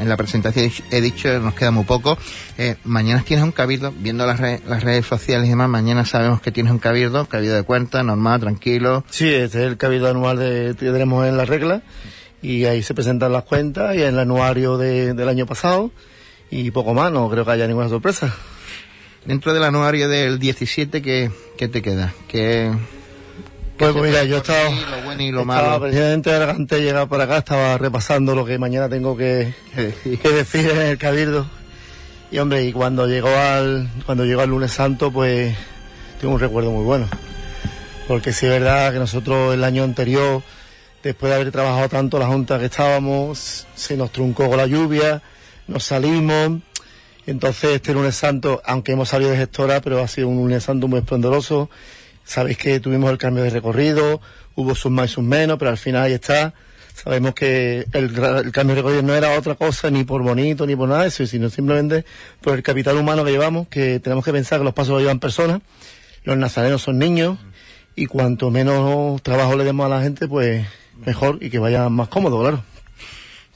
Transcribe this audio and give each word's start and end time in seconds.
en 0.00 0.08
la 0.08 0.16
presentación 0.16 0.70
he 0.90 1.00
dicho, 1.00 1.38
nos 1.40 1.54
queda 1.54 1.70
muy 1.70 1.84
poco. 1.84 2.18
Eh, 2.56 2.76
mañana 2.84 3.22
tienes 3.26 3.44
un 3.44 3.52
cabildo, 3.52 3.92
viendo 3.96 4.26
las, 4.26 4.40
las 4.40 4.82
redes 4.82 5.06
sociales 5.06 5.46
y 5.46 5.50
demás, 5.50 5.68
mañana 5.68 6.04
sabemos 6.04 6.40
que 6.40 6.52
tienes 6.52 6.72
un 6.72 6.78
cabildo, 6.78 7.26
cabildo 7.26 7.54
de 7.54 7.62
cuenta, 7.62 8.02
normal, 8.02 8.40
tranquilo. 8.40 9.04
Sí, 9.10 9.28
este 9.28 9.58
es 9.58 9.70
el 9.70 9.76
cabildo 9.76 10.08
anual 10.08 10.38
de, 10.38 10.74
que 10.78 10.86
tenemos 10.86 11.26
en 11.26 11.36
la 11.36 11.44
regla 11.44 11.82
y 12.42 12.64
ahí 12.64 12.82
se 12.82 12.94
presentan 12.94 13.32
las 13.32 13.44
cuentas 13.44 13.94
y 13.96 14.02
en 14.02 14.14
el 14.14 14.18
anuario 14.20 14.78
del 14.78 15.28
año 15.28 15.46
pasado 15.46 15.90
y 16.50 16.70
poco 16.70 16.94
más, 16.94 17.12
no 17.12 17.28
creo 17.28 17.44
que 17.44 17.50
haya 17.50 17.66
ninguna 17.66 17.88
sorpresa. 17.88 18.34
Dentro 19.24 19.52
del 19.52 19.64
anuario 19.64 20.08
del 20.08 20.38
17, 20.38 21.02
¿qué, 21.02 21.30
qué 21.58 21.68
te 21.68 21.82
queda? 21.82 22.14
¿Qué, 22.28 22.70
pues, 23.78 23.94
mira, 23.94 24.24
yo 24.24 24.38
estaba, 24.38 24.70
lo 24.70 25.02
bueno 25.04 25.22
y 25.22 25.30
lo 25.30 25.40
estaba 25.42 25.80
precisamente 25.80 26.34
antes 26.34 26.78
de 26.78 26.84
llegar 26.84 27.08
para 27.08 27.24
acá, 27.24 27.38
estaba 27.38 27.78
repasando 27.78 28.34
lo 28.34 28.44
que 28.44 28.58
mañana 28.58 28.88
tengo 28.88 29.16
que, 29.16 29.54
que 29.74 30.28
decir 30.30 30.68
en 30.70 30.78
el 30.78 30.98
Cabildo. 30.98 31.46
Y 32.30 32.38
hombre, 32.38 32.64
y 32.64 32.72
cuando 32.72 33.06
llegó 33.06 33.28
al, 33.28 33.88
cuando 34.04 34.24
llegó 34.24 34.42
al 34.42 34.50
lunes 34.50 34.72
santo, 34.72 35.10
pues 35.10 35.56
tengo 36.20 36.34
un 36.34 36.40
recuerdo 36.40 36.70
muy 36.70 36.84
bueno. 36.84 37.08
Porque 38.06 38.32
sí 38.32 38.46
es 38.46 38.52
verdad 38.52 38.92
que 38.92 38.98
nosotros 38.98 39.54
el 39.54 39.64
año 39.64 39.84
anterior, 39.84 40.42
después 41.02 41.30
de 41.30 41.36
haber 41.36 41.52
trabajado 41.52 41.88
tanto 41.88 42.18
la 42.18 42.26
junta 42.26 42.58
que 42.58 42.66
estábamos, 42.66 43.66
se 43.74 43.96
nos 43.96 44.10
truncó 44.10 44.48
con 44.48 44.58
la 44.58 44.66
lluvia, 44.66 45.22
nos 45.68 45.84
salimos. 45.84 46.60
Entonces 47.26 47.70
este 47.76 47.92
lunes 47.94 48.16
santo, 48.16 48.60
aunque 48.64 48.92
hemos 48.92 49.10
salido 49.10 49.30
de 49.30 49.36
gestora, 49.36 49.80
pero 49.80 50.02
ha 50.02 50.08
sido 50.08 50.28
un 50.28 50.38
lunes 50.38 50.64
santo 50.64 50.88
muy 50.88 50.98
esplendoroso 50.98 51.70
Sabéis 52.28 52.58
que 52.58 52.78
tuvimos 52.78 53.10
el 53.10 53.16
cambio 53.16 53.42
de 53.42 53.48
recorrido, 53.48 54.20
hubo 54.54 54.74
sus 54.74 54.92
más 54.92 55.10
y 55.10 55.14
sus 55.14 55.24
menos, 55.24 55.58
pero 55.58 55.70
al 55.70 55.78
final 55.78 56.02
ahí 56.02 56.12
está. 56.12 56.52
Sabemos 56.92 57.32
que 57.32 57.86
el, 57.90 58.12
cambio 58.52 58.74
de 58.74 58.82
recorrido 58.82 59.02
no 59.02 59.14
era 59.14 59.38
otra 59.38 59.54
cosa, 59.54 59.90
ni 59.90 60.04
por 60.04 60.22
bonito, 60.22 60.66
ni 60.66 60.76
por 60.76 60.90
nada 60.90 61.02
de 61.02 61.08
eso, 61.08 61.26
sino 61.26 61.48
simplemente 61.48 62.04
por 62.42 62.54
el 62.54 62.62
capital 62.62 62.98
humano 62.98 63.24
que 63.24 63.30
llevamos, 63.30 63.66
que 63.68 63.98
tenemos 63.98 64.26
que 64.26 64.32
pensar 64.32 64.58
que 64.58 64.64
los 64.66 64.74
pasos 64.74 64.92
los 64.92 65.00
llevan 65.00 65.20
personas, 65.20 65.62
los 66.24 66.36
nazarenos 66.36 66.82
son 66.82 66.98
niños, 66.98 67.38
y 67.96 68.04
cuanto 68.04 68.50
menos 68.50 69.22
trabajo 69.22 69.56
le 69.56 69.64
demos 69.64 69.86
a 69.86 69.88
la 69.88 70.02
gente, 70.02 70.28
pues 70.28 70.66
mejor 71.06 71.38
y 71.40 71.48
que 71.48 71.58
vaya 71.58 71.88
más 71.88 72.08
cómodo, 72.08 72.40
claro. 72.40 72.62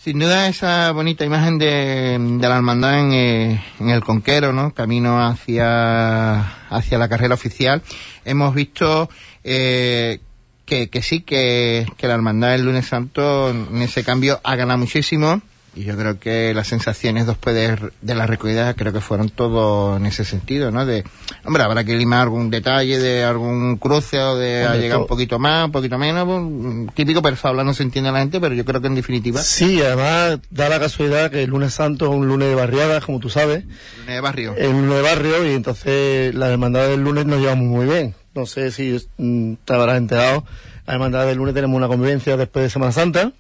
Sin 0.03 0.19
duda 0.19 0.49
esa 0.49 0.91
bonita 0.91 1.25
imagen 1.25 1.59
de, 1.59 2.19
la 2.41 2.57
hermandad 2.57 2.99
en, 2.99 3.13
eh, 3.13 3.65
en, 3.79 3.89
el 3.89 4.03
Conquero, 4.03 4.53
¿no? 4.53 4.75
Camino 4.75 5.25
hacia, 5.25 6.41
hacia 6.71 6.99
la 6.99 7.09
carrera 7.09 7.35
oficial. 7.35 7.83
Hemos 8.25 8.53
visto 8.53 9.09
eh, 9.45 10.19
que, 10.67 10.91
que 10.91 11.03
sí, 11.03 11.21
que, 11.21 11.87
que 11.97 12.09
la 12.09 12.15
hermandad 12.15 12.51
del 12.51 12.65
lunes 12.65 12.87
santo 12.87 13.51
en 13.51 13.81
ese 13.81 14.03
cambio 14.03 14.41
ha 14.43 14.57
ganado 14.57 14.81
muchísimo 14.81 15.41
y 15.75 15.85
yo 15.85 15.97
creo 15.97 16.19
que 16.19 16.53
las 16.53 16.69
sensaciones 16.69 17.27
después 17.27 17.55
de, 17.57 17.91
de 18.03 18.15
la 18.15 18.27
recogida 18.27 18.75
creo 18.75 18.93
que 18.93 19.01
fueron 19.01 19.31
todo 19.31 19.97
en 19.97 20.05
ese 20.05 20.25
sentido, 20.25 20.71
¿no? 20.71 20.85
De, 20.85 21.03
hombre, 21.45 21.63
habrá 21.63 21.85
que 21.85 21.97
limar 21.97 22.21
algún 22.23 22.51
detalle 22.51 22.99
de 22.99 23.25
algún 23.25 23.79
cruce 23.79 24.21
o 24.21 24.37
de 24.37 24.69
llegar 24.79 24.99
un 24.99 25.07
poquito 25.07 25.39
más, 25.39 25.65
un 25.67 25.73
poquito 25.73 25.97
menos, 25.97 26.27
pues, 26.27 26.95
típico, 26.95 27.23
pero 27.23 27.37
habla 27.43 27.65
no 27.65 27.73
se 27.73 27.85
entiende 27.85 28.13
la 28.13 28.19
gente, 28.19 28.39
pero 28.39 28.55
yo 28.55 28.65
creo 28.65 28.81
que 28.81 28.89
en 28.89 28.95
definitiva. 28.95 29.41
Sí, 29.41 29.81
además 29.81 30.41
da 30.51 30.69
la 30.69 30.79
casualidad 30.79 31.31
que 31.31 31.43
el 31.43 31.51
lunes 31.51 31.73
santo 31.73 32.07
es 32.07 32.11
un 32.13 32.29
lunes 32.29 32.49
de 32.49 32.55
barriada, 32.55 33.01
como 33.01 33.19
tú 33.19 33.31
sabes. 33.31 33.65
Lunes 34.01 34.15
de 34.15 34.21
barrio. 34.21 34.55
Es 34.57 34.69
un 34.69 34.89
lunes 34.89 34.97
de 34.97 35.03
barrio 35.03 35.51
y 35.51 35.55
entonces 35.55 36.35
la 36.35 36.51
hermandad 36.51 36.89
del 36.89 37.01
lunes 37.01 37.25
nos 37.25 37.41
llevamos 37.41 37.67
muy 37.67 37.87
bien. 37.87 38.15
No 38.35 38.45
sé 38.45 38.71
si 38.71 38.99
mm, 39.17 39.55
te 39.65 39.75
habrás 39.75 39.97
enterado. 39.97 40.45
La 40.87 40.95
hermandad 40.95 41.27
del 41.27 41.39
lunes 41.39 41.55
tenemos 41.55 41.77
una 41.77 41.89
convivencia 41.89 42.37
después 42.37 42.65
de 42.65 42.71
Semana 42.71 42.93
Santa 42.93 43.33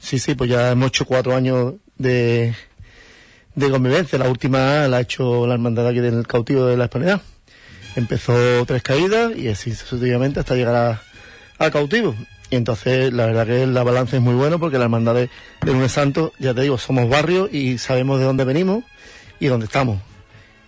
Sí, 0.00 0.18
sí, 0.18 0.34
pues 0.34 0.50
ya 0.50 0.72
hemos 0.72 0.88
hecho 0.88 1.04
cuatro 1.04 1.36
años 1.36 1.74
de, 1.96 2.54
de 3.54 3.70
convivencia. 3.70 4.18
La 4.18 4.28
última 4.28 4.88
la 4.88 4.96
ha 4.96 5.00
hecho 5.00 5.46
la 5.46 5.54
hermandad 5.54 5.86
aquí 5.86 6.00
del 6.00 6.26
cautivo 6.26 6.66
de 6.66 6.76
la 6.76 6.84
Hispanidad. 6.84 7.20
Empezó 7.94 8.64
tres 8.66 8.82
caídas 8.82 9.36
y 9.36 9.48
así 9.48 9.74
sucesivamente 9.74 10.40
hasta 10.40 10.56
llegar 10.56 11.00
al 11.58 11.70
cautivo. 11.70 12.16
Y 12.48 12.56
entonces 12.56 13.12
la 13.12 13.26
verdad 13.26 13.46
que 13.46 13.66
la 13.66 13.84
balance 13.84 14.16
es 14.16 14.22
muy 14.22 14.34
bueno 14.34 14.58
porque 14.58 14.78
la 14.78 14.84
hermandad 14.84 15.14
de, 15.14 15.30
de 15.62 15.72
Lunes 15.72 15.92
Santo, 15.92 16.32
ya 16.38 16.54
te 16.54 16.62
digo, 16.62 16.78
somos 16.78 17.08
barrio 17.08 17.48
y 17.52 17.78
sabemos 17.78 18.18
de 18.18 18.24
dónde 18.24 18.44
venimos 18.44 18.82
y 19.38 19.46
dónde 19.46 19.66
estamos. 19.66 20.00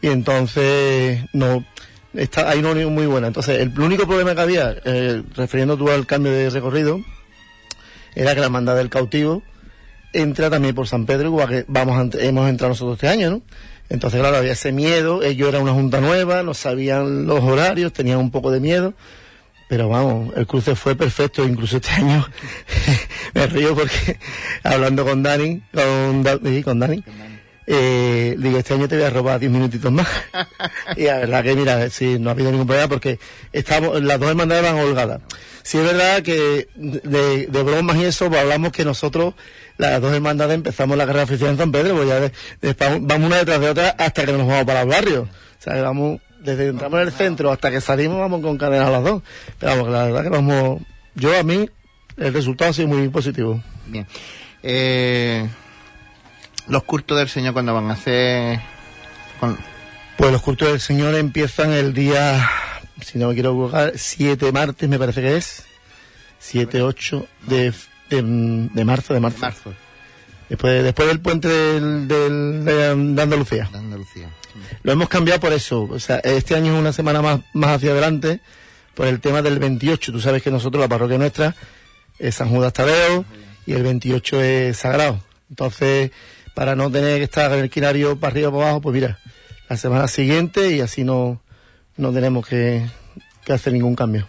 Y 0.02 0.08
entonces 0.08 1.24
no 1.32 1.64
está 2.14 2.50
hay 2.50 2.58
una 2.58 2.72
unión 2.72 2.94
muy 2.94 3.06
buena. 3.06 3.28
Entonces 3.28 3.60
el, 3.60 3.78
único 3.80 4.06
problema 4.06 4.34
que 4.34 4.40
había, 4.42 4.76
eh, 4.84 5.22
refiriendo 5.34 5.78
al 5.90 6.06
cambio 6.06 6.32
de 6.32 6.50
recorrido, 6.50 7.00
era 8.14 8.34
que 8.34 8.40
la 8.40 8.46
hermandad 8.46 8.76
del 8.76 8.88
cautivo 8.88 9.42
entra 10.12 10.50
también 10.50 10.74
por 10.74 10.88
San 10.88 11.06
Pedro, 11.06 11.28
igual 11.28 11.48
que 11.48 11.64
vamos 11.68 12.14
hemos 12.16 12.48
entrado 12.48 12.70
nosotros 12.70 12.96
este 12.96 13.08
año, 13.08 13.30
¿no? 13.30 13.42
Entonces, 13.88 14.20
claro, 14.20 14.36
había 14.36 14.52
ese 14.52 14.72
miedo, 14.72 15.22
ellos 15.22 15.48
eran 15.48 15.62
una 15.62 15.72
junta 15.72 16.00
nueva, 16.00 16.42
no 16.42 16.54
sabían 16.54 17.26
los 17.26 17.42
horarios, 17.42 17.92
tenían 17.92 18.18
un 18.18 18.30
poco 18.30 18.50
de 18.50 18.60
miedo, 18.60 18.94
pero 19.68 19.88
vamos, 19.88 20.32
el 20.36 20.46
cruce 20.46 20.74
fue 20.74 20.94
perfecto, 20.96 21.44
incluso 21.44 21.76
este 21.76 21.90
año 21.90 22.26
me 23.34 23.46
río 23.46 23.74
porque 23.74 24.18
hablando 24.62 25.04
con 25.04 25.22
Dani, 25.22 25.62
con, 25.74 26.24
con 26.62 26.78
Dani, 26.78 27.04
eh, 27.66 28.34
digo, 28.38 28.58
este 28.58 28.74
año 28.74 28.88
te 28.88 28.96
voy 28.96 29.04
a 29.04 29.10
robar 29.10 29.38
10 29.38 29.52
minutitos 29.52 29.92
más. 29.92 30.08
y 30.96 31.04
la 31.04 31.18
verdad 31.18 31.42
que, 31.42 31.54
mira, 31.54 31.90
sí, 31.90 32.18
no 32.18 32.30
ha 32.30 32.32
habido 32.32 32.50
ningún 32.50 32.66
problema 32.66 32.88
porque 32.88 33.18
estamos, 33.52 34.02
las 34.02 34.18
dos 34.18 34.30
hermandades 34.30 34.64
van 34.64 34.78
holgadas. 34.78 35.20
Sí 35.62 35.78
es 35.78 35.84
verdad 35.84 36.22
que 36.22 36.68
de, 36.74 37.46
de 37.46 37.62
bromas 37.62 37.96
y 37.96 38.04
eso, 38.04 38.28
pues 38.28 38.40
hablamos 38.40 38.72
que 38.72 38.84
nosotros, 38.84 39.34
las 39.78 40.00
dos 40.00 40.12
hermandades, 40.12 40.56
empezamos 40.56 40.96
la 40.96 41.06
carrera 41.06 41.24
oficial 41.24 41.50
en 41.50 41.58
San 41.58 41.70
Pedro, 41.70 41.96
pues 41.96 42.08
ya 42.08 42.98
vamos 43.00 43.26
una 43.26 43.36
detrás 43.38 43.60
de 43.60 43.70
otra 43.70 43.90
hasta 43.90 44.26
que 44.26 44.32
nos 44.32 44.46
vamos 44.46 44.64
para 44.64 44.82
el 44.82 44.88
barrio. 44.88 45.22
O 45.22 45.62
sea, 45.62 45.74
que 45.74 45.82
vamos, 45.82 46.20
desde 46.40 46.68
entramos 46.68 47.00
en 47.00 47.06
el 47.06 47.12
centro 47.12 47.52
hasta 47.52 47.70
que 47.70 47.80
salimos, 47.80 48.18
vamos 48.18 48.42
con 48.42 48.58
cadena 48.58 48.88
a 48.88 48.90
las 48.90 49.04
dos. 49.04 49.22
Pero 49.60 49.72
vamos, 49.72 49.88
la 49.90 50.04
verdad 50.04 50.22
que 50.24 50.28
vamos, 50.30 50.82
yo 51.14 51.38
a 51.38 51.44
mí, 51.44 51.70
el 52.16 52.34
resultado 52.34 52.70
ha 52.70 52.74
sido 52.74 52.88
muy 52.88 53.08
positivo. 53.08 53.62
Bien. 53.86 54.06
Eh, 54.64 55.48
los 56.68 56.82
cultos 56.84 57.18
del 57.18 57.28
Señor 57.28 57.52
cuando 57.52 57.74
van 57.74 57.90
a 57.90 57.94
hacer... 57.94 58.60
Pues 60.16 60.30
los 60.30 60.42
cultos 60.42 60.68
del 60.68 60.80
Señor 60.80 61.14
empiezan 61.16 61.72
el 61.72 61.94
día 61.94 62.48
si 63.04 63.18
no 63.18 63.28
me 63.28 63.34
quiero 63.34 63.50
equivocar, 63.50 63.92
7 63.96 64.52
martes 64.52 64.88
me 64.88 64.98
parece 64.98 65.20
que 65.20 65.36
es. 65.36 65.64
7, 66.38 66.82
8 66.82 67.26
de, 67.46 67.72
de, 68.10 68.84
marzo, 68.84 69.14
de 69.14 69.20
marzo. 69.20 69.46
Después, 70.48 70.82
después 70.82 71.08
del 71.08 71.20
puente 71.20 71.48
del, 71.48 72.08
de, 72.64 73.22
Andalucía. 73.22 73.68
Lo 74.82 74.92
hemos 74.92 75.08
cambiado 75.08 75.40
por 75.40 75.52
eso. 75.52 75.82
O 75.82 75.98
sea, 75.98 76.18
este 76.18 76.54
año 76.54 76.74
es 76.74 76.78
una 76.78 76.92
semana 76.92 77.22
más, 77.22 77.40
más 77.52 77.76
hacia 77.76 77.92
adelante 77.92 78.40
por 78.94 79.06
el 79.06 79.20
tema 79.20 79.40
del 79.40 79.58
28. 79.58 80.12
Tú 80.12 80.20
sabes 80.20 80.42
que 80.42 80.50
nosotros, 80.50 80.80
la 80.80 80.88
parroquia 80.88 81.18
nuestra, 81.18 81.54
es 82.18 82.34
San 82.34 82.48
Judas 82.48 82.72
Tadeo 82.72 83.24
y 83.66 83.72
el 83.72 83.82
28 83.82 84.42
es 84.42 84.76
sagrado. 84.76 85.20
Entonces, 85.48 86.10
para 86.54 86.76
no 86.76 86.90
tener 86.90 87.18
que 87.18 87.24
estar 87.24 87.52
en 87.52 87.60
el 87.60 87.70
quinario 87.70 88.18
para 88.18 88.32
arriba 88.32 88.48
o 88.48 88.52
para 88.52 88.64
abajo, 88.64 88.80
pues 88.82 88.94
mira, 88.94 89.18
la 89.68 89.76
semana 89.76 90.08
siguiente 90.08 90.70
y 90.72 90.80
así 90.80 91.04
no, 91.04 91.40
no 91.96 92.12
tenemos 92.12 92.46
que, 92.46 92.84
hacer 93.48 93.72
ningún 93.72 93.94
cambio. 93.94 94.26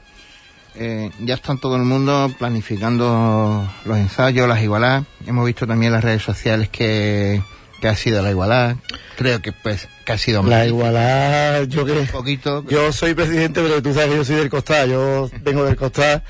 Eh, 0.76 1.12
ya 1.20 1.36
están 1.36 1.60
todo 1.60 1.76
el 1.76 1.84
mundo 1.84 2.34
planificando 2.40 3.70
los 3.86 3.98
ensayos, 3.98 4.48
las 4.48 4.64
igualadas. 4.64 5.06
Hemos 5.28 5.46
visto 5.46 5.68
también 5.68 5.90
en 5.90 5.94
las 5.94 6.04
redes 6.04 6.24
sociales 6.24 6.70
que, 6.70 7.42
ha 7.84 7.96
sido 7.96 8.22
la 8.22 8.32
igualada. 8.32 8.78
Creo 9.18 9.42
que 9.42 9.52
pues 9.52 9.90
que 10.06 10.14
ha 10.14 10.18
sido 10.18 10.42
La 10.44 10.66
igualada, 10.66 11.64
yo 11.66 11.86
que 11.86 11.94
poquito. 12.12 12.64
Yo 12.68 12.92
soy 12.92 13.14
presidente, 13.14 13.62
pero 13.62 13.84
tú 13.84 13.94
sabes 13.94 14.10
que 14.10 14.16
yo 14.16 14.26
soy 14.26 14.36
del 14.38 14.50
costado. 14.50 14.88
Yo 14.88 15.30
vengo 15.42 15.66
del 15.66 15.76
costado. 15.76 16.22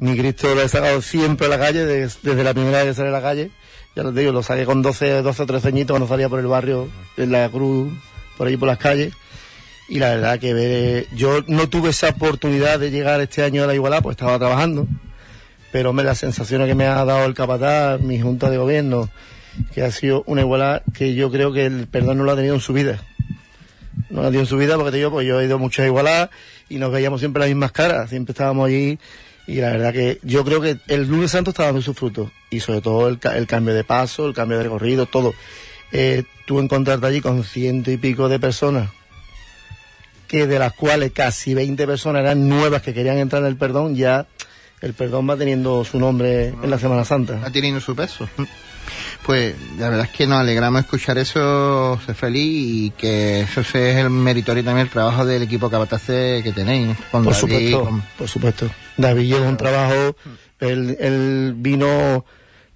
Mi 0.00 0.16
Cristo 0.16 0.54
lo 0.54 0.62
he 0.62 0.68
sacado 0.68 1.02
siempre 1.02 1.46
a 1.46 1.50
la 1.50 1.58
calle, 1.58 1.84
desde, 1.84 2.44
la 2.44 2.54
primera 2.54 2.78
vez 2.78 2.88
que 2.88 2.94
salí 2.94 3.08
a 3.08 3.12
la 3.12 3.22
calle. 3.22 3.50
Ya 3.96 4.02
lo 4.02 4.12
digo, 4.12 4.32
lo 4.32 4.42
saqué 4.42 4.64
con 4.64 4.82
12, 4.82 5.22
12 5.22 5.42
o 5.42 5.46
13 5.46 5.68
añitos 5.68 5.94
cuando 5.94 6.08
salía 6.08 6.28
por 6.28 6.38
el 6.38 6.46
barrio, 6.46 6.88
en 7.16 7.32
la 7.32 7.48
cruz, 7.48 7.92
por 8.36 8.46
ahí 8.46 8.56
por 8.56 8.68
las 8.68 8.78
calles. 8.78 9.12
Y 9.88 9.98
la 9.98 10.10
verdad 10.10 10.38
que 10.38 11.06
yo 11.14 11.42
no 11.46 11.68
tuve 11.68 11.90
esa 11.90 12.10
oportunidad 12.10 12.78
de 12.78 12.90
llegar 12.90 13.20
este 13.20 13.42
año 13.42 13.64
a 13.64 13.66
la 13.66 13.74
igualdad, 13.74 14.02
pues 14.02 14.14
estaba 14.14 14.38
trabajando, 14.38 14.86
pero 15.72 15.92
me 15.92 16.04
las 16.04 16.18
sensaciones 16.18 16.68
que 16.68 16.74
me 16.74 16.86
ha 16.86 17.04
dado 17.04 17.24
el 17.24 17.34
capataz, 17.34 18.00
mi 18.00 18.20
junta 18.20 18.50
de 18.50 18.58
gobierno, 18.58 19.08
que 19.72 19.82
ha 19.82 19.90
sido 19.90 20.22
una 20.26 20.42
igualdad 20.42 20.82
que 20.92 21.14
yo 21.14 21.30
creo 21.30 21.52
que 21.52 21.66
el 21.66 21.88
perdón 21.88 22.18
no 22.18 22.24
lo 22.24 22.32
ha 22.32 22.36
tenido 22.36 22.54
en 22.54 22.60
su 22.60 22.72
vida. 22.72 23.02
No 24.10 24.20
lo 24.20 24.28
ha 24.28 24.30
tenido 24.30 24.42
en 24.42 24.46
su 24.46 24.58
vida 24.58 24.76
porque 24.76 24.90
te 24.92 24.98
digo, 24.98 25.10
pues 25.10 25.26
yo 25.26 25.40
he 25.40 25.46
ido 25.46 25.58
mucho 25.58 25.82
a 25.82 25.86
igualdad 25.86 26.30
y 26.68 26.76
nos 26.76 26.92
veíamos 26.92 27.20
siempre 27.20 27.40
las 27.40 27.48
mismas 27.48 27.72
caras, 27.72 28.10
siempre 28.10 28.32
estábamos 28.32 28.68
allí 28.68 28.98
y 29.48 29.62
la 29.62 29.70
verdad 29.70 29.94
que 29.94 30.20
yo 30.22 30.44
creo 30.44 30.60
que 30.60 30.78
el 30.88 31.08
lunes 31.08 31.30
santo 31.30 31.50
está 31.50 31.64
dando 31.64 31.80
sus 31.80 31.96
frutos 31.96 32.30
y 32.50 32.60
sobre 32.60 32.82
todo 32.82 33.08
el, 33.08 33.46
cambio 33.46 33.72
de 33.72 33.82
paso, 33.82 34.26
el 34.26 34.34
cambio 34.34 34.58
de 34.58 34.64
recorrido, 34.64 35.06
todo. 35.06 35.32
Eh, 35.90 36.24
tú 36.46 36.60
encontrarte 36.60 37.06
allí 37.06 37.22
con 37.22 37.42
ciento 37.44 37.90
y 37.90 37.96
pico 37.96 38.28
de 38.28 38.38
personas 38.38 38.90
que 40.26 40.46
de 40.46 40.58
las 40.58 40.74
cuales 40.74 41.12
casi 41.12 41.54
20 41.54 41.86
personas 41.86 42.20
eran 42.20 42.46
nuevas 42.46 42.82
que 42.82 42.92
querían 42.92 43.16
entrar 43.16 43.40
en 43.40 43.48
el 43.48 43.56
perdón, 43.56 43.96
ya 43.96 44.26
el 44.82 44.92
perdón 44.92 45.28
va 45.30 45.38
teniendo 45.38 45.82
su 45.82 45.98
nombre 45.98 46.48
en 46.48 46.68
la 46.68 46.78
Semana 46.78 47.06
Santa. 47.06 47.40
Va 47.42 47.50
teniendo 47.50 47.80
su 47.80 47.96
peso. 47.96 48.28
Pues 49.24 49.54
la 49.78 49.88
verdad 49.88 50.04
es 50.04 50.10
que 50.10 50.26
nos 50.26 50.40
alegramos 50.40 50.82
escuchar 50.82 51.16
eso, 51.16 51.98
ser 52.04 52.14
feliz 52.14 52.86
y 52.86 52.90
que 52.90 53.40
eso 53.40 53.62
es 53.62 53.74
el 53.74 54.10
meritorio 54.10 54.62
también 54.62 54.86
el 54.86 54.92
trabajo 54.92 55.24
del 55.24 55.42
equipo 55.42 55.70
Cabatace 55.70 56.42
que 56.44 56.52
tenéis. 56.52 56.98
Con 57.10 57.24
por 57.24 57.34
supuesto, 57.34 58.02
por 58.18 58.28
supuesto. 58.28 58.70
David 58.98 59.32
lleva 59.32 59.48
un 59.48 59.56
trabajo, 59.56 60.16
él, 60.60 60.96
él, 61.00 61.54
vino 61.56 62.24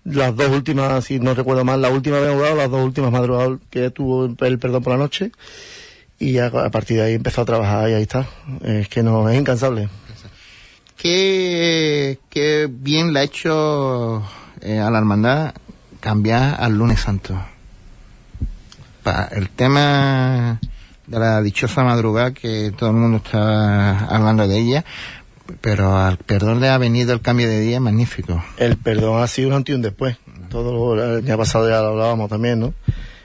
las 0.05 0.35
dos 0.35 0.49
últimas, 0.49 1.05
si 1.05 1.21
no 1.21 1.35
recuerdo 1.35 1.65
mal, 1.65 1.83
la 1.83 1.91
última 1.91 2.19
vez 2.19 2.33
jugado, 2.33 2.57
las 2.57 2.71
dos 2.71 2.85
últimas 2.85 3.13
madrugadas 3.13 3.59
que 3.71 3.91
tuvo 3.91 4.25
el 4.25 4.59
perdón 4.59 4.83
por 4.83 4.93
la 4.93 4.99
noche 4.99 5.33
y 6.23 6.39
a, 6.39 6.51
partir 6.71 6.99
de 6.99 7.03
ahí 7.03 7.15
empezó 7.15 7.41
a 7.41 7.45
trabajar 7.45 7.91
y 7.91 7.95
ahí 7.95 8.03
está. 8.03 8.27
Es 8.63 8.89
que 8.89 9.03
no, 9.03 9.29
es 9.29 9.39
incansable. 9.39 9.89
Qué, 10.97 12.21
qué 12.31 12.69
bien 12.71 13.13
le 13.13 13.21
ha 13.21 13.23
hecho 13.25 14.23
eh, 14.61 14.79
a 14.79 14.89
la 14.91 14.99
hermandad 14.99 15.53
cambiar 15.99 16.61
al 16.61 16.79
lunes 16.79 17.01
santo. 17.01 17.41
el 19.33 19.51
tema 19.51 20.61
de 21.09 21.19
la 21.19 21.43
dichosa 21.43 21.83
madrugada 21.83 22.33
que 22.33 22.73
todo 22.77 22.91
el 22.91 22.97
mundo 22.97 23.17
está 23.17 24.07
hablando 24.07 24.47
de 24.47 24.59
ella, 24.59 24.85
pero 25.61 25.97
al 25.97 26.17
perdón 26.17 26.61
le 26.61 26.69
ha 26.69 26.79
venido 26.79 27.13
el 27.13 27.21
cambio 27.21 27.49
de 27.49 27.61
día 27.61 27.81
magnífico. 27.81 28.43
El 28.57 28.77
perdón 28.77 29.23
ha 29.23 29.27
sido 29.27 29.49
un 29.49 29.55
antes 29.55 29.73
y 29.73 29.77
un 29.77 29.83
después. 29.83 30.17
Todo 30.49 30.95
el 30.95 31.25
año 31.25 31.39
pasado 31.39 31.69
ya 31.69 31.81
lo 31.81 31.89
hablábamos 31.89 32.29
también, 32.29 32.61
¿no? 32.61 32.75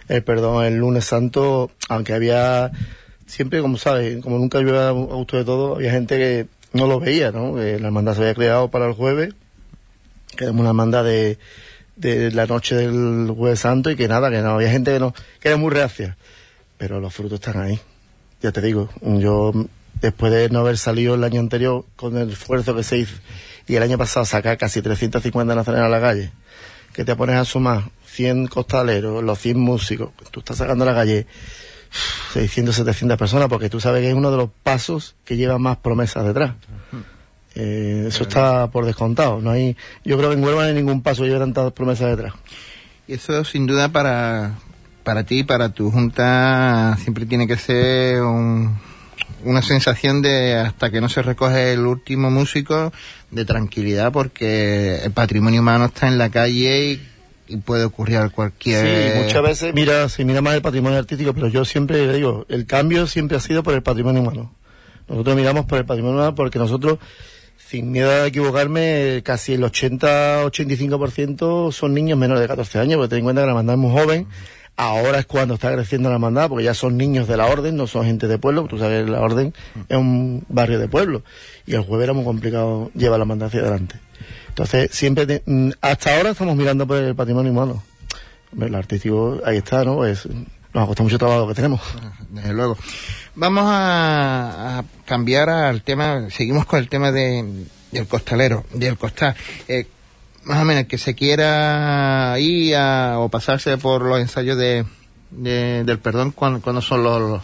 El 0.08 0.24
perdón 0.24 0.64
el 0.66 0.78
lunes 0.78 1.06
santo, 1.06 1.72
aunque 1.90 2.14
había 2.14 2.72
siempre, 3.26 3.62
como 3.62 3.78
sabes, 3.78 4.22
como 4.24 4.38
nunca 4.40 4.62
yo 4.62 4.80
a 4.80 4.92
gusto 4.92 5.38
de 5.38 5.46
todo, 5.46 5.76
había 5.76 5.92
gente 5.92 6.18
que 6.18 6.48
no 6.74 6.88
lo 6.88 7.00
veía, 7.00 7.32
¿no? 7.32 7.58
la 7.58 7.64
hermandad 7.64 8.16
se 8.16 8.22
había 8.22 8.34
creado 8.34 8.70
para 8.70 8.88
el 8.88 8.94
jueves, 8.94 9.34
que 10.36 10.46
era 10.46 10.54
una 10.54 10.70
hermandad 10.70 11.04
de, 11.04 11.38
de 11.96 12.32
la 12.32 12.46
noche 12.46 12.76
del 12.76 13.30
jueves 13.36 13.60
santo 13.60 13.92
y 13.92 13.96
que 13.96 14.08
nada, 14.08 14.30
que 14.30 14.42
no 14.42 14.52
había 14.52 14.70
gente 14.70 14.94
que 14.94 15.00
no, 15.00 15.14
que 15.40 15.50
era 15.50 15.58
muy 15.58 15.72
reacia. 15.72 16.18
Pero 16.78 17.00
los 17.00 17.14
frutos 17.14 17.40
están 17.40 17.62
ahí. 17.62 17.80
Ya 18.42 18.52
te 18.52 18.62
digo, 18.62 18.90
yo 19.02 19.52
después 20.02 20.32
de 20.32 20.50
no 20.50 20.60
haber 20.60 20.78
salido 20.78 21.16
el 21.16 21.24
año 21.24 21.40
anterior 21.40 21.86
con 21.96 22.18
el 22.18 22.32
esfuerzo 22.32 22.76
que 22.76 22.84
se 22.84 23.00
hizo 23.00 23.16
y 23.68 23.76
el 23.76 23.84
año 23.84 23.98
pasado 23.98 24.26
sacar 24.26 24.58
casi 24.58 24.82
350 24.82 25.54
nazarenas 25.54 25.88
a 25.88 25.90
la 25.90 26.00
calle, 26.02 26.32
que 26.94 27.04
te 27.04 27.16
pones 27.16 27.36
a 27.36 27.46
sumar 27.46 27.84
100 28.06 28.48
costaleros, 28.48 29.24
los 29.24 29.40
100 29.40 29.60
músicos, 29.60 30.12
tú 30.32 30.40
estás 30.40 30.58
sacando 30.58 30.84
a 30.84 30.88
la 30.88 30.96
calle 30.96 31.28
600, 32.34 32.76
700 32.76 33.18
personas, 33.18 33.50
porque 33.50 33.70
tú 33.70 33.80
sabes 33.80 34.02
que 34.02 34.10
es 34.10 34.16
uno 34.16 34.32
de 34.32 34.38
los 34.38 34.50
pasos 34.64 35.16
que 35.26 35.36
lleva 35.36 35.58
más 35.58 35.78
promesas 35.78 36.26
detrás. 36.26 36.54
Eh, 37.56 38.06
eso 38.08 38.24
está 38.24 38.68
por 38.68 38.86
descontado. 38.86 39.42
No 39.42 39.52
hay, 39.52 39.76
yo 40.06 40.18
creo 40.18 40.30
que 40.30 40.36
en 40.36 40.44
Huelva 40.44 40.64
no 40.64 40.68
hay 40.68 40.74
ningún 40.76 41.02
paso 41.02 41.24
que 41.24 41.30
lleve 41.30 41.40
tantas 41.40 41.72
promesas 41.74 42.10
detrás. 42.10 42.34
Y 43.08 43.14
eso 43.14 43.44
sin 43.46 43.66
duda 43.66 43.90
para, 43.90 44.56
para 45.04 45.24
ti, 45.24 45.44
para 45.44 45.70
tu 45.70 45.92
junta, 45.92 46.98
siempre 47.02 47.26
tiene 47.26 47.48
que 47.48 47.58
ser 47.58 48.22
una 49.44 49.62
sensación 49.62 50.22
de 50.22 50.56
hasta 50.56 50.90
que 50.90 51.02
no 51.02 51.10
se 51.10 51.22
recoge 51.22 51.74
el 51.74 51.86
último 51.86 52.30
músico 52.30 52.92
de 53.32 53.46
tranquilidad 53.46 54.12
porque 54.12 55.02
el 55.04 55.12
patrimonio 55.12 55.62
humano 55.62 55.86
está 55.86 56.08
en 56.08 56.18
la 56.18 56.30
calle 56.30 56.94
y, 56.94 57.18
puede 57.64 57.86
ocurrir 57.86 58.30
cualquier 58.36 59.14
sí 59.14 59.20
muchas 59.24 59.42
veces 59.42 59.74
mira 59.74 60.10
se 60.10 60.26
mira 60.26 60.42
más 60.42 60.56
el 60.56 60.62
patrimonio 60.62 61.00
artístico 61.00 61.34
pero 61.34 61.48
yo 61.48 61.64
siempre 61.64 62.12
digo 62.12 62.46
el 62.50 62.66
cambio 62.66 63.08
siempre 63.08 63.38
ha 63.38 63.40
sido 63.40 63.64
por 63.64 63.74
el 63.74 63.82
patrimonio 63.82 64.20
humano 64.20 64.54
nosotros 65.08 65.38
miramos 65.38 65.66
por 65.66 65.78
el 65.78 65.86
patrimonio 65.86 66.18
humano 66.18 66.36
porque 66.36 66.60
nosotros 66.60 67.00
sin 67.70 67.92
miedo 67.92 68.10
a 68.10 68.26
equivocarme, 68.28 69.22
casi 69.26 69.54
el 69.54 69.64
80-85% 69.64 71.74
son 71.74 71.94
niños 71.94 72.18
menores 72.18 72.42
de 72.42 72.48
14 72.48 72.80
años, 72.80 72.96
porque 72.96 73.10
ten 73.10 73.18
en 73.20 73.26
cuenta 73.26 73.42
que 73.42 73.48
la 73.48 73.52
hermandad 73.52 73.76
es 73.76 73.80
muy 73.80 73.92
joven. 73.92 74.26
Ahora 74.80 75.18
es 75.18 75.26
cuando 75.26 75.56
está 75.56 75.74
creciendo 75.74 76.10
la 76.10 76.16
hermandad, 76.16 76.50
porque 76.50 76.64
ya 76.64 76.76
son 76.76 76.98
niños 76.98 77.28
de 77.28 77.36
la 77.36 77.48
orden, 77.48 77.76
no 77.76 77.88
son 77.88 78.06
gente 78.06 78.28
de 78.28 78.38
pueblo. 78.38 78.68
Tú 78.68 78.78
sabes, 78.78 79.10
la 79.10 79.20
orden 79.22 79.52
es 79.90 79.98
un 79.98 80.46
barrio 80.50 80.78
de 80.78 80.88
pueblo. 80.88 81.24
Y 81.66 81.74
el 81.74 81.82
jueves 81.82 82.04
era 82.04 82.14
muy 82.14 82.24
complicado 82.24 82.92
llevar 82.94 83.18
la 83.18 83.24
hermandad 83.24 83.48
hacia 83.48 83.62
adelante. 83.62 83.96
Entonces, 84.50 84.92
siempre, 84.92 85.42
mm, 85.46 85.72
hasta 85.82 86.16
ahora 86.16 86.30
estamos 86.30 86.56
mirando 86.56 86.86
por 86.86 86.98
el 86.98 87.16
patrimonio 87.16 87.52
humano. 87.52 87.84
El 88.60 88.76
artístico, 88.76 89.42
ahí 89.44 89.58
está, 89.58 89.84
¿no? 89.84 90.06
Es, 90.06 90.28
nos 90.74 91.00
ha 91.00 91.04
mucho 91.04 91.18
trabajo 91.18 91.48
que 91.48 91.56
tenemos. 91.56 91.82
Desde 92.30 92.54
luego. 92.54 92.78
Vamos 93.34 93.64
a, 93.66 94.84
cambiar 95.06 95.50
al 95.50 95.82
tema, 95.82 96.30
seguimos 96.30 96.66
con 96.66 96.78
el 96.78 96.88
tema 96.88 97.12
de, 97.12 97.66
del 97.92 98.08
costalero, 98.08 98.64
del 98.74 98.96
costal. 98.96 99.36
Eh, 99.68 99.88
más 100.48 100.62
o 100.62 100.66
menos, 100.66 100.86
que 100.86 100.98
se 100.98 101.14
quiera 101.14 102.36
ir 102.40 102.76
o 102.78 103.30
pasarse 103.30 103.78
por 103.78 104.02
los 104.02 104.20
ensayos 104.20 104.58
de, 104.58 104.86
del 105.32 106.00
perdón, 106.00 106.32
cuando, 106.32 106.82
son 106.82 107.04
los, 107.04 107.42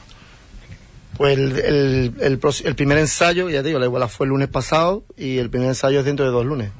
Pues 1.17 1.37
el, 1.37 1.59
el, 1.59 2.13
el, 2.19 2.75
primer 2.75 2.97
ensayo, 2.97 3.49
ya 3.49 3.61
digo, 3.61 3.79
la 3.79 3.85
iguala 3.85 4.07
fue 4.07 4.25
el 4.25 4.29
lunes 4.29 4.47
pasado 4.47 5.03
y 5.17 5.37
el 5.37 5.49
primer 5.49 5.69
ensayo 5.69 5.99
es 5.99 6.05
dentro 6.05 6.25
de 6.25 6.31
dos 6.31 6.45
lunes. 6.45 6.71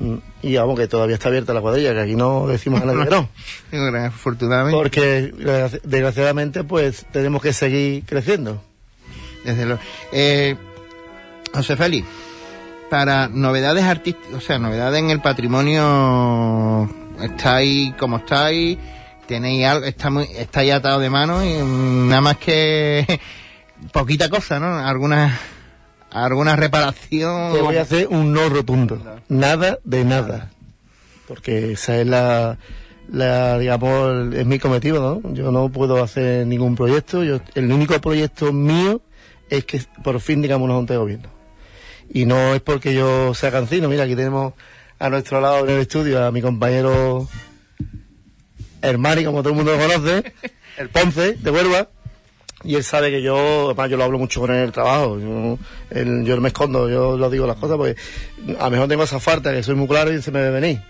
Mm, 0.00 0.16
y 0.42 0.56
vamos, 0.56 0.76
que 0.78 0.88
todavía 0.88 1.14
está 1.14 1.28
abierta 1.28 1.54
la 1.54 1.60
cuadrilla, 1.60 1.94
que 1.94 2.00
aquí 2.00 2.16
no 2.16 2.48
decimos 2.48 2.82
a 2.82 2.86
nadie 2.86 3.04
que 3.04 3.10
no. 3.10 3.98
Afortunadamente. 4.06 4.76
Porque 4.76 5.32
desgraciadamente, 5.84 6.64
pues 6.64 7.06
tenemos 7.12 7.40
que 7.40 7.52
seguir 7.52 8.04
creciendo. 8.04 8.62
Desde 9.44 9.66
luego. 9.66 9.80
Eh, 10.12 10.56
José 11.54 11.76
Félix, 11.76 12.06
para 12.92 13.26
novedades 13.26 13.84
artísticas, 13.84 14.34
o 14.34 14.40
sea, 14.42 14.58
novedades 14.58 15.00
en 15.00 15.08
el 15.08 15.22
patrimonio, 15.22 16.90
estáis 17.22 17.94
como 17.94 18.18
estáis, 18.18 18.76
tenéis 19.26 19.64
algo, 19.64 19.86
está 19.86 20.10
muy, 20.10 20.24
estáis 20.36 20.74
atado 20.74 21.00
de 21.00 21.08
mano 21.08 21.42
y 21.42 21.54
nada 21.54 22.20
más 22.20 22.36
que 22.36 23.18
poquita 23.92 24.28
cosa, 24.28 24.60
¿no? 24.60 24.76
Algunas 24.76 25.40
alguna 26.10 26.54
reparación. 26.54 27.54
Te 27.54 27.62
voy 27.62 27.78
a 27.78 27.80
hacer 27.80 28.08
un 28.08 28.34
no 28.34 28.50
rotundo. 28.50 29.02
Nada 29.30 29.78
de 29.84 30.04
nada. 30.04 30.50
Porque 31.26 31.72
esa 31.72 31.98
es 31.98 32.06
la, 32.06 32.58
la 33.10 33.58
digamos, 33.58 34.34
es 34.34 34.44
mi 34.44 34.58
cometido, 34.58 35.22
¿no? 35.22 35.32
Yo 35.32 35.50
no 35.50 35.70
puedo 35.70 36.02
hacer 36.02 36.46
ningún 36.46 36.76
proyecto. 36.76 37.24
Yo, 37.24 37.40
el 37.54 37.72
único 37.72 37.98
proyecto 38.02 38.52
mío 38.52 39.00
es 39.48 39.64
que 39.64 39.80
por 40.04 40.20
fin, 40.20 40.42
digamos, 40.42 40.66
una 40.66 40.74
junta 40.74 40.92
de 40.92 40.98
gobierno. 40.98 41.41
Y 42.14 42.26
no 42.26 42.54
es 42.54 42.60
porque 42.60 42.94
yo 42.94 43.34
sea 43.34 43.50
cancino. 43.50 43.88
Mira, 43.88 44.04
aquí 44.04 44.14
tenemos 44.14 44.54
a 44.98 45.08
nuestro 45.08 45.40
lado 45.40 45.64
en 45.64 45.70
el 45.70 45.80
estudio 45.80 46.24
a 46.24 46.30
mi 46.30 46.42
compañero 46.42 47.28
Hermani, 48.82 49.24
como 49.24 49.42
todo 49.42 49.50
el 49.50 49.56
mundo 49.56 49.76
lo 49.76 49.78
conoce, 49.78 50.34
el 50.76 50.88
Ponce 50.90 51.34
de 51.34 51.50
Huelva 51.50 51.88
y 52.64 52.76
él 52.76 52.84
sabe 52.84 53.10
que 53.10 53.22
yo, 53.22 53.66
además 53.66 53.90
yo 53.90 53.96
lo 53.96 54.04
hablo 54.04 54.18
mucho 54.18 54.40
con 54.40 54.50
él 54.50 54.58
en 54.58 54.62
el 54.64 54.72
trabajo, 54.72 55.18
yo, 55.18 55.58
no 55.90 56.40
me 56.40 56.48
escondo, 56.48 56.88
yo 56.88 57.16
lo 57.16 57.30
digo 57.30 57.46
las 57.46 57.56
cosas 57.56 57.76
porque 57.76 57.96
a 58.58 58.64
lo 58.64 58.70
mejor 58.70 58.88
tengo 58.88 59.02
esa 59.02 59.18
falta 59.18 59.52
que 59.52 59.62
soy 59.62 59.74
muy 59.74 59.88
claro 59.88 60.12
y 60.12 60.22
se 60.22 60.30
me 60.30 60.48
venir. 60.50 60.80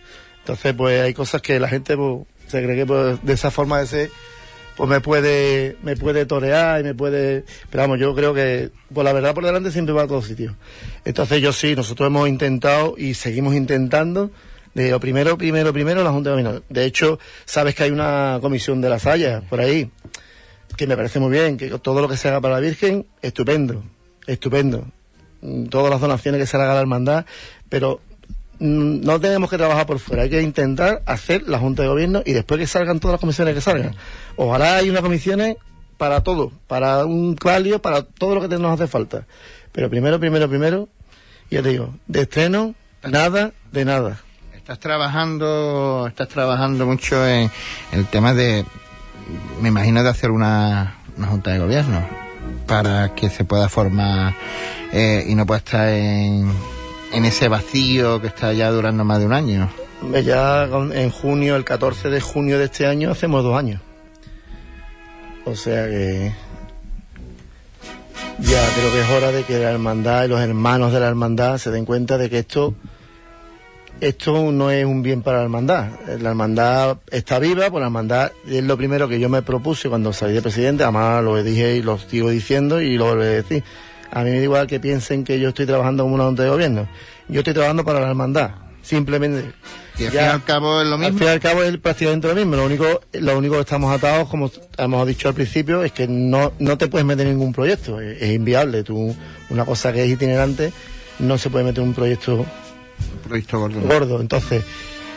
Entonces 0.40 0.74
pues 0.74 1.00
hay 1.00 1.14
cosas 1.14 1.40
que 1.40 1.58
la 1.58 1.68
gente 1.68 1.96
pues, 1.96 2.26
se 2.48 2.62
cree 2.62 2.76
que 2.76 2.86
pues, 2.86 3.24
de 3.24 3.32
esa 3.32 3.50
forma 3.50 3.78
de 3.78 3.86
ser 3.86 4.10
pues 4.76 4.88
me 4.88 5.00
puede 5.00 5.76
me 5.82 5.96
puede 5.96 6.26
torear 6.26 6.80
y 6.80 6.84
me 6.84 6.94
puede 6.94 7.44
pero 7.70 7.82
vamos 7.82 7.98
yo 7.98 8.14
creo 8.14 8.34
que 8.34 8.70
pues 8.92 9.04
la 9.04 9.12
verdad 9.12 9.34
por 9.34 9.44
delante 9.44 9.70
siempre 9.70 9.94
va 9.94 10.02
a 10.02 10.06
todos 10.06 10.26
sitios 10.26 10.54
entonces 11.04 11.40
yo 11.40 11.52
sí 11.52 11.74
nosotros 11.76 12.06
hemos 12.06 12.28
intentado 12.28 12.94
y 12.96 13.14
seguimos 13.14 13.54
intentando 13.54 14.30
de 14.74 14.90
lo 14.90 15.00
primero 15.00 15.36
primero 15.36 15.72
primero 15.72 16.02
la 16.02 16.10
junta 16.10 16.34
de 16.34 16.62
de 16.68 16.84
hecho 16.84 17.18
sabes 17.44 17.74
que 17.74 17.84
hay 17.84 17.90
una 17.90 18.38
comisión 18.40 18.80
de 18.80 18.88
las 18.88 19.06
hayas 19.06 19.42
por 19.44 19.60
ahí 19.60 19.90
que 20.76 20.86
me 20.86 20.96
parece 20.96 21.20
muy 21.20 21.30
bien, 21.30 21.56
que 21.56 21.68
todo 21.78 22.00
lo 22.00 22.08
que 22.08 22.16
se 22.16 22.28
haga 22.28 22.40
para 22.40 22.54
la 22.54 22.60
Virgen, 22.60 23.06
estupendo, 23.20 23.82
estupendo. 24.26 24.86
Todas 25.70 25.90
las 25.90 26.00
donaciones 26.00 26.40
que 26.40 26.46
se 26.46 26.56
haga 26.56 26.72
a 26.72 26.74
la 26.74 26.80
hermandad, 26.80 27.26
pero 27.68 28.00
no 28.62 29.20
tenemos 29.20 29.50
que 29.50 29.58
trabajar 29.58 29.86
por 29.86 29.98
fuera, 29.98 30.22
hay 30.22 30.30
que 30.30 30.40
intentar 30.40 31.02
hacer 31.04 31.42
la 31.48 31.58
Junta 31.58 31.82
de 31.82 31.88
Gobierno 31.88 32.22
y 32.24 32.32
después 32.32 32.60
que 32.60 32.66
salgan 32.66 33.00
todas 33.00 33.14
las 33.14 33.20
comisiones 33.20 33.54
que 33.54 33.60
salgan. 33.60 33.96
Ojalá 34.36 34.76
hay 34.76 34.88
unas 34.88 35.02
comisiones 35.02 35.56
para 35.98 36.22
todo, 36.22 36.52
para 36.68 37.04
un 37.04 37.34
valio, 37.34 37.82
para 37.82 38.02
todo 38.02 38.36
lo 38.36 38.48
que 38.48 38.56
nos 38.58 38.72
hace 38.72 38.86
falta. 38.86 39.26
Pero 39.72 39.90
primero, 39.90 40.20
primero, 40.20 40.48
primero, 40.48 40.88
ya 41.50 41.62
te 41.62 41.70
digo, 41.70 41.94
de 42.06 42.22
estreno, 42.22 42.74
nada, 43.02 43.52
de 43.72 43.84
nada. 43.84 44.20
Estás 44.54 44.78
trabajando, 44.78 46.06
estás 46.06 46.28
trabajando 46.28 46.86
mucho 46.86 47.26
en 47.26 47.50
el 47.90 48.06
tema 48.06 48.32
de 48.32 48.64
me 49.60 49.68
imagino 49.68 50.02
de 50.02 50.08
hacer 50.08 50.30
una, 50.30 50.98
junta 51.28 51.50
de 51.50 51.58
gobierno 51.58 52.00
para 52.66 53.14
que 53.14 53.28
se 53.28 53.44
pueda 53.44 53.68
formar 53.68 54.34
eh, 54.92 55.24
y 55.28 55.34
no 55.34 55.46
pueda 55.46 55.58
estar 55.58 55.88
en, 55.88 56.52
en 57.12 57.24
ese 57.24 57.48
vacío 57.48 58.20
que 58.20 58.28
está 58.28 58.52
ya 58.52 58.70
durando 58.70 59.04
más 59.04 59.20
de 59.20 59.26
un 59.26 59.32
año. 59.32 59.70
Ya 60.24 60.64
en 60.64 61.10
junio, 61.10 61.56
el 61.56 61.64
14 61.64 62.10
de 62.10 62.20
junio 62.20 62.58
de 62.58 62.64
este 62.64 62.86
año, 62.86 63.10
hacemos 63.10 63.44
dos 63.44 63.56
años. 63.56 63.80
O 65.44 65.54
sea 65.54 65.86
que 65.86 66.32
ya 68.38 68.68
creo 68.74 68.92
que 68.92 69.00
es 69.00 69.10
hora 69.10 69.32
de 69.32 69.44
que 69.44 69.58
la 69.58 69.70
hermandad 69.70 70.24
y 70.24 70.28
los 70.28 70.40
hermanos 70.40 70.92
de 70.92 71.00
la 71.00 71.08
hermandad 71.08 71.58
se 71.58 71.70
den 71.70 71.84
cuenta 71.84 72.18
de 72.18 72.30
que 72.30 72.38
esto 72.38 72.74
esto 74.00 74.50
no 74.50 74.70
es 74.72 74.84
un 74.84 75.02
bien 75.02 75.22
para 75.22 75.38
la 75.38 75.44
hermandad. 75.44 75.86
La 76.20 76.30
hermandad 76.30 76.98
está 77.10 77.38
viva, 77.38 77.70
pues 77.70 77.80
la 77.80 77.86
hermandad 77.86 78.32
es 78.48 78.64
lo 78.64 78.76
primero 78.76 79.06
que 79.08 79.20
yo 79.20 79.28
me 79.28 79.42
propuse 79.42 79.88
cuando 79.88 80.12
salí 80.12 80.32
de 80.32 80.42
presidente, 80.42 80.82
además 80.82 81.22
lo 81.22 81.40
dije 81.40 81.76
y 81.76 81.82
lo 81.82 81.98
sigo 81.98 82.30
diciendo 82.30 82.80
y 82.80 82.96
lo 82.96 83.06
volveré 83.06 83.30
a 83.30 83.42
decir. 83.42 83.62
A 84.12 84.22
mí 84.22 84.30
me 84.30 84.36
da 84.36 84.42
igual 84.44 84.66
que 84.66 84.78
piensen 84.78 85.24
que 85.24 85.40
yo 85.40 85.48
estoy 85.48 85.64
trabajando 85.64 86.02
como 86.04 86.14
una 86.14 86.24
junta 86.24 86.42
de 86.42 86.50
gobierno. 86.50 86.86
Yo 87.28 87.40
estoy 87.40 87.54
trabajando 87.54 87.82
para 87.82 87.98
la 87.98 88.08
hermandad, 88.10 88.50
simplemente. 88.82 89.52
Y 89.98 90.04
al 90.04 90.10
fin 90.10 90.20
y 90.20 90.24
al 90.24 90.44
cabo 90.44 90.82
es 90.82 90.86
lo 90.86 90.98
mismo. 90.98 91.14
Al 91.14 91.18
fin 91.18 91.26
y 91.28 91.30
al 91.30 91.40
cabo 91.40 91.62
es 91.62 91.78
prácticamente 91.78 92.28
lo 92.28 92.34
mismo. 92.34 92.56
Lo 92.56 92.66
único, 92.66 93.00
lo 93.12 93.38
único 93.38 93.54
que 93.54 93.60
estamos 93.62 93.90
atados, 93.92 94.28
como 94.28 94.50
hemos 94.76 95.06
dicho 95.06 95.28
al 95.28 95.34
principio, 95.34 95.82
es 95.82 95.92
que 95.92 96.06
no, 96.06 96.52
no 96.58 96.76
te 96.76 96.88
puedes 96.88 97.06
meter 97.06 97.26
en 97.26 97.38
ningún 97.38 97.54
proyecto. 97.54 98.00
Es, 98.00 98.20
es 98.20 98.34
inviable. 98.34 98.82
Tú, 98.82 99.16
una 99.48 99.64
cosa 99.64 99.92
que 99.94 100.04
es 100.04 100.10
itinerante, 100.10 100.72
no 101.18 101.38
se 101.38 101.48
puede 101.48 101.64
meter 101.64 101.82
en 101.82 101.88
un 101.88 101.94
proyecto 101.94 102.44
proyecto 103.26 103.60
gordo. 103.60 103.80
Gordo, 103.80 104.20
entonces, 104.20 104.62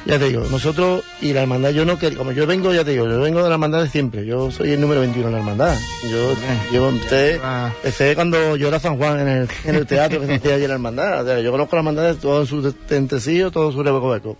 ya 0.05 0.19
te 0.19 0.25
digo, 0.25 0.45
nosotros 0.51 1.03
y 1.21 1.33
la 1.33 1.41
hermandad, 1.41 1.71
yo 1.71 1.83
no 1.83 1.97
que 1.97 2.13
como 2.15 2.31
yo 2.31 2.45
vengo, 2.45 2.71
ya 2.73 2.83
te 2.85 2.91
digo, 2.91 3.07
yo 3.07 3.19
vengo 3.19 3.41
de 3.41 3.49
la 3.49 3.55
hermandad 3.55 3.81
de 3.81 3.89
siempre, 3.89 4.25
yo 4.25 4.51
soy 4.51 4.71
el 4.71 4.81
número 4.81 5.01
21 5.01 5.27
en 5.27 5.33
la 5.33 5.39
hermandad. 5.39 5.77
Yo 6.11 6.35
llevo, 6.71 6.89
usted, 6.89 7.39
Ah. 7.43 7.71
empecé 7.75 8.13
cuando 8.15 8.55
yo 8.55 8.67
era 8.67 8.79
San 8.79 8.97
Juan 8.97 9.19
en 9.21 9.27
el, 9.27 9.47
en 9.65 9.75
el 9.75 9.87
teatro 9.87 10.19
que 10.21 10.27
se 10.27 10.33
hacía 10.35 10.53
allí 10.55 10.63
en 10.63 10.69
la 10.69 10.75
hermandad. 10.75 11.23
O 11.23 11.25
sea, 11.25 11.39
yo 11.39 11.51
conozco 11.51 11.75
la 11.75 11.79
hermandad 11.79 12.03
de 12.03 12.13
todos 12.15 12.47
sus 12.49 12.73
entresijos, 12.89 13.51
todo 13.51 13.71
su 13.71 13.81
recoveco. 13.81 14.37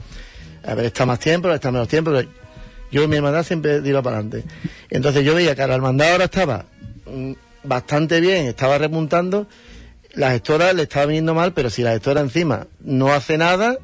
A 0.68 0.76
ver, 0.76 0.86
está 0.86 1.06
más 1.06 1.20
tiempo, 1.20 1.52
está 1.52 1.72
menos 1.72 1.88
tiempo, 1.88 2.12
pero 2.12 2.28
yo 2.92 3.08
mi 3.08 3.16
hermandad 3.16 3.44
siempre 3.44 3.82
iba 3.84 4.02
para 4.02 4.18
adelante. 4.18 4.44
Entonces 4.90 5.26
yo 5.26 5.34
veía 5.36 5.56
que 5.56 5.66
la 5.66 5.76
hermandad 5.76 6.12
ahora 6.12 6.26
estaba 6.26 6.66
mm, 7.12 7.32
bastante 7.64 8.22
bien, 8.22 8.46
estaba 8.46 8.78
repuntando, 8.78 9.48
la 10.14 10.32
gestora 10.32 10.74
le 10.74 10.84
estaba 10.84 11.08
viniendo 11.08 11.34
mal, 11.34 11.54
pero 11.54 11.70
si 11.72 11.82
la 11.82 11.92
gestora 11.92 12.22
encima 12.22 12.68
no 12.82 13.12
hace 13.14 13.38
nada, 13.38 13.78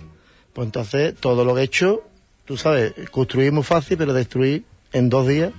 pues 0.53 0.65
entonces 0.65 1.15
todo 1.19 1.45
lo 1.45 1.55
que 1.55 1.61
he 1.61 1.63
hecho, 1.65 2.03
tú 2.45 2.57
sabes, 2.57 2.93
construir 3.11 3.51
muy 3.51 3.63
fácil, 3.63 3.97
pero 3.97 4.13
destruir 4.13 4.63
en 4.93 5.09
dos 5.09 5.27
días 5.27 5.51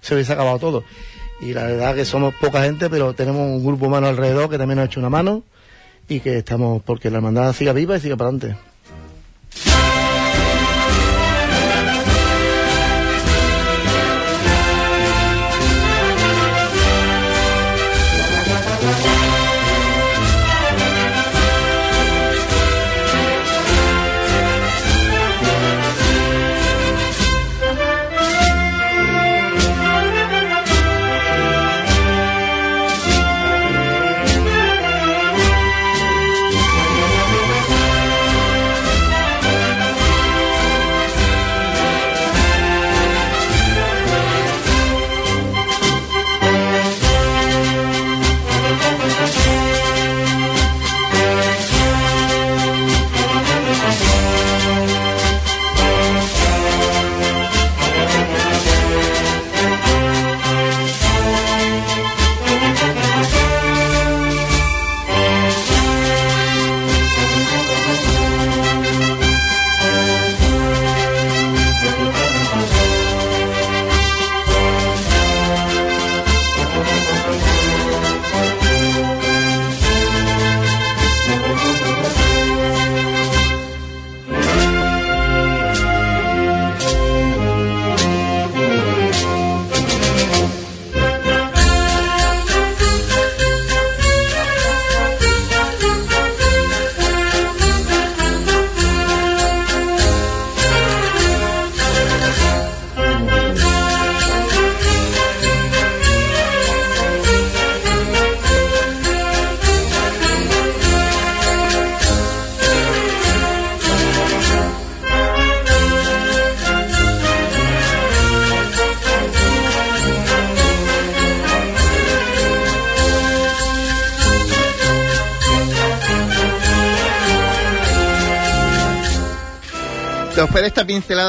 se 0.00 0.14
hubiese 0.14 0.32
acabado 0.32 0.58
todo. 0.58 0.84
Y 1.40 1.52
la 1.52 1.64
verdad 1.64 1.94
que 1.94 2.04
somos 2.04 2.34
poca 2.34 2.62
gente, 2.62 2.90
pero 2.90 3.14
tenemos 3.14 3.42
un 3.42 3.64
grupo 3.64 3.86
humano 3.86 4.08
alrededor 4.08 4.50
que 4.50 4.58
también 4.58 4.76
nos 4.76 4.84
ha 4.84 4.86
hecho 4.86 5.00
una 5.00 5.10
mano 5.10 5.44
y 6.08 6.20
que 6.20 6.38
estamos, 6.38 6.82
porque 6.82 7.10
la 7.10 7.18
hermandad 7.18 7.52
siga 7.52 7.72
viva 7.72 7.96
y 7.96 8.00
siga 8.00 8.16
para 8.16 8.30
adelante. 8.30 8.56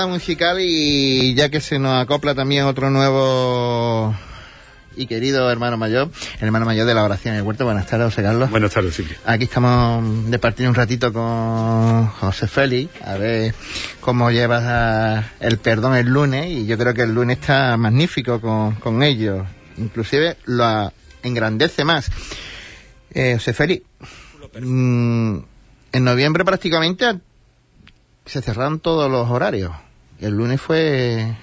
Musical 0.07 0.57
y 0.61 1.33
ya 1.35 1.49
que 1.49 1.61
se 1.61 1.79
nos 1.79 2.01
acopla 2.01 2.33
también 2.35 2.65
otro 2.65 2.89
nuevo 2.89 4.15
y 4.95 5.05
querido 5.07 5.49
hermano 5.49 5.77
mayor, 5.77 6.09
el 6.39 6.45
hermano 6.45 6.65
mayor 6.65 6.85
de 6.85 6.93
la 6.93 7.03
oración 7.03 7.33
en 7.33 7.39
el 7.41 7.45
huerto. 7.45 7.63
Buenas 7.63 7.87
tardes, 7.87 8.05
José 8.13 8.21
Carlos. 8.23 8.49
Buenas 8.49 8.71
tardes, 8.73 8.95
Silvia. 8.95 9.17
Aquí 9.25 9.45
estamos 9.45 10.29
de 10.29 10.39
partir 10.39 10.67
un 10.67 10.75
ratito 10.75 11.13
con 11.13 12.07
José 12.07 12.47
Félix, 12.47 13.01
a 13.03 13.15
ver 13.15 13.53
cómo 14.01 14.29
llevas 14.31 14.63
a- 14.65 15.31
el 15.39 15.57
perdón 15.57 15.95
el 15.95 16.07
lunes, 16.07 16.47
y 16.49 16.65
yo 16.65 16.77
creo 16.77 16.93
que 16.93 17.03
el 17.03 17.13
lunes 17.13 17.39
está 17.39 17.77
magnífico 17.77 18.41
con, 18.41 18.75
con 18.75 19.01
ellos, 19.03 19.45
inclusive 19.77 20.35
lo 20.45 20.91
engrandece 21.23 21.85
más. 21.85 22.09
Eh, 23.13 23.35
José 23.35 23.53
Félix, 23.53 23.85
mm, 24.61 25.37
en 25.93 26.03
noviembre 26.03 26.43
prácticamente 26.43 27.05
se 28.25 28.41
cerraron 28.41 28.79
todos 28.79 29.09
los 29.09 29.29
horarios. 29.29 29.71
El 30.19 30.33
lunes 30.33 30.59
fue 30.59 31.33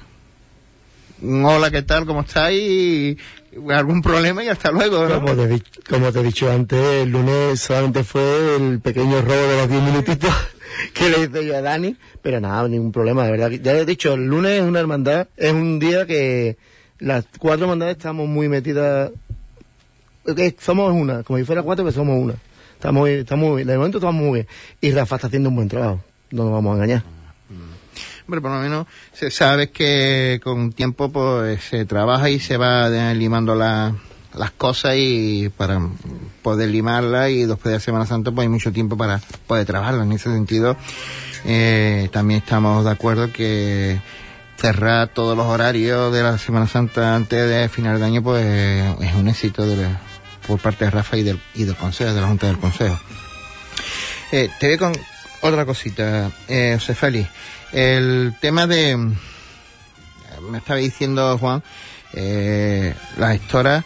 hola, 1.23 1.71
¿qué 1.71 1.83
tal? 1.83 2.04
¿Cómo 2.04 2.21
estáis? 2.21 3.16
¿Algún 3.71 4.02
problema? 4.02 4.45
Y 4.45 4.49
hasta 4.49 4.71
luego, 4.71 5.06
¿no? 5.09 5.21
Como 5.88 6.12
te, 6.12 6.21
he 6.21 6.23
dicho 6.23 6.50
antes, 6.50 6.78
el 6.78 7.11
lunes 7.11 7.59
solamente 7.59 8.04
fue 8.04 8.56
el 8.56 8.80
pequeño 8.80 9.23
robo 9.23 9.49
de 9.49 9.56
los 9.56 9.68
10 9.71 9.83
minutitos 9.83 10.30
que 10.92 11.09
le 11.09 11.23
hice 11.25 11.47
yo 11.47 11.56
a 11.56 11.62
Dani, 11.62 11.97
pero 12.21 12.38
nada, 12.38 12.68
ningún 12.68 12.92
problema, 12.92 13.25
de 13.25 13.30
verdad. 13.30 13.50
Ya 13.50 13.73
he 13.73 13.87
dicho, 13.87 14.12
el 14.12 14.26
lunes 14.26 14.61
es 14.61 14.62
una 14.62 14.80
hermandad, 14.80 15.28
es 15.38 15.52
un 15.52 15.78
día 15.78 16.04
que 16.06 16.59
las 16.99 17.25
cuatro 17.38 17.64
hermandades 17.64 17.97
estamos 17.97 18.28
muy 18.28 18.50
metidas, 18.50 19.11
somos 20.61 20.92
una, 20.92 21.23
como 21.23 21.38
si 21.38 21.45
fuera 21.45 21.62
cuatro, 21.62 21.83
que 21.85 21.92
somos 21.92 22.18
una. 22.23 22.35
Estamos, 22.75 23.09
estamos 23.09 23.56
de 23.56 23.78
momento 23.78 23.99
estamos 23.99 24.23
muy 24.23 24.35
bien. 24.35 24.47
Y 24.83 24.90
Rafa 24.90 25.16
está 25.16 25.28
haciendo 25.28 25.49
un 25.49 25.56
buen 25.56 25.68
trabajo, 25.68 26.02
no 26.30 26.45
nos 26.45 26.52
vamos 26.52 26.73
a 26.73 26.75
engañar. 26.75 27.15
Hombre, 28.26 28.40
por 28.40 28.50
lo 28.50 28.59
menos 28.59 28.87
se 29.12 29.30
sabe 29.30 29.71
que 29.71 30.40
con 30.42 30.73
tiempo 30.73 31.11
pues 31.12 31.62
se 31.62 31.85
trabaja 31.85 32.28
y 32.28 32.40
se 32.40 32.56
va 32.56 32.88
eh, 32.88 33.14
limando 33.14 33.54
la- 33.54 33.95
las 34.35 34.50
cosas 34.50 34.95
y 34.99 35.49
para 35.56 35.80
poder 36.42 36.68
limarlas 36.68 37.30
y 37.30 37.47
después 37.47 37.73
de 37.73 37.80
Semana 37.80 38.04
Santa 38.04 38.33
pues 38.33 38.45
hay 38.45 38.49
mucho 38.50 38.73
tiempo 38.73 38.97
para 38.97 39.21
poder 39.47 39.64
trabajarlas. 39.64 40.04
En 40.06 40.12
ese 40.12 40.30
sentido 40.30 40.76
eh, 41.45 42.09
también 42.12 42.40
estamos 42.40 42.85
de 42.85 42.90
acuerdo 42.90 43.33
que 43.33 43.99
cerrar 44.59 45.09
todos 45.09 45.37
los 45.37 45.47
horarios 45.47 46.12
de 46.12 46.23
la 46.23 46.37
Semana 46.38 46.66
Santa 46.66 47.14
antes 47.14 47.49
de 47.49 47.68
final 47.68 47.99
de 48.00 48.04
año 48.06 48.23
pues 48.23 48.45
es 49.00 49.14
un 49.14 49.28
éxito 49.28 49.64
de 49.66 49.76
la- 49.76 50.00
por 50.49 50.59
parte 50.61 50.85
de 50.85 50.90
Rafa 50.90 51.16
y 51.16 51.23
del, 51.23 51.40
y 51.54 51.64
del 51.64 51.76
Consejo, 51.76 52.12
de 52.12 52.21
la 52.21 52.26
Junta 52.26 52.47
del 52.49 52.59
Consejo. 52.59 52.99
Eh, 54.33 54.49
te 54.61 54.68
voy 54.68 54.76
con 54.78 54.92
otra 55.42 55.64
cosita, 55.64 56.30
eh, 56.49 56.76
José 56.78 56.95
Félix. 56.95 57.28
El 57.73 58.35
tema 58.40 58.66
de. 58.66 58.96
Me 60.50 60.58
estaba 60.58 60.78
diciendo 60.78 61.37
Juan, 61.38 61.62
eh, 62.12 62.94
la 63.16 63.32
gestora, 63.32 63.85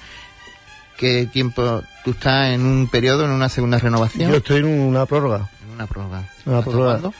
¿qué 0.96 1.26
tiempo 1.32 1.82
tú 2.04 2.10
estás 2.10 2.52
en 2.52 2.62
un 2.62 2.88
periodo, 2.88 3.24
en 3.24 3.30
una 3.30 3.48
segunda 3.48 3.78
renovación? 3.78 4.30
Yo 4.30 4.38
estoy 4.38 4.58
en 4.58 4.66
una 4.66 5.06
prórroga. 5.06 5.48
En 5.64 5.74
una 5.74 5.86
prórroga. 5.86 6.28
Una 6.44 6.58
¿Hasta 6.58 6.70
prórroga. 6.70 7.10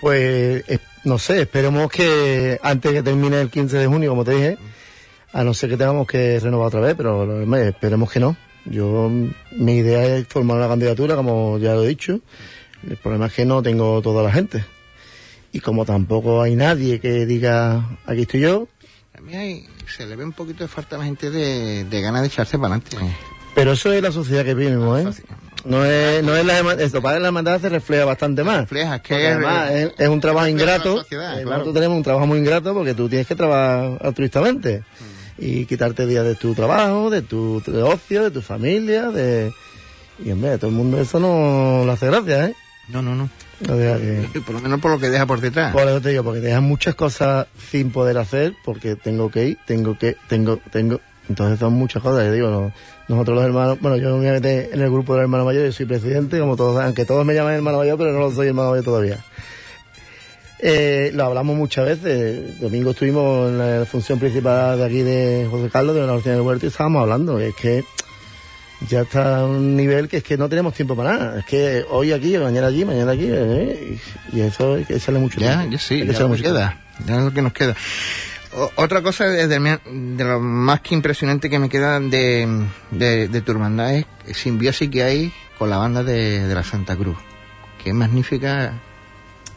Pues 0.00 0.64
no 1.04 1.18
sé, 1.18 1.42
esperemos 1.42 1.90
que 1.90 2.58
antes 2.62 2.92
que 2.92 3.02
termine 3.02 3.40
el 3.40 3.50
15 3.50 3.78
de 3.78 3.86
junio, 3.86 4.10
como 4.10 4.24
te 4.24 4.32
dije, 4.32 4.58
a 5.32 5.44
no 5.44 5.54
ser 5.54 5.70
que 5.70 5.76
tengamos 5.76 6.06
que 6.06 6.40
renovar 6.40 6.68
otra 6.68 6.80
vez, 6.80 6.94
pero 6.96 7.42
esperemos 7.56 8.10
que 8.10 8.20
no. 8.20 8.36
Yo, 8.64 9.10
mi 9.52 9.76
idea 9.76 10.04
es 10.16 10.26
formar 10.26 10.56
una 10.56 10.68
candidatura, 10.68 11.14
como 11.14 11.58
ya 11.58 11.74
lo 11.74 11.84
he 11.84 11.88
dicho. 11.88 12.20
El 12.88 12.96
problema 12.96 13.26
es 13.26 13.34
que 13.34 13.44
no 13.44 13.62
tengo 13.62 14.02
toda 14.02 14.22
la 14.22 14.32
gente. 14.32 14.64
Y 15.56 15.60
como 15.60 15.86
tampoco 15.86 16.42
hay 16.42 16.54
nadie 16.54 17.00
que 17.00 17.24
diga, 17.24 17.98
aquí 18.04 18.22
estoy 18.22 18.40
yo. 18.40 18.68
A 19.16 19.22
mí 19.22 19.66
se 19.88 20.04
le 20.04 20.14
ve 20.14 20.22
un 20.22 20.34
poquito 20.34 20.64
de 20.64 20.68
falta 20.68 20.96
a 20.96 20.98
la 20.98 21.06
gente 21.06 21.30
de, 21.30 21.84
de 21.84 22.00
ganas 22.02 22.20
de 22.20 22.26
echarse 22.26 22.58
para 22.58 22.74
adelante. 22.74 22.98
Pero 23.54 23.72
eso 23.72 23.90
es 23.90 24.02
la 24.02 24.12
sociedad 24.12 24.44
que 24.44 24.52
vivimos, 24.52 25.00
¿eh? 25.00 25.24
No 25.64 25.82
es, 25.82 26.22
no 26.22 26.36
es 26.36 26.44
la 26.44 26.74
esto 26.74 27.00
para 27.00 27.18
la 27.18 27.28
hermandad 27.28 27.58
se 27.58 27.70
refleja 27.70 28.04
bastante 28.04 28.44
más. 28.44 28.60
Refleja, 28.60 28.98
que 28.98 29.28
además 29.28 29.70
es, 29.96 30.08
un 30.08 30.20
trabajo 30.20 30.46
ingrato. 30.46 31.02
Eh, 31.10 31.44
nosotros 31.46 31.72
tenemos 31.72 31.96
un 31.96 32.02
trabajo 32.02 32.26
muy 32.26 32.38
ingrato 32.38 32.74
porque 32.74 32.92
tú 32.92 33.08
tienes 33.08 33.26
que 33.26 33.34
trabajar 33.34 33.98
altruistamente 34.02 34.80
mm. 34.80 35.42
y 35.42 35.64
quitarte 35.64 36.06
días 36.06 36.26
de 36.26 36.34
tu 36.34 36.54
trabajo, 36.54 37.08
de 37.08 37.22
tu 37.22 37.62
ocio, 37.82 38.24
de 38.24 38.30
tu 38.30 38.42
familia, 38.42 39.10
de 39.10 39.54
y 40.18 40.28
de 40.28 40.58
todo 40.58 40.68
el 40.68 40.76
mundo 40.76 41.00
eso 41.00 41.18
no 41.18 41.86
le 41.86 41.92
hace 41.92 42.08
gracia, 42.08 42.44
¿eh? 42.44 42.54
No, 42.88 43.00
no, 43.00 43.14
no. 43.14 43.30
Por 44.46 44.54
lo 44.54 44.60
menos 44.60 44.80
por 44.80 44.90
lo 44.90 44.98
que 44.98 45.08
deja 45.08 45.26
por 45.26 45.40
detrás. 45.40 45.72
Por 45.72 45.82
eso 45.82 46.00
te 46.00 46.10
digo, 46.10 46.22
porque 46.22 46.40
dejan 46.40 46.64
muchas 46.64 46.94
cosas 46.94 47.46
sin 47.70 47.90
poder 47.90 48.18
hacer, 48.18 48.54
porque 48.64 48.96
tengo 48.96 49.30
que 49.30 49.48
ir, 49.48 49.58
tengo 49.66 49.96
que, 49.98 50.16
tengo, 50.28 50.58
tengo. 50.70 51.00
Entonces 51.28 51.58
son 51.58 51.72
muchas 51.72 52.02
cosas, 52.02 52.26
yo 52.26 52.32
digo, 52.32 52.50
no, 52.50 52.72
nosotros 53.08 53.36
los 53.36 53.44
hermanos, 53.46 53.78
bueno, 53.80 53.96
yo 53.96 54.16
me 54.16 54.30
metí 54.30 54.72
en 54.72 54.80
el 54.80 54.90
grupo 54.90 55.14
del 55.14 55.22
hermano 55.22 55.44
mayor, 55.44 55.64
yo 55.64 55.72
soy 55.72 55.86
presidente, 55.86 56.38
como 56.38 56.54
todos, 56.54 56.80
aunque 56.80 57.04
todos 57.04 57.24
me 57.24 57.34
llaman 57.34 57.54
hermano 57.54 57.78
mayor, 57.78 57.98
pero 57.98 58.12
no 58.12 58.20
lo 58.20 58.30
soy 58.30 58.48
hermano 58.48 58.70
mayor 58.70 58.84
todavía. 58.84 59.18
Eh, 60.58 61.10
lo 61.14 61.24
hablamos 61.24 61.56
muchas 61.56 61.84
veces. 61.84 62.60
Domingo 62.60 62.90
estuvimos 62.90 63.50
en 63.50 63.58
la 63.58 63.84
función 63.84 64.18
principal 64.18 64.78
de 64.78 64.84
aquí 64.84 65.02
de 65.02 65.46
José 65.50 65.68
Carlos, 65.70 65.94
de 65.94 66.00
la 66.00 66.06
Universidad 66.06 66.34
del 66.36 66.44
Huerto, 66.44 66.66
y 66.66 66.68
estábamos 66.68 67.02
hablando. 67.02 67.38
Es 67.38 67.54
que 67.54 67.84
ya 68.88 69.02
está 69.02 69.40
a 69.40 69.46
un 69.46 69.76
nivel 69.76 70.08
que 70.08 70.18
es 70.18 70.24
que 70.24 70.36
no 70.36 70.48
tenemos 70.48 70.74
tiempo 70.74 70.96
para 70.96 71.16
nada. 71.16 71.38
Es 71.40 71.46
que 71.46 71.84
hoy 71.90 72.12
aquí, 72.12 72.36
mañana 72.38 72.66
allí, 72.66 72.84
mañana 72.84 73.12
aquí, 73.12 73.26
eh, 73.28 73.98
y, 74.32 74.40
eso 74.40 74.74
hay 74.74 74.84
que 74.84 74.96
echarle 74.96 75.20
mucho 75.20 75.38
tiempo. 75.38 75.70
Ya, 75.70 75.78
sí, 75.78 76.04
ya 76.06 76.26
nos 76.26 76.42
queda. 76.42 76.80
Ya 77.06 77.18
es 77.18 77.22
lo 77.24 77.32
que 77.32 77.42
nos 77.42 77.52
queda 77.52 77.76
otra 78.76 79.02
cosa 79.02 79.26
de, 79.26 79.46
de, 79.46 80.24
lo 80.24 80.40
más 80.40 80.80
que 80.80 80.94
impresionante 80.94 81.50
que 81.50 81.58
me 81.58 81.68
queda 81.68 82.00
de, 82.00 82.66
de, 82.90 83.40
tu 83.42 83.52
hermandad 83.52 83.94
es 83.94 84.06
el 84.26 84.34
simbiosis 84.34 84.88
que 84.88 85.02
hay 85.02 85.32
con 85.58 85.70
la 85.70 85.76
banda 85.76 86.02
de, 86.02 86.54
la 86.54 86.62
Santa 86.62 86.96
Cruz. 86.96 87.18
Qué 87.82 87.92
magnífica 87.92 88.72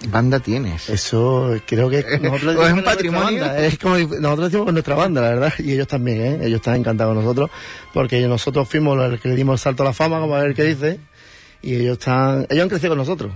banda 0.08 0.40
tienes. 0.40 0.90
Eso 0.90 1.56
creo 1.66 1.90
que 1.90 2.04
nosotros 2.22 2.68
es 2.68 2.74
un 2.74 2.84
patrimonio. 2.84 3.46
Es 3.54 3.78
como 3.78 3.98
nosotros 3.98 4.52
decimos 4.52 4.66
con 4.66 4.76
nuestra 4.76 4.96
banda, 4.96 5.22
la 5.22 5.30
verdad, 5.30 5.54
y 5.60 5.74
ellos 5.74 5.88
también, 5.88 6.22
¿eh? 6.22 6.40
ellos 6.44 6.58
están 6.58 6.76
encantados 6.76 7.14
con 7.16 7.24
nosotros, 7.24 7.50
porque 7.94 8.26
nosotros 8.28 8.68
fuimos 8.68 8.98
los 8.98 9.20
que 9.20 9.30
le 9.30 9.36
dimos 9.36 9.60
el 9.60 9.64
salto 9.64 9.84
a 9.84 9.88
la 9.88 9.94
fama, 9.94 10.20
como 10.20 10.36
a 10.36 10.42
ver 10.42 10.54
qué 10.54 10.64
dice, 10.64 11.00
y 11.62 11.76
ellos 11.76 11.98
están, 12.00 12.48
ellos 12.50 12.64
han 12.64 12.70
crecido 12.70 12.92
con 12.92 13.00
nosotros. 13.00 13.34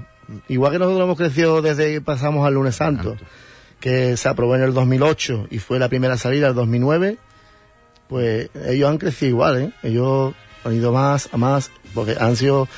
Igual 0.47 0.71
que 0.71 0.79
nosotros 0.79 1.03
hemos 1.03 1.17
crecido 1.17 1.61
desde 1.61 1.93
que 1.93 2.01
pasamos 2.01 2.47
al 2.47 2.53
lunes 2.53 2.75
santo 2.75 3.17
que 3.83 4.15
se 4.15 4.29
aprobó 4.29 4.55
en 4.55 4.61
el 4.61 4.73
2008 4.73 5.47
y 5.51 5.59
fue 5.59 5.77
la 5.77 5.89
primera 5.89 6.15
salida 6.15 6.47
el 6.47 6.53
2009, 6.53 7.17
pues 8.07 8.49
ellos 8.65 8.89
han 8.89 8.97
crecido 8.97 9.29
igual, 9.29 9.61
¿eh? 9.61 9.73
Ellos 9.83 10.33
han 10.63 10.73
ido 10.73 10.93
más 10.93 11.27
a 11.33 11.35
más, 11.35 11.69
porque 11.93 12.15
han 12.17 12.37
sido, 12.37 12.69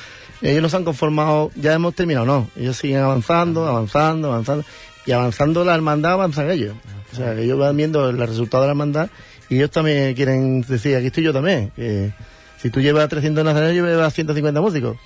ellos 0.42 0.62
no 0.62 0.68
se 0.68 0.76
han 0.76 0.84
conformado, 0.84 1.50
ya 1.56 1.72
hemos 1.74 1.94
terminado, 1.94 2.26
no, 2.26 2.48
ellos 2.56 2.76
siguen 2.76 2.98
avanzando, 2.98 3.66
avanzando, 3.66 4.32
avanzando, 4.32 4.64
y 5.06 5.12
avanzando 5.12 5.64
la 5.64 5.74
hermandad 5.74 6.12
avanzan 6.12 6.50
ellos. 6.50 6.74
O 7.12 7.16
sea, 7.16 7.34
ellos 7.34 7.58
van 7.58 7.76
viendo 7.76 8.10
el 8.10 8.18
resultado 8.18 8.64
de 8.64 8.68
la 8.68 8.72
hermandad 8.72 9.08
y 9.48 9.56
ellos 9.56 9.70
también 9.70 10.14
quieren 10.14 10.62
decir, 10.62 10.96
aquí 10.96 11.06
estoy 11.06 11.24
yo 11.24 11.32
también, 11.32 11.70
que 11.76 12.12
si 12.60 12.70
tú 12.70 12.80
llevas 12.80 13.08
300 13.08 13.44
nazarenos, 13.44 13.76
yo 13.76 13.86
llevas 13.86 14.12
150 14.14 14.60
músicos. 14.60 14.96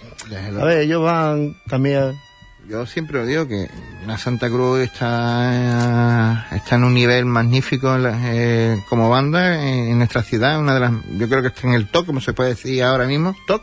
A 0.59 0.65
ver, 0.65 0.79
ellos 0.79 1.03
van 1.03 1.57
también. 1.69 2.15
Yo 2.69 2.87
siempre 2.87 3.19
lo 3.19 3.27
digo 3.27 3.49
que 3.49 3.69
la 4.07 4.17
Santa 4.17 4.49
Cruz 4.49 4.81
está, 4.81 6.47
está 6.53 6.77
en 6.77 6.85
un 6.85 6.95
nivel 6.95 7.25
magnífico 7.25 7.97
eh, 7.99 8.83
como 8.89 9.11
banda 9.11 9.69
en, 9.69 9.99
nuestra 9.99 10.23
ciudad, 10.23 10.59
una 10.59 10.75
de 10.75 10.81
las, 10.81 10.93
yo 11.19 11.29
creo 11.29 11.43
que 11.43 11.49
está 11.49 11.67
en 11.67 11.75
el 11.75 11.89
top, 11.89 12.07
como 12.07 12.21
se 12.21 12.33
puede 12.33 12.51
decir 12.51 12.83
ahora 12.83 13.07
mismo, 13.07 13.35
top, 13.47 13.63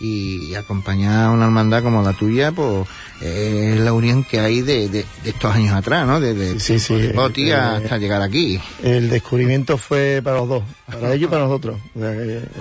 y, 0.00 0.54
acompañar 0.54 1.26
a 1.26 1.30
una 1.30 1.44
hermandad 1.44 1.82
como 1.82 2.02
la 2.02 2.12
tuya, 2.12 2.52
pues 2.52 2.86
es 3.20 3.78
la 3.80 3.92
unión 3.92 4.24
que 4.24 4.40
hay 4.40 4.62
de, 4.62 4.88
de, 4.88 5.04
estos 5.24 5.54
años 5.54 5.74
atrás, 5.74 6.06
¿no? 6.06 6.20
Desde 6.20 6.58
sí, 6.60 6.78
sí, 6.78 6.94
eh, 6.94 7.54
hasta 7.54 7.98
llegar 7.98 8.22
aquí. 8.22 8.60
El 8.82 9.10
descubrimiento 9.10 9.78
fue 9.78 10.20
para 10.22 10.38
los 10.38 10.48
dos, 10.48 10.62
para 10.86 11.14
ellos 11.14 11.28
y 11.28 11.30
para 11.30 11.44
nosotros. 11.44 11.78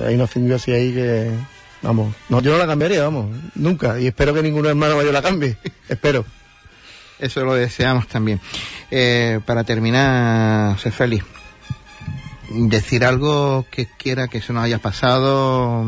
hay 0.05 0.15
una 0.15 0.55
así 0.55 0.71
ahí 0.71 0.93
que 0.93 1.31
Vamos, 1.81 2.15
no, 2.29 2.41
yo 2.41 2.51
no 2.51 2.57
la 2.57 2.67
cambiaría, 2.67 3.03
vamos, 3.03 3.29
nunca. 3.55 3.99
Y 3.99 4.07
espero 4.07 4.33
que 4.33 4.41
ningún 4.41 4.65
hermano 4.65 4.95
mayor 4.95 5.13
la 5.13 5.21
cambie. 5.21 5.57
espero. 5.89 6.25
Eso 7.19 7.43
lo 7.43 7.53
deseamos 7.53 8.07
también. 8.07 8.39
Eh, 8.91 9.39
para 9.45 9.63
terminar, 9.63 10.73
José 10.73 10.91
Félix, 10.91 11.25
decir 12.49 13.05
algo 13.05 13.65
que 13.71 13.87
quiera 13.97 14.27
que 14.27 14.41
se 14.41 14.53
nos 14.53 14.63
haya 14.63 14.79
pasado 14.79 15.85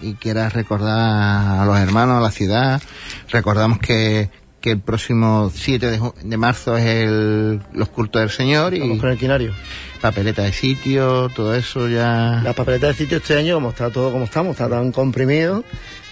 y 0.00 0.14
quiera 0.14 0.48
recordar 0.48 1.60
a 1.60 1.64
los 1.64 1.78
hermanos, 1.78 2.18
a 2.18 2.20
la 2.20 2.30
ciudad. 2.30 2.82
Recordamos 3.30 3.78
que, 3.78 4.30
que 4.60 4.72
el 4.72 4.80
próximo 4.80 5.50
7 5.54 5.90
de, 5.90 6.12
de 6.22 6.36
marzo 6.36 6.76
es 6.76 6.84
el, 6.84 7.60
los 7.72 7.88
cultos 7.88 8.20
del 8.20 8.30
Señor. 8.30 8.74
y 8.74 8.98
con 8.98 9.10
el 9.10 9.18
quinario 9.18 9.52
papeleta 10.00 10.42
de 10.42 10.52
sitio, 10.52 11.28
todo 11.34 11.54
eso 11.54 11.88
ya. 11.88 12.40
La 12.42 12.52
papeleta 12.52 12.88
de 12.88 12.94
sitio 12.94 13.18
este 13.18 13.36
año, 13.36 13.54
como 13.54 13.70
está 13.70 13.90
todo 13.90 14.12
como 14.12 14.24
estamos, 14.24 14.52
está 14.52 14.68
tan 14.68 14.92
comprimido, 14.92 15.64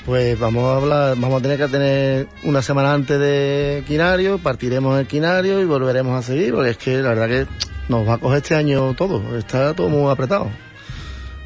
pues 0.05 0.39
vamos 0.39 0.65
a 0.65 0.77
hablar, 0.77 1.17
vamos 1.17 1.41
a 1.41 1.43
tener 1.43 1.59
que 1.59 1.69
tener 1.69 2.29
una 2.43 2.63
semana 2.63 2.93
antes 2.93 3.19
de 3.19 3.85
quinario, 3.87 4.39
partiremos 4.39 4.99
el 4.99 5.07
quinario 5.07 5.61
y 5.61 5.65
volveremos 5.65 6.19
a 6.19 6.27
seguir, 6.27 6.55
porque 6.55 6.71
es 6.71 6.79
que 6.79 6.99
la 6.99 7.11
verdad 7.11 7.29
que 7.29 7.47
nos 7.89 8.07
va 8.07 8.15
a 8.15 8.19
coger 8.19 8.39
este 8.39 8.55
año 8.55 8.95
todo, 8.95 9.37
está 9.37 9.75
todo 9.75 9.89
muy 9.89 10.11
apretado. 10.11 10.51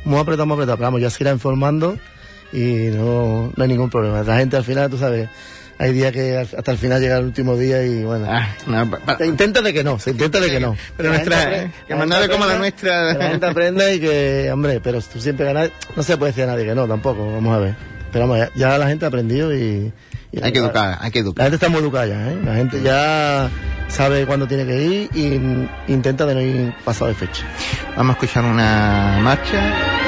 Muy 0.04 0.18
apretado, 0.18 0.46
muy 0.46 0.54
apretado, 0.54 0.78
pero 0.78 0.86
vamos, 0.86 1.02
ya 1.02 1.10
se 1.10 1.22
irá 1.22 1.32
informando 1.32 1.98
y 2.52 2.90
no, 2.92 3.52
no 3.54 3.62
hay 3.62 3.68
ningún 3.68 3.90
problema. 3.90 4.22
La 4.22 4.38
gente 4.38 4.56
al 4.56 4.64
final, 4.64 4.90
tú 4.90 4.98
sabes, 4.98 5.28
hay 5.80 5.94
días 5.94 6.12
que 6.12 6.36
hasta 6.36 6.72
el 6.72 6.76
final 6.76 7.00
llega 7.00 7.16
el 7.16 7.24
último 7.24 7.56
día 7.56 7.82
y 7.82 8.04
bueno. 8.04 8.26
Ah, 8.28 8.54
se 9.16 9.26
intenta 9.26 9.62
de 9.62 9.72
que 9.72 9.82
no, 9.82 9.98
se 9.98 10.10
intenta 10.10 10.38
de 10.38 10.50
que 10.50 10.60
no. 10.60 10.76
Pero 10.94 11.08
nuestra, 11.08 11.70
que 11.88 11.94
mandarle 11.94 12.28
como 12.28 12.44
la 12.44 12.58
nuestra. 12.58 13.12
Que 13.14 13.18
la 13.18 13.28
gente 13.30 13.46
aprenda 13.46 13.90
y 13.90 13.98
que, 13.98 14.50
hombre, 14.52 14.80
pero 14.80 15.00
tú 15.00 15.18
siempre 15.18 15.46
ganas, 15.46 15.70
no 15.96 16.02
se 16.02 16.18
puede 16.18 16.32
decir 16.32 16.44
a 16.44 16.48
nadie 16.48 16.66
que 16.66 16.74
no, 16.74 16.86
tampoco, 16.86 17.32
vamos 17.32 17.56
a 17.56 17.60
ver. 17.60 17.74
Pero 18.12 18.28
vamos, 18.28 18.46
ya, 18.56 18.76
la 18.76 18.88
gente 18.88 19.06
ha 19.06 19.08
aprendido 19.08 19.56
y, 19.56 19.90
hay 20.42 20.52
que 20.52 20.58
educar, 20.58 20.98
hay 21.00 21.10
que 21.10 21.20
educar. 21.20 21.44
La 21.44 21.50
gente 21.50 21.64
está 21.64 21.70
muy 21.70 21.80
educada 21.80 22.06
ya, 22.06 22.30
¿eh? 22.30 22.38
La 22.44 22.56
gente 22.56 22.82
ya 22.82 23.48
sabe 23.88 24.26
cuándo 24.26 24.46
tiene 24.46 24.66
que 24.66 24.82
ir 24.82 25.10
y 25.14 25.90
intenta 25.90 26.26
de 26.26 26.34
no 26.34 26.40
ir 26.42 26.74
pasado 26.84 27.06
de 27.08 27.14
fecha. 27.14 27.46
Vamos 27.96 28.10
a 28.10 28.18
escuchar 28.18 28.44
una 28.44 29.18
marcha. 29.22 29.99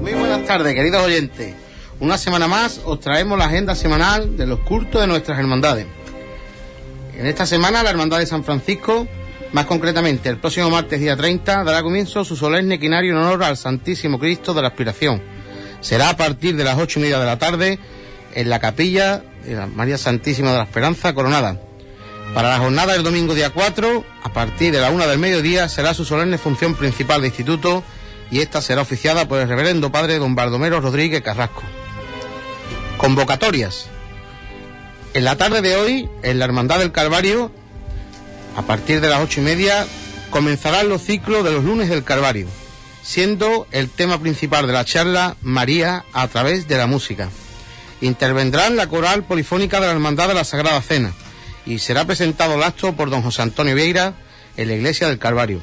Muy 0.00 0.12
buenas 0.12 0.46
tardes, 0.46 0.72
queridos 0.72 1.02
oyentes. 1.02 1.54
Una 1.98 2.16
semana 2.16 2.46
más 2.46 2.80
os 2.84 3.00
traemos 3.00 3.36
la 3.36 3.46
agenda 3.46 3.74
semanal 3.74 4.36
de 4.36 4.46
los 4.46 4.60
cultos 4.60 5.00
de 5.00 5.08
nuestras 5.08 5.40
hermandades. 5.40 5.86
En 7.16 7.26
esta 7.26 7.44
semana 7.44 7.82
la 7.82 7.90
Hermandad 7.90 8.18
de 8.20 8.26
San 8.26 8.44
Francisco, 8.44 9.08
más 9.52 9.66
concretamente 9.66 10.28
el 10.28 10.38
próximo 10.38 10.70
martes 10.70 11.00
día 11.00 11.16
30, 11.16 11.64
dará 11.64 11.82
comienzo 11.82 12.24
su 12.24 12.36
solemne 12.36 12.78
quinario 12.78 13.12
en 13.12 13.18
honor 13.18 13.42
al 13.42 13.56
Santísimo 13.56 14.20
Cristo 14.20 14.54
de 14.54 14.62
la 14.62 14.68
Aspiración. 14.68 15.20
Será 15.80 16.10
a 16.10 16.16
partir 16.16 16.54
de 16.54 16.62
las 16.62 16.78
ocho 16.78 17.00
y 17.00 17.02
media 17.02 17.18
de 17.18 17.26
la 17.26 17.38
tarde 17.38 17.80
en 18.34 18.50
la 18.50 18.60
capilla 18.60 19.22
de 19.44 19.54
la 19.54 19.66
María 19.66 19.98
Santísima 19.98 20.52
de 20.52 20.58
la 20.58 20.64
Esperanza 20.64 21.14
Coronada. 21.14 21.60
Para 22.34 22.48
la 22.48 22.58
jornada 22.58 22.94
del 22.94 23.02
domingo 23.02 23.34
día 23.34 23.50
4, 23.50 24.04
a 24.22 24.32
partir 24.32 24.72
de 24.72 24.80
la 24.80 24.90
una 24.90 25.06
del 25.06 25.18
mediodía, 25.18 25.68
será 25.68 25.92
su 25.92 26.04
solemne 26.04 26.38
función 26.38 26.74
principal 26.74 27.20
de 27.20 27.28
instituto 27.28 27.84
y 28.30 28.40
esta 28.40 28.62
será 28.62 28.80
oficiada 28.80 29.28
por 29.28 29.38
el 29.38 29.48
reverendo 29.48 29.92
padre 29.92 30.18
don 30.18 30.34
Baldomero 30.34 30.80
Rodríguez 30.80 31.20
Carrasco. 31.20 31.62
Convocatorias. 32.96 33.86
En 35.12 35.24
la 35.24 35.36
tarde 35.36 35.60
de 35.60 35.76
hoy, 35.76 36.08
en 36.22 36.38
la 36.38 36.46
Hermandad 36.46 36.78
del 36.78 36.92
Calvario, 36.92 37.52
a 38.56 38.62
partir 38.62 39.02
de 39.02 39.10
las 39.10 39.20
ocho 39.20 39.40
y 39.40 39.44
media, 39.44 39.86
comenzarán 40.30 40.88
los 40.88 41.02
ciclos 41.02 41.44
de 41.44 41.52
los 41.52 41.64
lunes 41.64 41.90
del 41.90 42.04
Calvario, 42.04 42.46
siendo 43.02 43.66
el 43.72 43.90
tema 43.90 44.18
principal 44.18 44.66
de 44.66 44.72
la 44.72 44.86
charla 44.86 45.36
María 45.42 46.06
a 46.14 46.26
través 46.28 46.66
de 46.66 46.78
la 46.78 46.86
música. 46.86 47.28
Intervendrán 48.02 48.76
la 48.76 48.88
coral 48.88 49.24
polifónica 49.24 49.80
de 49.80 49.86
la 49.86 49.92
Hermandad 49.92 50.28
de 50.28 50.34
la 50.34 50.44
Sagrada 50.44 50.82
Cena 50.82 51.12
y 51.64 51.78
será 51.78 52.04
presentado 52.04 52.56
el 52.56 52.62
acto 52.62 52.92
por 52.94 53.08
don 53.08 53.22
José 53.22 53.42
Antonio 53.42 53.74
Vieira 53.74 54.14
en 54.56 54.68
la 54.68 54.74
Iglesia 54.74 55.08
del 55.08 55.18
Calvario. 55.18 55.62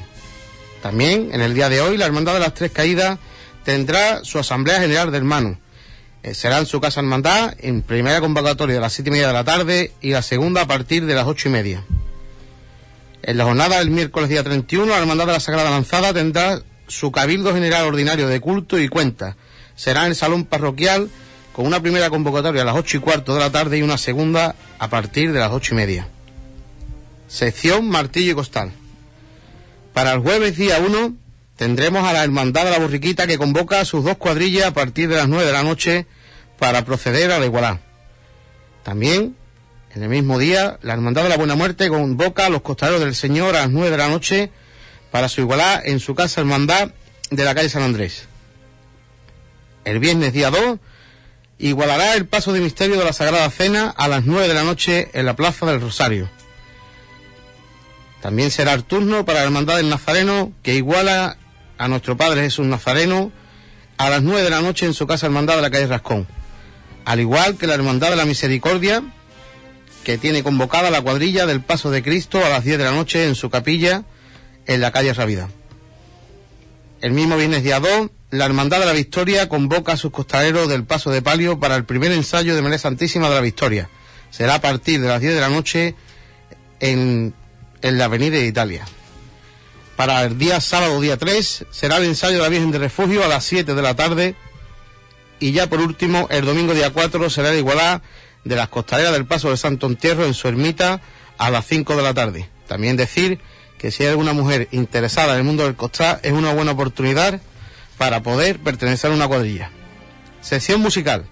También, 0.82 1.30
en 1.32 1.42
el 1.42 1.54
día 1.54 1.68
de 1.68 1.82
hoy, 1.82 1.98
la 1.98 2.06
Hermandad 2.06 2.34
de 2.34 2.40
las 2.40 2.54
Tres 2.54 2.72
Caídas 2.72 3.18
tendrá 3.64 4.24
su 4.24 4.38
Asamblea 4.38 4.80
General 4.80 5.12
de 5.12 5.18
Hermanos. 5.18 5.58
Eh, 6.22 6.34
será 6.34 6.58
en 6.58 6.66
su 6.66 6.80
casa 6.80 7.00
hermandad, 7.00 7.54
en 7.60 7.82
primera 7.82 8.20
convocatoria 8.20 8.74
de 8.74 8.80
las 8.80 8.92
siete 8.92 9.10
y 9.10 9.12
media 9.12 9.28
de 9.28 9.32
la 9.32 9.44
tarde 9.44 9.92
y 10.00 10.10
la 10.10 10.22
segunda 10.22 10.62
a 10.62 10.66
partir 10.66 11.06
de 11.06 11.14
las 11.14 11.26
ocho 11.26 11.48
y 11.48 11.52
media. 11.52 11.84
En 13.22 13.36
la 13.36 13.44
jornada 13.44 13.78
del 13.78 13.90
miércoles 13.90 14.28
día 14.28 14.42
31, 14.42 14.86
la 14.86 14.98
Hermandad 14.98 15.26
de 15.26 15.32
la 15.32 15.40
Sagrada 15.40 15.70
Lanzada 15.70 16.12
tendrá 16.14 16.62
su 16.88 17.12
Cabildo 17.12 17.54
General 17.54 17.86
Ordinario 17.86 18.28
de 18.28 18.40
Culto 18.40 18.78
y 18.78 18.88
Cuenta. 18.88 19.36
Será 19.76 20.02
en 20.02 20.08
el 20.08 20.16
Salón 20.16 20.44
Parroquial 20.44 21.10
con 21.52 21.66
una 21.66 21.80
primera 21.80 22.10
convocatoria 22.10 22.62
a 22.62 22.64
las 22.64 22.76
ocho 22.76 22.96
y 22.96 23.00
cuarto 23.00 23.34
de 23.34 23.40
la 23.40 23.50
tarde 23.50 23.78
y 23.78 23.82
una 23.82 23.98
segunda 23.98 24.54
a 24.78 24.88
partir 24.88 25.32
de 25.32 25.40
las 25.40 25.52
ocho 25.52 25.74
y 25.74 25.76
media. 25.76 26.08
Sección 27.28 27.88
Martillo 27.88 28.32
y 28.32 28.34
Costal. 28.34 28.72
Para 29.92 30.12
el 30.12 30.20
jueves 30.20 30.56
día 30.56 30.78
1 30.78 31.14
tendremos 31.56 32.06
a 32.06 32.12
la 32.12 32.24
Hermandad 32.24 32.64
de 32.64 32.70
la 32.70 32.78
Borriquita 32.78 33.26
que 33.26 33.38
convoca 33.38 33.80
a 33.80 33.84
sus 33.84 34.04
dos 34.04 34.16
cuadrillas 34.16 34.66
a 34.66 34.74
partir 34.74 35.08
de 35.08 35.16
las 35.16 35.28
9 35.28 35.46
de 35.46 35.52
la 35.52 35.62
noche 35.62 36.06
para 36.58 36.84
proceder 36.84 37.30
a 37.32 37.38
la 37.38 37.46
igualdad. 37.46 37.80
También, 38.82 39.36
en 39.94 40.02
el 40.02 40.08
mismo 40.08 40.38
día, 40.38 40.78
la 40.82 40.94
Hermandad 40.94 41.24
de 41.24 41.28
la 41.28 41.36
Buena 41.36 41.54
Muerte 41.54 41.88
convoca 41.88 42.46
a 42.46 42.50
los 42.50 42.62
costaleros 42.62 43.00
del 43.00 43.14
Señor 43.14 43.56
a 43.56 43.60
las 43.60 43.70
9 43.70 43.90
de 43.90 43.96
la 43.96 44.08
noche 44.08 44.50
para 45.10 45.28
su 45.28 45.40
igualdad 45.40 45.82
en 45.84 46.00
su 46.00 46.14
casa 46.14 46.40
hermandad 46.40 46.92
de 47.30 47.44
la 47.44 47.54
calle 47.54 47.68
San 47.68 47.82
Andrés. 47.82 48.26
El 49.84 49.98
viernes 49.98 50.32
día 50.32 50.50
2 50.50 50.78
igualará 51.68 52.14
el 52.14 52.26
paso 52.26 52.52
de 52.52 52.60
misterio 52.60 52.98
de 52.98 53.04
la 53.04 53.12
Sagrada 53.12 53.50
Cena 53.50 53.92
a 53.96 54.08
las 54.08 54.24
9 54.24 54.48
de 54.48 54.54
la 54.54 54.64
noche 54.64 55.10
en 55.12 55.26
la 55.26 55.36
Plaza 55.36 55.66
del 55.66 55.80
Rosario. 55.80 56.28
También 58.22 58.50
será 58.50 58.72
el 58.72 58.84
turno 58.84 59.24
para 59.24 59.40
la 59.40 59.46
Hermandad 59.46 59.76
del 59.76 59.88
Nazareno, 59.88 60.52
que 60.62 60.74
iguala 60.74 61.36
a 61.78 61.88
nuestro 61.88 62.16
Padre 62.16 62.42
Jesús 62.42 62.66
Nazareno 62.66 63.32
a 63.96 64.08
las 64.08 64.22
9 64.22 64.42
de 64.42 64.50
la 64.50 64.62
noche 64.62 64.86
en 64.86 64.94
su 64.94 65.06
casa 65.06 65.26
hermandad 65.26 65.56
de 65.56 65.62
la 65.62 65.70
calle 65.70 65.86
Rascón. 65.86 66.26
Al 67.04 67.20
igual 67.20 67.56
que 67.56 67.66
la 67.66 67.74
Hermandad 67.74 68.10
de 68.10 68.16
la 68.16 68.24
Misericordia, 68.24 69.02
que 70.04 70.18
tiene 70.18 70.42
convocada 70.42 70.90
la 70.90 71.02
cuadrilla 71.02 71.46
del 71.46 71.60
Paso 71.60 71.90
de 71.90 72.02
Cristo 72.02 72.44
a 72.44 72.48
las 72.48 72.64
10 72.64 72.78
de 72.78 72.84
la 72.84 72.92
noche 72.92 73.26
en 73.26 73.34
su 73.34 73.50
capilla 73.50 74.04
en 74.66 74.80
la 74.80 74.92
calle 74.92 75.12
Rabida. 75.12 75.48
El 77.00 77.12
mismo 77.12 77.36
viernes 77.36 77.62
día 77.62 77.80
2, 77.80 78.10
la 78.30 78.44
Hermandad 78.44 78.80
de 78.80 78.86
la 78.86 78.92
Victoria 78.92 79.48
convoca 79.48 79.92
a 79.92 79.96
sus 79.96 80.10
costaleros 80.10 80.68
del 80.68 80.84
Paso 80.84 81.10
de 81.10 81.22
Palio 81.22 81.58
para 81.58 81.76
el 81.76 81.84
primer 81.84 82.12
ensayo 82.12 82.54
de 82.54 82.62
María 82.62 82.78
Santísima 82.78 83.28
de 83.28 83.34
la 83.34 83.40
Victoria. 83.40 83.88
Será 84.30 84.56
a 84.56 84.60
partir 84.60 85.00
de 85.00 85.08
las 85.08 85.20
10 85.20 85.34
de 85.34 85.40
la 85.40 85.48
noche 85.48 85.94
en 86.78 87.34
en 87.82 87.98
la 87.98 88.06
Avenida 88.06 88.36
de 88.36 88.46
Italia. 88.46 88.84
Para 89.96 90.22
el 90.24 90.38
día 90.38 90.60
sábado, 90.60 91.00
día 91.00 91.16
3, 91.16 91.66
será 91.70 91.98
el 91.98 92.04
ensayo 92.04 92.36
de 92.36 92.42
la 92.42 92.48
Virgen 92.48 92.70
de 92.70 92.78
Refugio 92.78 93.24
a 93.24 93.28
las 93.28 93.44
7 93.44 93.74
de 93.74 93.82
la 93.82 93.94
tarde. 93.94 94.34
Y 95.38 95.52
ya 95.52 95.68
por 95.68 95.80
último, 95.80 96.26
el 96.30 96.44
domingo 96.44 96.74
día 96.74 96.90
4 96.90 97.28
será 97.30 97.50
la 97.50 97.56
igualdad 97.56 98.02
de 98.44 98.56
las 98.56 98.68
costaleras 98.68 99.12
del 99.12 99.26
Paso 99.26 99.50
de 99.50 99.56
Santo 99.56 99.86
Entierro 99.86 100.24
en 100.24 100.34
su 100.34 100.48
ermita 100.48 101.00
a 101.38 101.50
las 101.50 101.66
5 101.66 101.96
de 101.96 102.02
la 102.02 102.14
tarde. 102.14 102.48
También 102.66 102.96
decir 102.96 103.40
que 103.78 103.90
si 103.90 104.02
hay 104.02 104.10
alguna 104.10 104.32
mujer 104.32 104.68
interesada 104.72 105.32
en 105.32 105.38
el 105.38 105.44
mundo 105.44 105.64
del 105.64 105.76
costal, 105.76 106.20
es 106.22 106.32
una 106.32 106.52
buena 106.52 106.72
oportunidad 106.72 107.40
para 108.00 108.22
poder 108.22 108.58
pertenecer 108.58 109.10
a 109.10 109.14
una 109.14 109.28
cuadrilla. 109.28 109.70
Sección 110.40 110.80
musical. 110.80 111.26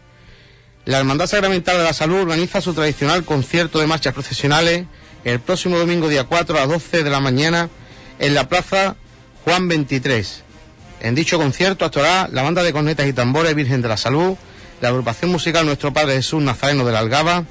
La 0.84 0.98
Hermandad 0.98 1.26
Sacramental 1.26 1.78
de 1.78 1.82
la 1.82 1.94
Salud 1.94 2.20
organiza 2.20 2.60
su 2.60 2.74
tradicional 2.74 3.24
concierto 3.24 3.78
de 3.78 3.86
marchas 3.86 4.12
procesionales 4.12 4.84
el 5.24 5.40
próximo 5.40 5.78
domingo 5.78 6.08
día 6.08 6.24
4 6.24 6.58
a 6.58 6.60
las 6.60 6.68
12 6.68 7.04
de 7.04 7.08
la 7.08 7.20
mañana 7.20 7.70
en 8.18 8.34
la 8.34 8.50
Plaza 8.50 8.96
Juan 9.46 9.66
23. 9.66 10.42
En 11.00 11.14
dicho 11.14 11.38
concierto 11.38 11.86
actuará 11.86 12.28
la 12.30 12.42
banda 12.42 12.62
de 12.62 12.74
cornetas 12.74 13.06
y 13.06 13.14
tambores 13.14 13.54
Virgen 13.54 13.80
de 13.80 13.88
la 13.88 13.96
Salud, 13.96 14.36
la 14.82 14.88
agrupación 14.88 15.30
musical 15.32 15.64
Nuestro 15.64 15.94
Padre 15.94 16.16
Jesús 16.16 16.42
Nazareno 16.42 16.84
de 16.84 16.92
la 16.92 16.98
Algaba, 16.98 17.44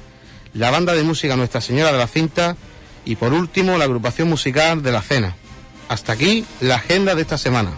la 0.54 0.70
banda 0.70 0.94
de 0.94 1.02
música 1.02 1.34
Nuestra 1.34 1.60
Señora 1.60 1.90
de 1.90 1.98
la 1.98 2.06
Cinta 2.06 2.56
y 3.04 3.16
por 3.16 3.32
último 3.32 3.78
la 3.78 3.84
agrupación 3.84 4.28
musical 4.28 4.80
de 4.80 4.92
la 4.92 5.02
Cena. 5.02 5.34
Hasta 5.88 6.12
aquí 6.12 6.44
la 6.60 6.76
agenda 6.76 7.16
de 7.16 7.22
esta 7.22 7.36
semana. 7.36 7.72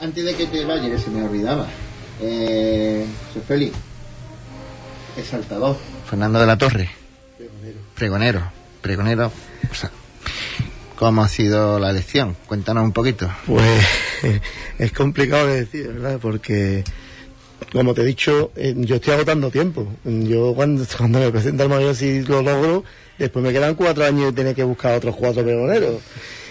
Antes 0.00 0.24
de 0.24 0.34
que 0.34 0.46
te 0.46 0.64
vayas, 0.64 1.02
se 1.02 1.10
me 1.10 1.22
olvidaba. 1.22 1.66
Eh, 2.20 3.04
José 3.28 3.40
Félix, 3.46 3.76
exaltador. 5.16 5.76
Fernando 6.08 6.40
de 6.40 6.46
la 6.46 6.58
Torre. 6.58 6.90
Pregonero. 7.94 8.40
Pregonero. 8.80 9.32
O 9.70 9.74
sea, 9.74 9.90
¿Cómo 10.96 11.22
ha 11.22 11.28
sido 11.28 11.78
la 11.78 11.90
elección? 11.90 12.36
Cuéntanos 12.46 12.82
un 12.82 12.92
poquito. 12.92 13.30
Pues 13.46 13.84
es 14.78 14.92
complicado 14.92 15.46
de 15.46 15.60
decir, 15.60 15.86
¿verdad? 15.92 16.18
Porque, 16.20 16.82
como 17.72 17.94
te 17.94 18.02
he 18.02 18.04
dicho, 18.04 18.50
eh, 18.56 18.74
yo 18.76 18.96
estoy 18.96 19.14
agotando 19.14 19.48
tiempo. 19.50 19.86
Yo 20.04 20.54
cuando, 20.56 20.84
cuando 20.98 21.20
me 21.20 21.30
presento 21.30 21.62
al 21.62 21.68
mayor 21.68 21.94
si 21.94 22.22
lo 22.22 22.42
logro, 22.42 22.82
después 23.16 23.44
me 23.44 23.52
quedan 23.52 23.76
cuatro 23.76 24.04
años 24.04 24.32
y 24.32 24.34
tener 24.34 24.56
que 24.56 24.64
buscar 24.64 24.96
otros 24.96 25.14
cuatro 25.14 25.44
pregoneros. 25.44 26.00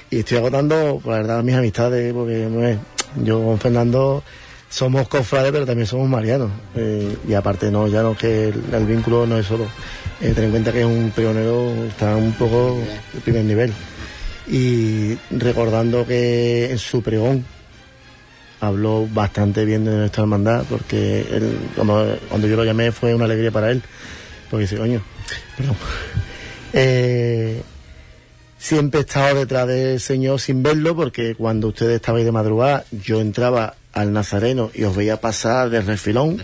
Y 0.10 0.20
estoy 0.20 0.38
agotando, 0.38 1.02
por 1.04 1.12
la 1.12 1.18
verdad, 1.20 1.44
mis 1.44 1.56
amistades, 1.56 2.14
porque 2.14 2.48
no 2.50 2.66
es- 2.66 2.78
yo 3.24 3.44
con 3.44 3.60
Fernando 3.60 4.24
somos 4.70 5.08
cofrades, 5.08 5.52
pero 5.52 5.66
también 5.66 5.88
somos 5.88 6.10
marianos. 6.10 6.52
Eh, 6.76 7.18
y 7.28 7.34
aparte, 7.34 7.72
no, 7.72 7.88
ya 7.88 8.02
no 8.02 8.16
que 8.16 8.50
el, 8.50 8.86
vínculo 8.86 9.26
no 9.26 9.38
es 9.38 9.46
solo. 9.46 9.66
Eh, 10.22 10.34
ten 10.34 10.46
en 10.46 10.52
cuenta 10.52 10.72
que 10.72 10.82
es 10.82 10.86
un 10.86 11.12
pregonero, 11.16 11.86
está 11.86 12.16
un 12.16 12.34
poco 12.34 12.78
de 13.14 13.20
primer 13.22 13.46
nivel. 13.46 13.74
Y 14.48 15.18
recordando 15.32 16.06
que 16.06 16.72
en 16.72 16.78
su 16.78 17.02
pregón 17.02 17.46
habló 18.60 19.08
bastante 19.08 19.66
bien 19.66 19.86
de 19.86 19.92
nuestra 19.92 20.24
hermandad, 20.24 20.66
porque 20.70 21.22
él, 21.32 21.58
cuando, 21.76 22.18
cuando 22.30 22.48
yo 22.48 22.56
lo 22.56 22.66
llamé 22.66 22.92
fue 22.92 23.14
una 23.14 23.26
alegría 23.26 23.52
para 23.52 23.72
él. 23.72 23.82
Porque 24.50 24.64
dice, 24.64 24.78
coño, 24.78 25.02
perdón. 25.56 25.76
Eh, 26.74 27.64
siempre 28.58 29.02
he 29.02 29.04
estado 29.04 29.36
detrás 29.36 29.68
del 29.68 30.00
Señor 30.00 30.40
sin 30.40 30.64
verlo, 30.64 30.96
porque 30.96 31.36
cuando 31.36 31.68
ustedes 31.70 31.96
estabais 31.96 32.26
de 32.26 32.32
madrugada, 32.32 32.86
yo 32.92 33.20
entraba 33.22 33.76
al 33.94 34.14
Nazareno 34.14 34.72
y 34.74 34.84
os 34.84 34.96
veía 34.96 35.20
pasar 35.22 35.70
de 35.70 35.82
refilón. 35.82 36.42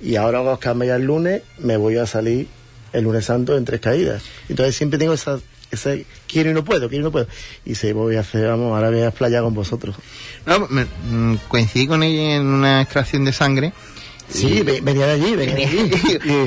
Y 0.00 0.16
ahora 0.16 0.40
os 0.42 0.58
cambiáis 0.58 1.00
el 1.00 1.06
lunes, 1.06 1.42
me 1.58 1.76
voy 1.76 1.96
a 1.96 2.06
salir 2.06 2.48
el 2.92 3.04
lunes 3.04 3.24
santo 3.24 3.56
en 3.56 3.64
tres 3.64 3.80
caídas. 3.80 4.22
Entonces 4.48 4.76
siempre 4.76 4.98
tengo 4.98 5.14
esa, 5.14 5.38
ese 5.70 6.04
quiero 6.28 6.50
y 6.50 6.52
no 6.54 6.62
puedo, 6.64 6.88
quiero 6.88 7.02
y 7.02 7.04
no 7.06 7.12
puedo. 7.12 7.26
Y 7.64 7.74
se 7.76 7.92
voy 7.92 8.16
a 8.16 8.20
hacer, 8.20 8.46
vamos, 8.48 8.74
ahora 8.74 8.90
voy 8.90 9.00
a 9.00 9.08
explayar 9.08 9.42
con 9.42 9.54
vosotros. 9.54 9.96
No, 10.46 10.66
me- 10.68 10.84
mm, 10.84 11.38
coincidí 11.48 11.86
con 11.86 12.02
ella 12.02 12.36
en 12.36 12.46
una 12.46 12.82
extracción 12.82 13.24
de 13.24 13.32
sangre. 13.32 13.72
Sí, 14.28 14.62
ve- 14.62 14.80
venía 14.82 15.06
de 15.06 15.12
allí, 15.12 15.36
venía 15.36 15.54
de 15.54 15.64
allí. 15.64 15.90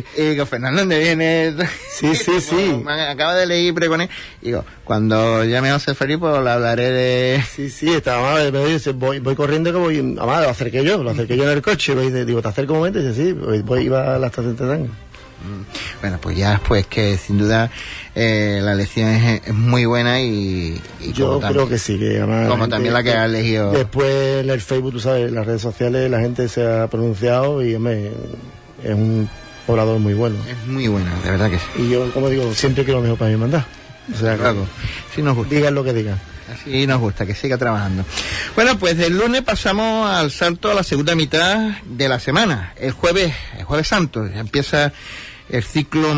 y, 0.18 0.22
digo, 0.22 0.46
Fernando, 0.46 0.82
¿dónde 0.82 1.00
viene? 1.00 1.54
Sí, 1.90 2.16
sí, 2.16 2.42
sí. 2.42 2.84
Acaba 2.88 3.36
de 3.36 3.46
leer 3.46 3.74
pregoné. 3.74 4.10
Digo, 4.42 4.66
cuando 4.84 5.44
llame 5.46 5.70
a 5.70 5.74
José 5.74 5.96
Felipe, 5.96 6.20
pues 6.20 6.44
le 6.44 6.50
hablaré 6.50 6.92
de... 6.92 7.44
Sí, 7.56 7.70
sí, 7.70 7.90
estaba 7.94 8.34
mal, 8.34 8.52
me 8.52 8.66
dice, 8.66 8.92
voy, 8.92 9.20
voy 9.20 9.36
corriendo 9.36 9.72
voy, 9.80 9.98
además 9.98 10.44
lo 10.44 10.50
acerqué 10.50 10.84
yo, 10.84 11.02
lo 11.04 11.12
acerqué 11.12 11.38
yo 11.38 11.44
en 11.44 11.50
el 11.52 11.62
coche, 11.62 11.96
me 11.96 12.02
dice, 12.04 12.26
digo, 12.26 12.42
¿te 12.42 12.48
acerco 12.50 12.74
un 12.74 12.80
momento? 12.80 13.00
Y 13.00 13.08
dice, 13.08 13.24
sí, 13.28 13.32
voy, 13.34 13.62
voy- 13.62 13.86
iba 13.86 14.16
a 14.16 14.20
la 14.20 14.28
estación 14.28 14.56
de 14.56 14.66
sangre. 14.68 14.90
Bueno, 16.02 16.20
pues 16.22 16.38
ya, 16.38 16.62
pues 16.68 16.86
que 16.88 17.18
sin 17.18 17.38
duda 17.38 17.70
eh, 18.16 18.60
la 18.62 18.74
elección 18.74 19.10
es, 19.10 19.42
es 19.48 19.54
muy 19.54 19.86
buena 19.86 20.22
y... 20.22 20.82
y 21.02 21.14
Yo 21.14 21.28
como 21.28 21.40
creo 21.40 21.52
también- 21.52 21.70
que 21.70 21.78
sí, 21.80 21.98
que 22.00 22.18
además... 22.18 22.48
Como 22.50 22.68
también 22.70 22.94
la 22.94 23.04
que 23.04 23.12
ha 23.14 23.26
elegido... 23.26 23.72
Después 23.72 24.44
en 24.44 24.50
el 24.50 24.62
Facebook, 24.62 24.94
tú 24.94 25.00
sabes, 25.00 25.30
en 25.30 25.36
las 25.36 25.46
redes 25.46 25.62
sociales 25.62 26.10
la 26.12 26.20
gente 26.20 26.48
se 26.50 26.66
ha 26.66 26.88
pronunciado 26.88 27.64
y, 27.66 27.76
hombre, 27.76 28.12
es 28.84 28.94
un 28.94 29.30
orador 29.68 30.00
muy 30.00 30.14
bueno. 30.14 30.38
Es 30.48 30.68
muy 30.68 30.88
buena, 30.88 31.14
de 31.24 31.32
verdad 31.32 31.50
que 31.50 31.58
sí. 31.60 31.66
Y 31.80 31.90
yo, 31.90 32.12
como 32.14 32.30
digo, 32.30 32.54
siempre 32.54 32.84
quiero 32.84 33.00
lo 33.00 33.04
mejor 33.04 33.18
para 33.18 33.30
mi 33.30 33.34
hermandad. 33.34 33.64
O 34.14 34.18
sea, 34.18 34.38
Claro, 34.38 34.66
sí 35.14 35.22
nos 35.22 35.36
gusta. 35.36 35.54
digan 35.56 35.76
lo 35.76 35.84
que 35.84 35.94
digan. 35.94 36.18
Así 36.50 36.88
nos 36.88 37.02
gusta, 37.02 37.26
que 37.26 37.36
siga 37.36 37.58
trabajando. 37.58 38.06
Bueno, 38.56 38.80
pues 38.80 38.96
del 38.98 39.18
lunes 39.18 39.42
pasamos 39.42 40.10
al 40.10 40.32
salto 40.32 40.72
a 40.72 40.74
la 40.74 40.82
segunda 40.84 41.14
mitad 41.14 41.72
de 41.86 42.08
la 42.08 42.22
semana. 42.22 42.72
El 42.78 42.92
jueves, 42.94 43.34
el 43.58 43.66
jueves 43.66 43.90
santo, 43.90 44.26
ya 44.26 44.40
empieza 44.40 44.94
el 45.50 45.64
ciclo, 45.64 46.10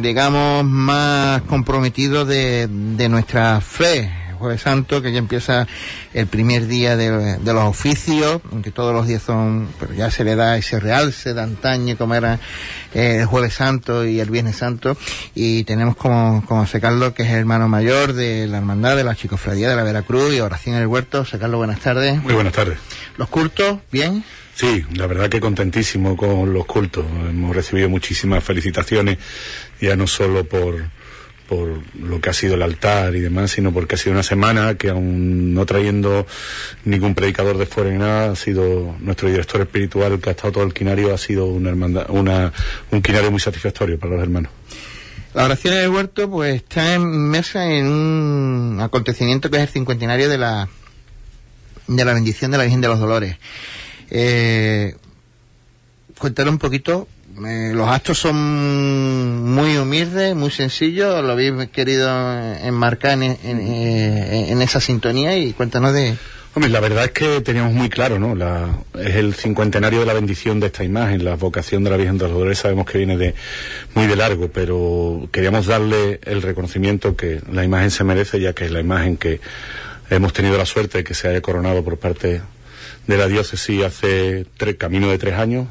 digamos, 0.00 0.64
más 0.64 1.42
comprometido 1.42 2.24
de, 2.24 2.68
de 2.68 3.08
nuestra 3.08 3.60
fe. 3.60 4.10
Jueves 4.38 4.62
santo, 4.62 5.00
que 5.00 5.10
ya 5.10 5.20
empieza 5.20 5.66
el 6.12 6.26
primer 6.26 6.66
día 6.66 6.96
de, 6.96 7.38
de 7.38 7.52
los 7.54 7.62
oficios, 7.64 8.42
aunque 8.52 8.72
todos 8.72 8.92
los 8.92 9.06
días 9.06 9.22
son, 9.22 9.68
pero 9.78 9.94
ya 9.94 10.10
se 10.10 10.22
le 10.22 10.36
da 10.36 10.58
ese 10.58 10.80
realce 10.80 11.32
de 11.32 11.40
antaño 11.40 11.96
como 11.96 12.14
era 12.14 12.40
eh, 12.92 13.20
el 13.20 13.26
jueves 13.26 13.54
santo 13.54 14.04
y 14.04 14.20
el 14.20 14.28
viernes 14.28 14.56
santo. 14.56 14.98
Y 15.34 15.64
tenemos 15.64 15.96
como, 15.96 16.44
como 16.46 16.62
José 16.62 16.80
Carlos, 16.80 17.14
que 17.14 17.22
es 17.22 17.30
el 17.30 17.36
hermano 17.36 17.68
mayor 17.68 18.12
de 18.12 18.46
la 18.46 18.58
hermandad 18.58 18.96
de 18.96 19.04
la 19.04 19.14
Chicofradía 19.14 19.70
de 19.70 19.76
la 19.76 19.84
Veracruz 19.84 20.34
y 20.34 20.40
oración 20.40 20.74
en 20.74 20.82
el 20.82 20.88
huerto. 20.88 21.20
José 21.20 21.38
Carlos, 21.38 21.58
buenas 21.58 21.80
tardes. 21.80 22.20
Muy 22.22 22.34
buenas 22.34 22.52
tardes. 22.52 22.78
Los 23.16 23.28
cultos, 23.28 23.78
bien. 23.90 24.24
Sí, 24.54 24.84
la 24.94 25.08
verdad 25.08 25.28
que 25.28 25.40
contentísimo 25.40 26.16
con 26.16 26.52
los 26.52 26.64
cultos. 26.64 27.04
Hemos 27.28 27.56
recibido 27.56 27.88
muchísimas 27.88 28.42
felicitaciones, 28.44 29.18
ya 29.80 29.96
no 29.96 30.06
solo 30.06 30.44
por, 30.44 30.84
por 31.48 31.80
lo 32.00 32.20
que 32.20 32.30
ha 32.30 32.32
sido 32.32 32.54
el 32.54 32.62
altar 32.62 33.16
y 33.16 33.20
demás, 33.20 33.50
sino 33.50 33.72
porque 33.72 33.96
ha 33.96 33.98
sido 33.98 34.12
una 34.12 34.22
semana 34.22 34.76
que 34.76 34.90
aún 34.90 35.54
no 35.54 35.66
trayendo 35.66 36.24
ningún 36.84 37.16
predicador 37.16 37.58
de 37.58 37.66
fuera 37.66 37.90
ni 37.90 37.98
nada, 37.98 38.30
ha 38.30 38.36
sido 38.36 38.94
nuestro 39.00 39.28
director 39.28 39.60
espiritual 39.60 40.20
que 40.20 40.30
ha 40.30 40.32
estado 40.32 40.52
todo 40.52 40.64
el 40.64 40.72
quinario, 40.72 41.12
ha 41.12 41.18
sido 41.18 41.46
una 41.46 41.70
hermandad, 41.70 42.06
una, 42.10 42.52
un 42.92 43.02
quinario 43.02 43.32
muy 43.32 43.40
satisfactorio 43.40 43.98
para 43.98 44.14
los 44.14 44.22
hermanos. 44.22 44.52
La 45.34 45.46
oración 45.46 45.74
en 45.74 45.80
el 45.80 45.88
huerto, 45.88 46.30
pues 46.30 46.54
está 46.54 46.94
inmersa 46.94 47.68
en 47.68 47.88
un 47.88 48.78
acontecimiento 48.80 49.50
que 49.50 49.56
es 49.56 49.64
el 49.64 49.68
cincuentenario 49.68 50.28
de 50.28 50.38
la, 50.38 50.68
de 51.88 52.04
la 52.04 52.14
bendición 52.14 52.52
de 52.52 52.58
la 52.58 52.62
Virgen 52.62 52.80
de 52.80 52.86
los 52.86 53.00
Dolores. 53.00 53.36
Eh, 54.16 54.94
cuéntanos 56.18 56.52
un 56.52 56.58
poquito. 56.58 57.08
eh, 57.44 57.72
los 57.74 57.88
actos 57.88 58.16
son 58.16 58.36
muy 59.52 59.76
humildes, 59.76 60.36
muy 60.36 60.52
sencillos. 60.52 61.20
Lo 61.24 61.32
habéis 61.32 61.52
querido 61.70 62.08
enmarcar 62.62 63.14
en, 63.14 63.36
en, 63.42 63.60
eh, 63.60 64.50
en 64.52 64.62
esa 64.62 64.80
sintonía 64.80 65.36
y 65.36 65.52
cuéntanos 65.52 65.92
de. 65.92 66.14
Hombre, 66.54 66.70
la 66.70 66.78
verdad 66.78 67.06
es 67.06 67.10
que 67.10 67.40
teníamos 67.40 67.72
muy 67.72 67.88
claro, 67.88 68.20
¿no? 68.20 68.36
La, 68.36 68.68
es 68.96 69.16
el 69.16 69.34
cincuentenario 69.34 69.98
de 69.98 70.06
la 70.06 70.12
bendición 70.12 70.60
de 70.60 70.68
esta 70.68 70.84
imagen, 70.84 71.24
la 71.24 71.34
vocación 71.34 71.82
de 71.82 71.90
la 71.90 71.96
Virgen 71.96 72.16
de 72.16 72.24
los 72.26 72.32
Dolores, 72.34 72.58
sabemos 72.58 72.86
que 72.86 72.98
viene 72.98 73.16
de 73.16 73.34
muy 73.94 74.06
de 74.06 74.14
largo, 74.14 74.48
pero 74.48 75.28
queríamos 75.32 75.66
darle 75.66 76.20
el 76.22 76.40
reconocimiento 76.42 77.16
que 77.16 77.40
la 77.50 77.64
imagen 77.64 77.90
se 77.90 78.04
merece, 78.04 78.38
ya 78.38 78.52
que 78.52 78.66
es 78.66 78.70
la 78.70 78.78
imagen 78.78 79.16
que 79.16 79.40
hemos 80.10 80.32
tenido 80.32 80.56
la 80.56 80.64
suerte 80.64 80.98
de 80.98 81.04
que 81.04 81.14
se 81.14 81.26
haya 81.26 81.40
coronado 81.40 81.82
por 81.82 81.96
parte 81.98 82.40
de 83.06 83.18
la 83.18 83.28
diócesis 83.28 83.84
hace 83.84 84.46
camino 84.78 85.10
de 85.10 85.18
tres 85.18 85.34
años 85.34 85.66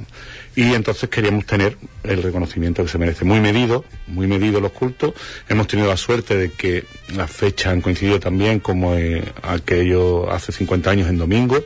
y 0.55 0.73
entonces 0.73 1.09
queríamos 1.09 1.45
tener 1.45 1.77
el 2.03 2.21
reconocimiento 2.21 2.83
que 2.83 2.89
se 2.89 2.99
merece. 2.99 3.25
Muy 3.25 3.39
medido, 3.39 3.85
muy 4.05 4.27
medido 4.27 4.61
los 4.61 4.71
cultos. 4.71 5.13
Hemos 5.49 5.67
tenido 5.67 5.87
la 5.87 5.97
suerte 5.97 6.37
de 6.37 6.51
que 6.51 6.85
las 7.15 7.31
fechas 7.31 7.73
han 7.73 7.81
coincidido 7.81 8.19
también 8.19 8.59
como 8.59 8.95
eh, 8.95 9.23
aquello 9.41 10.31
hace 10.31 10.51
50 10.51 10.91
años 10.91 11.09
en 11.09 11.17
domingo. 11.17 11.63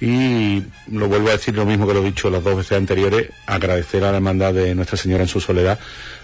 Y 0.00 0.64
lo 0.90 1.08
vuelvo 1.08 1.28
a 1.28 1.32
decir 1.32 1.54
lo 1.54 1.64
mismo 1.64 1.86
que 1.86 1.94
lo 1.94 2.02
he 2.02 2.06
dicho 2.06 2.30
las 2.30 2.42
dos 2.42 2.56
veces 2.56 2.78
anteriores, 2.78 3.30
agradecer 3.46 4.04
a 4.04 4.10
la 4.10 4.18
hermandad 4.18 4.54
de 4.54 4.74
Nuestra 4.74 4.96
Señora 4.96 5.22
en 5.22 5.28
su 5.28 5.40
soledad 5.40 5.78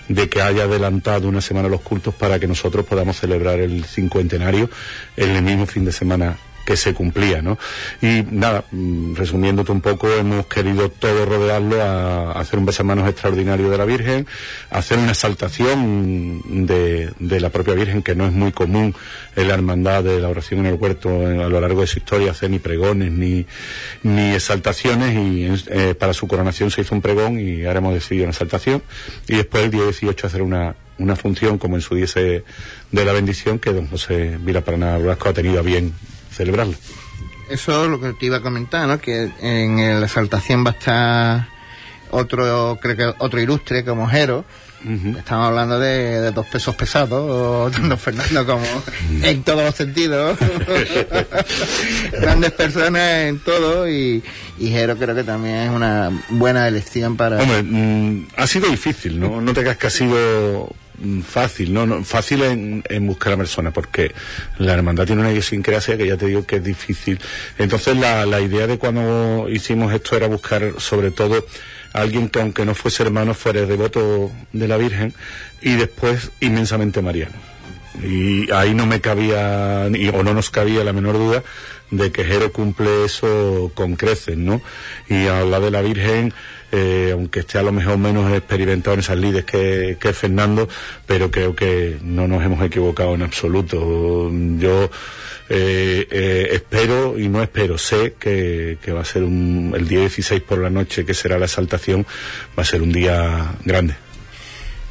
de 0.09 0.29
que 0.29 0.43
haya 0.43 0.65
adelantado 0.65 1.29
una 1.29 1.41
semana 1.41 1.69
los 1.69 1.81
cultos 1.81 2.15
para 2.15 2.39
que 2.39 2.47
nosotros 2.47 2.85
podamos 2.85 3.19
celebrar 3.19 3.61
el 3.61 3.85
cincuentenario 3.85 4.69
en 5.17 5.31
el 5.31 5.43
mismo 5.43 5.67
fin 5.67 5.85
de 5.85 5.93
semana 5.93 6.37
que 6.65 6.77
se 6.77 6.95
cumplía, 6.95 7.43
¿no? 7.43 7.59
Y 8.01 8.25
nada, 8.31 8.65
mm, 8.71 9.15
resumiéndote 9.15 9.73
un 9.73 9.81
poco, 9.81 10.11
hemos 10.13 10.47
querido 10.47 10.89
todo 10.91 11.27
rodearlo 11.27 11.83
a, 11.83 12.33
hacer 12.33 12.59
un 12.59 12.67
besamanos 12.67 13.09
extraordinario 13.09 13.71
de 13.71 13.79
la 13.79 13.85
Virgen, 13.85 14.27
hacer 14.71 14.99
una 14.99 15.11
exaltación 15.11 16.67
de, 16.67 17.41
la 17.41 17.51
propia 17.51 17.75
Virgen, 17.75 18.03
que 18.03 18.15
no 18.15 18.27
es 18.27 18.33
muy 18.33 18.53
común 18.53 18.95
en 19.37 19.49
la 19.49 19.55
hermandad 19.55 20.03
de 20.03 20.21
la 20.21 20.29
oración 20.29 20.61
en 20.61 20.67
el 20.67 20.75
huerto 20.75 21.09
a 21.09 21.49
lo 21.49 21.61
largo 21.61 21.83
de 21.83 21.87
su 21.87 21.99
historia, 21.99 22.31
hacer 22.31 22.51
ni 22.51 22.59
pregones 22.59 23.13
ni, 23.13 23.47
exaltaciones, 24.35 25.15
y 25.15 25.49
eh, 25.69 25.95
para 25.95 26.13
su 26.13 26.27
coronación 26.27 26.71
se 26.71 26.81
hizo 26.81 26.95
un 26.95 27.03
pregón 27.03 27.39
y 27.39 27.65
ahora 27.65 27.79
hemos 27.79 27.95
decidido 27.95 28.25
una 28.25 28.31
exaltación, 28.31 28.83
y 29.29 29.37
después 29.37 29.65
el 29.65 29.71
día 29.71 29.83
18 29.83 30.27
hacer 30.27 30.43
una, 30.43 30.75
una 30.99 31.17
función 31.17 31.59
como 31.59 31.77
en 31.77 31.83
su 31.83 31.95
día 31.95 32.07
de 32.15 33.05
la 33.05 33.13
bendición 33.13 33.59
que 33.59 33.73
don 33.73 33.87
José 33.89 34.39
Vila 34.41 34.61
Blasco 34.61 35.29
ha 35.29 35.33
tenido 35.33 35.59
a 35.59 35.63
bien 35.63 35.93
celebrarlo. 36.35 36.75
Eso 37.49 37.85
es 37.85 37.91
lo 37.91 38.01
que 38.01 38.13
te 38.15 38.27
iba 38.27 38.39
a 38.39 38.41
comentar, 38.41 38.89
¿no? 38.89 38.99
Que 38.99 39.31
en 39.41 39.77
la 40.01 40.07
exaltación 40.07 40.65
va 40.65 40.71
a 40.71 40.75
estar 40.75 41.49
otro, 42.11 42.79
creo 42.81 42.97
que 42.97 43.15
otro 43.19 43.41
ilustre 43.41 43.85
como 43.85 44.09
Jero. 44.09 44.45
Estamos 45.17 45.49
hablando 45.49 45.79
de, 45.79 46.21
de 46.21 46.31
dos 46.31 46.47
pesos 46.47 46.75
pesados, 46.75 47.73
tanto 47.77 47.97
Fernando 47.97 48.45
como 48.45 48.67
en 49.23 49.43
todos 49.43 49.65
los 49.65 49.75
sentidos. 49.75 50.39
Grandes 52.13 52.53
personas 52.53 53.25
en 53.25 53.39
todo 53.39 53.89
y, 53.89 54.23
y 54.59 54.69
Jero 54.69 54.97
creo 54.99 55.15
que 55.15 55.25
también 55.25 55.55
es 55.57 55.71
una 55.71 56.11
buena 56.29 56.69
elección 56.69 57.17
para... 57.17 57.39
Hombre, 57.39 57.63
mm, 57.63 58.27
ha 58.37 58.47
sido 58.47 58.69
difícil, 58.69 59.19
¿no? 59.19 59.41
No 59.41 59.55
te 59.55 59.63
creas 59.63 59.79
que 59.79 59.87
ha 59.87 59.91
sido 59.91 60.69
fácil, 61.27 61.73
¿no? 61.73 61.87
no 61.87 62.05
fácil 62.05 62.43
en, 62.43 63.07
buscar 63.07 63.33
a 63.33 63.37
personas, 63.37 63.73
porque 63.73 64.13
la 64.59 64.75
hermandad 64.75 65.07
tiene 65.07 65.23
una 65.23 65.33
idiosincrasia 65.33 65.97
que 65.97 66.07
ya 66.07 66.17
te 66.17 66.27
digo 66.27 66.47
que 66.47 66.57
es 66.57 66.65
difícil. 66.65 67.19
Entonces 67.59 67.97
la, 67.97 68.27
la 68.27 68.41
idea 68.41 68.67
de 68.67 68.79
cuando 68.79 69.47
hicimos 69.49 69.93
esto 69.93 70.17
era 70.17 70.27
buscar 70.27 70.75
sobre 70.79 71.11
todo 71.11 71.47
a 71.93 72.01
alguien 72.01 72.29
que 72.29 72.41
aunque 72.41 72.65
no 72.65 72.75
fuese 72.75 73.03
hermano 73.03 73.35
fuera 73.35 73.67
devoto 73.67 74.31
de 74.53 74.69
la 74.69 74.77
Virgen 74.77 75.15
y 75.61 75.75
después 75.75 76.31
inmensamente 76.41 77.03
mariano. 77.03 77.55
Y 78.03 78.51
ahí 78.51 78.75
no 78.75 78.87
me 78.87 79.01
cabía, 79.01 79.87
o 80.13 80.23
no 80.23 80.35
nos 80.35 80.51
cabía 80.51 80.83
la 80.83 80.93
menor 80.93 81.15
duda 81.15 81.45
de 81.91 82.11
que 82.11 82.25
Jero 82.25 82.53
cumple 82.53 83.05
eso 83.05 83.71
con 83.75 83.95
creces, 83.95 84.37
¿no? 84.37 84.61
Y 85.09 85.27
habla 85.27 85.61
de 85.61 85.71
la 85.71 85.81
Virgen, 85.81 86.35
eh, 86.77 87.11
aunque 87.13 87.41
esté 87.41 87.59
a 87.59 87.63
lo 87.63 87.71
mejor 87.71 87.99
menos 87.99 88.33
experimentado 88.33 88.95
en 88.95 89.01
esas 89.01 89.17
lides 89.17 89.45
que, 89.45 89.97
que 90.01 90.13
Fernando, 90.13 90.69
pero 91.07 91.31
creo 91.31 91.55
que 91.55 91.99
no 92.03 92.27
nos 92.27 92.43
hemos 92.43 92.61
equivocado 92.65 93.15
en 93.15 93.23
absoluto. 93.23 94.29
Yo 94.59 94.91
eh, 95.49 96.09
eh, 96.11 96.49
espero 96.51 97.17
y 97.17 97.29
no 97.29 97.43
espero, 97.45 97.79
sé 97.79 98.15
que, 98.19 98.79
que 98.83 98.91
va 98.91 99.03
a 99.03 99.05
ser 99.05 99.23
un, 99.23 99.73
el 99.77 99.87
día 99.87 100.01
16 100.01 100.43
por 100.43 100.59
la 100.59 100.69
noche, 100.71 101.05
que 101.05 101.15
será 101.15 101.39
la 101.39 101.45
exaltación, 101.45 102.05
va 102.59 102.65
a 102.65 102.67
ser 102.67 102.83
un 102.83 102.91
día 102.91 103.55
grande. 103.65 103.95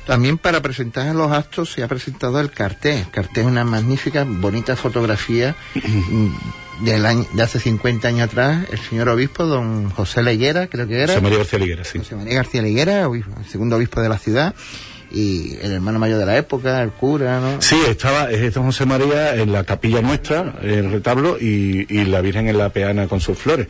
También 0.06 0.38
para 0.38 0.62
presentar 0.62 1.14
los 1.14 1.34
actos 1.34 1.72
se 1.72 1.84
ha 1.84 1.90
presentado 1.90 2.40
el 2.40 2.50
cartel. 2.50 3.00
El 3.00 3.10
cartel 3.10 3.44
es 3.44 3.50
una 3.50 3.66
magnífica, 3.66 4.26
bonita 4.26 4.78
fotografía 4.78 5.56
del 6.82 7.06
año, 7.06 7.26
de 7.34 7.44
hace 7.44 7.60
50 7.60 8.08
años 8.08 8.22
atrás, 8.24 8.66
el 8.72 8.80
señor 8.80 9.10
obispo, 9.10 9.46
don 9.46 9.90
José 9.90 10.24
Leguera, 10.24 10.68
creo 10.68 10.88
que 10.88 11.02
era. 11.02 11.14
José 11.14 11.22
María 11.22 11.38
García 11.40 11.60
Leguera, 11.60 11.84
sí. 11.84 12.00
José 12.00 12.16
María 12.16 12.36
García 12.36 12.62
Leguera, 12.62 13.08
obispo, 13.08 13.32
el 13.40 13.46
segundo 13.46 13.76
obispo 13.76 14.02
de 14.02 14.10
la 14.10 14.18
ciudad 14.18 14.54
y 15.14 15.58
el 15.62 15.72
hermano 15.74 16.00
mayor 16.00 16.18
de 16.20 16.26
la 16.26 16.38
época, 16.38 16.82
el 16.82 16.90
cura, 16.92 17.40
¿no? 17.40 17.62
Sí, 17.62 17.80
estaba 17.88 18.32
es 18.32 18.54
don 18.54 18.66
José 18.66 18.86
María 18.86 19.36
en 19.36 19.52
la 19.52 19.64
capilla 19.64 20.02
nuestra, 20.02 20.56
el 20.62 20.92
retablo, 20.92 21.38
y, 21.40 21.86
y 21.88 22.06
la 22.06 22.22
Virgen 22.22 22.48
en 22.48 22.58
la 22.58 22.70
peana 22.70 23.08
con 23.08 23.22
sus 23.22 23.38
flores. 23.38 23.68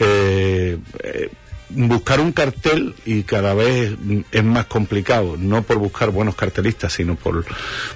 Eh, 0.00 0.78
eh, 1.02 1.28
buscar 1.70 2.20
un 2.20 2.32
cartel 2.32 2.94
y 3.04 3.22
cada 3.22 3.54
vez 3.54 3.92
es 4.32 4.44
más 4.44 4.66
complicado, 4.66 5.36
no 5.38 5.62
por 5.62 5.78
buscar 5.78 6.10
buenos 6.10 6.34
cartelistas, 6.34 6.92
sino 6.92 7.16
por, 7.16 7.44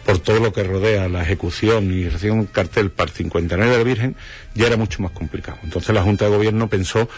por 0.04 0.18
todo 0.18 0.40
lo 0.40 0.52
que 0.52 0.62
rodea 0.62 1.08
la 1.08 1.22
ejecución 1.22 1.92
y 1.92 2.08
recibir 2.08 2.32
un 2.32 2.46
cartel 2.46 2.90
para 2.90 3.10
el 3.10 3.16
cincuentenario 3.16 3.72
de 3.72 3.78
la 3.78 3.84
Virgen, 3.84 4.16
ya 4.54 4.66
era 4.66 4.76
mucho 4.76 5.02
más 5.02 5.12
complicado. 5.12 5.58
Entonces 5.62 5.94
la 5.94 6.02
Junta 6.02 6.26
de 6.26 6.36
Gobierno 6.36 6.68
pensó 6.68 7.08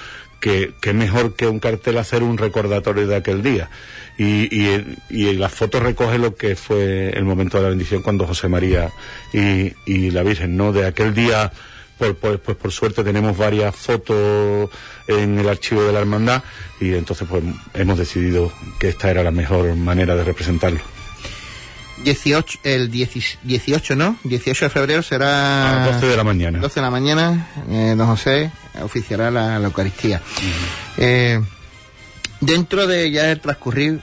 que, 0.40 0.74
que 0.80 0.92
mejor 0.92 1.34
que 1.36 1.46
un 1.46 1.58
cartel 1.58 1.98
hacer 1.98 2.22
un 2.22 2.38
recordatorio 2.38 3.06
de 3.06 3.16
aquel 3.16 3.42
día. 3.42 3.70
Y, 4.16 4.54
y, 4.54 4.98
y 5.08 5.32
la 5.34 5.48
foto 5.48 5.80
recoge 5.80 6.18
lo 6.18 6.36
que 6.36 6.54
fue 6.54 7.10
el 7.10 7.24
momento 7.24 7.56
de 7.56 7.64
la 7.64 7.70
bendición 7.70 8.02
cuando 8.02 8.26
José 8.26 8.48
María 8.48 8.90
y, 9.32 9.72
y 9.86 10.10
la 10.10 10.22
Virgen, 10.22 10.56
¿no? 10.56 10.72
De 10.72 10.86
aquel 10.86 11.14
día 11.14 11.50
por, 11.98 12.16
por, 12.16 12.40
pues 12.40 12.56
por 12.56 12.72
suerte 12.72 13.04
tenemos 13.04 13.36
varias 13.36 13.74
fotos 13.74 14.70
en 15.06 15.38
el 15.38 15.48
archivo 15.48 15.82
de 15.84 15.92
la 15.92 16.00
hermandad 16.00 16.42
y 16.80 16.94
entonces 16.94 17.26
pues 17.28 17.42
hemos 17.74 17.98
decidido 17.98 18.52
que 18.78 18.88
esta 18.88 19.10
era 19.10 19.22
la 19.22 19.30
mejor 19.30 19.74
manera 19.76 20.14
de 20.14 20.24
representarlo. 20.24 20.80
18, 22.02 22.58
el 22.64 22.90
18, 22.90 23.96
¿no? 23.96 24.18
18 24.24 24.64
de 24.64 24.70
febrero 24.70 25.02
será... 25.02 25.84
A 25.84 25.92
12 25.92 26.06
de 26.06 26.16
la 26.16 26.24
mañana. 26.24 26.58
12 26.58 26.74
de 26.74 26.82
la 26.82 26.90
mañana, 26.90 27.48
eh, 27.70 27.94
don 27.96 28.06
José 28.08 28.50
oficiará 28.82 29.30
la, 29.30 29.58
la 29.58 29.66
Eucaristía. 29.66 30.20
Uh 30.20 30.40
-huh. 30.40 30.54
eh, 30.98 31.40
dentro 32.40 32.86
de 32.86 33.10
ya 33.10 33.30
el 33.30 33.40
transcurrir, 33.40 34.00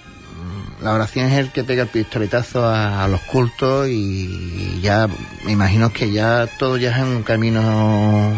la 0.81 0.93
oración 0.93 1.27
es 1.27 1.37
el 1.37 1.51
que 1.51 1.63
pega 1.63 1.83
el 1.83 1.89
pistoletazo 1.89 2.65
a, 2.65 3.03
a, 3.03 3.07
los 3.07 3.21
cultos 3.21 3.87
y 3.87 4.79
ya 4.81 5.07
me 5.45 5.51
imagino 5.51 5.93
que 5.93 6.11
ya 6.11 6.47
todo 6.57 6.77
ya 6.77 6.91
es 6.97 7.03
un 7.03 7.23
camino 7.23 8.33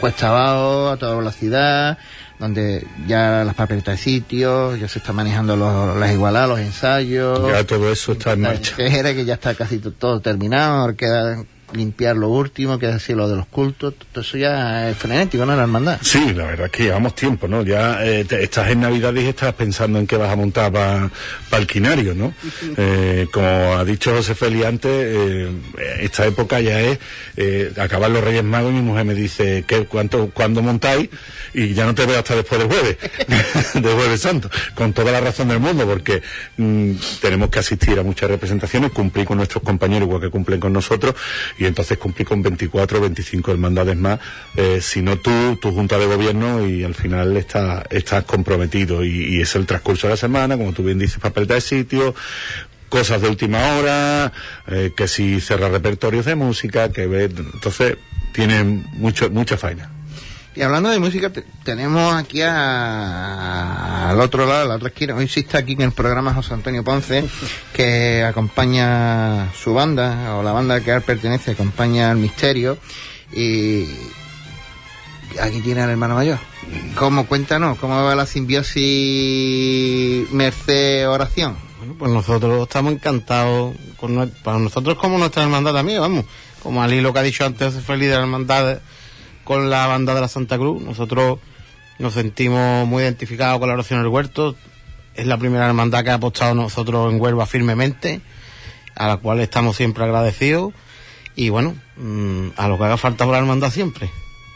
cuesta 0.00 0.28
abajo 0.28 0.90
a 0.90 0.96
toda 0.96 1.16
velocidad 1.16 1.98
donde 2.38 2.86
ya 3.06 3.44
las 3.44 3.54
papeletas 3.54 3.96
de 3.96 4.02
sitio, 4.02 4.76
ya 4.76 4.88
se 4.88 4.98
está 4.98 5.12
manejando 5.12 5.56
los, 5.56 5.96
las 5.96 6.12
igualadas, 6.12 6.50
los 6.50 6.60
ensayos. 6.60 7.48
Ya 7.48 7.64
todo 7.64 7.90
eso 7.90 8.12
está 8.12 8.32
en 8.32 8.42
marcha. 8.42 8.76
Que 8.76 9.24
ya 9.24 9.34
está 9.34 9.54
casi 9.54 9.78
todo 9.78 10.20
terminado, 10.20 10.94
queda 10.96 11.42
limpiar 11.72 12.16
lo 12.16 12.28
último, 12.28 12.78
que 12.78 12.86
es 12.86 12.94
decir, 12.94 13.16
lo 13.16 13.28
de 13.28 13.36
los 13.36 13.46
cultos, 13.46 13.94
todo 14.12 14.22
eso 14.22 14.38
ya 14.38 14.88
es 14.88 14.96
frenético, 14.96 15.44
¿no? 15.44 15.56
La 15.56 15.62
hermandad. 15.62 15.98
Sí, 16.00 16.32
la 16.34 16.44
verdad 16.46 16.66
es 16.66 16.72
que 16.72 16.84
llevamos 16.84 17.14
tiempo, 17.14 17.48
¿no? 17.48 17.62
Ya 17.62 18.04
eh, 18.04 18.24
te, 18.24 18.42
estás 18.42 18.70
en 18.70 18.80
Navidad 18.80 19.14
y 19.14 19.26
estás 19.26 19.54
pensando 19.54 19.98
en 19.98 20.06
qué 20.06 20.16
vas 20.16 20.32
a 20.32 20.36
montar 20.36 20.72
para 20.72 21.10
pa 21.50 21.58
el 21.58 21.66
quinario, 21.66 22.14
¿no? 22.14 22.32
eh, 22.76 23.26
como 23.32 23.74
ha 23.74 23.84
dicho 23.84 24.14
José 24.14 24.34
Feli 24.34 24.64
antes, 24.64 24.90
eh, 24.90 25.50
esta 26.00 26.26
época 26.26 26.60
ya 26.60 26.80
es 26.80 26.98
eh, 27.36 27.72
acabar 27.78 28.10
los 28.10 28.22
Reyes 28.22 28.44
Magos 28.44 28.72
y 28.72 28.74
mi 28.74 28.82
mujer 28.82 29.04
me 29.04 29.14
dice, 29.14 29.64
¿qué, 29.66 29.84
cuánto, 29.84 30.30
¿cuándo 30.30 30.62
montáis? 30.62 31.08
Y 31.54 31.74
ya 31.74 31.86
no 31.86 31.94
te 31.94 32.06
veo 32.06 32.18
hasta 32.18 32.34
después 32.34 32.60
del 32.60 32.68
jueves, 32.68 32.96
del 33.74 33.94
jueves 33.94 34.20
santo, 34.20 34.50
con 34.74 34.92
toda 34.92 35.12
la 35.12 35.20
razón 35.20 35.48
del 35.48 35.60
mundo, 35.60 35.86
porque 35.86 36.22
mm, 36.56 36.92
tenemos 37.20 37.50
que 37.50 37.58
asistir 37.58 37.98
a 37.98 38.02
muchas 38.02 38.30
representaciones, 38.30 38.90
cumplir 38.92 39.26
con 39.26 39.38
nuestros 39.38 39.62
compañeros 39.62 40.06
igual 40.06 40.20
que 40.20 40.30
cumplen 40.30 40.60
con 40.60 40.72
nosotros, 40.72 41.14
y 41.58 41.65
entonces 41.66 41.98
cumplí 41.98 42.24
con 42.24 42.42
24 42.42 42.98
o 42.98 43.00
25 43.00 43.52
hermandades 43.52 43.96
más, 43.96 44.20
eh, 44.56 44.80
si 44.80 45.02
no 45.02 45.18
tú, 45.18 45.56
tu 45.56 45.72
junta 45.72 45.98
de 45.98 46.06
gobierno 46.06 46.66
y 46.66 46.84
al 46.84 46.94
final 46.94 47.36
estás 47.36 47.84
está 47.90 48.22
comprometido 48.22 49.04
y, 49.04 49.36
y, 49.36 49.40
es 49.40 49.54
el 49.56 49.66
transcurso 49.66 50.06
de 50.06 50.12
la 50.12 50.16
semana, 50.16 50.56
como 50.56 50.72
tú 50.72 50.82
bien 50.82 50.98
dices, 50.98 51.18
papel 51.18 51.46
de 51.46 51.60
sitio, 51.60 52.14
cosas 52.88 53.20
de 53.20 53.28
última 53.28 53.76
hora, 53.76 54.32
eh, 54.68 54.92
que 54.96 55.08
si 55.08 55.40
cerrar 55.40 55.70
repertorios 55.70 56.24
de 56.24 56.34
música, 56.34 56.90
que 56.90 57.06
ve, 57.06 57.24
entonces 57.24 57.96
tiene 58.32 58.64
mucho, 58.64 59.30
mucha 59.30 59.56
faena. 59.56 59.95
Y 60.56 60.62
hablando 60.62 60.88
de 60.88 60.98
música, 60.98 61.28
te, 61.28 61.42
tenemos 61.64 62.14
aquí 62.14 62.40
a, 62.40 64.08
al 64.08 64.18
otro 64.18 64.46
lado, 64.46 64.62
a 64.62 64.64
la 64.64 64.76
otra 64.76 64.88
esquina. 64.88 65.14
Hoy 65.14 65.28
sí 65.28 65.40
está 65.40 65.58
aquí 65.58 65.74
en 65.74 65.82
el 65.82 65.92
programa 65.92 66.32
José 66.32 66.54
Antonio 66.54 66.82
Ponce, 66.82 67.28
que 67.74 68.24
acompaña 68.24 69.52
su 69.52 69.74
banda, 69.74 70.34
o 70.34 70.42
la 70.42 70.52
banda 70.52 70.80
que 70.80 70.92
a 70.92 70.96
él 70.96 71.02
pertenece, 71.02 71.50
acompaña 71.50 72.10
al 72.10 72.16
misterio. 72.16 72.78
Y 73.34 73.84
aquí 75.42 75.60
tiene 75.60 75.82
al 75.82 75.90
hermano 75.90 76.14
mayor. 76.14 76.38
¿Cómo 76.94 77.26
cuéntanos? 77.26 77.78
¿Cómo 77.78 78.02
va 78.02 78.14
la 78.14 78.24
simbiosis 78.24 80.32
Merced-Oración? 80.32 81.54
Bueno, 81.80 81.96
pues 81.98 82.10
nosotros 82.10 82.62
estamos 82.62 82.94
encantados. 82.94 83.76
Con, 83.98 84.32
para 84.42 84.58
nosotros, 84.58 84.96
como 84.96 85.18
nuestra 85.18 85.42
hermandad 85.42 85.74
también, 85.74 86.00
vamos. 86.00 86.24
Como 86.62 86.82
al 86.82 86.94
hilo 86.94 87.12
que 87.12 87.18
ha 87.18 87.22
dicho 87.22 87.44
antes, 87.44 87.74
feliz 87.84 88.08
de 88.08 88.14
la 88.14 88.22
hermandad 88.22 88.80
con 89.46 89.70
la 89.70 89.86
banda 89.86 90.14
de 90.14 90.20
la 90.20 90.28
Santa 90.28 90.58
Cruz. 90.58 90.82
Nosotros 90.82 91.38
nos 91.98 92.12
sentimos 92.12 92.86
muy 92.86 93.04
identificados 93.04 93.58
con 93.58 93.68
la 93.68 93.74
oración 93.74 94.02
del 94.02 94.08
huerto. 94.08 94.56
Es 95.14 95.26
la 95.26 95.38
primera 95.38 95.66
hermandad 95.66 96.04
que 96.04 96.10
ha 96.10 96.14
apostado 96.14 96.54
nosotros 96.54 97.10
en 97.10 97.20
Huelva 97.20 97.46
firmemente, 97.46 98.20
a 98.96 99.06
la 99.06 99.16
cual 99.16 99.40
estamos 99.40 99.76
siempre 99.76 100.04
agradecidos. 100.04 100.74
Y 101.36 101.48
bueno, 101.48 101.76
mmm, 101.96 102.48
a 102.56 102.68
lo 102.68 102.76
que 102.76 102.84
haga 102.84 102.96
falta 102.98 103.24
por 103.24 103.32
la 103.32 103.38
hermandad 103.38 103.70
siempre. 103.70 104.10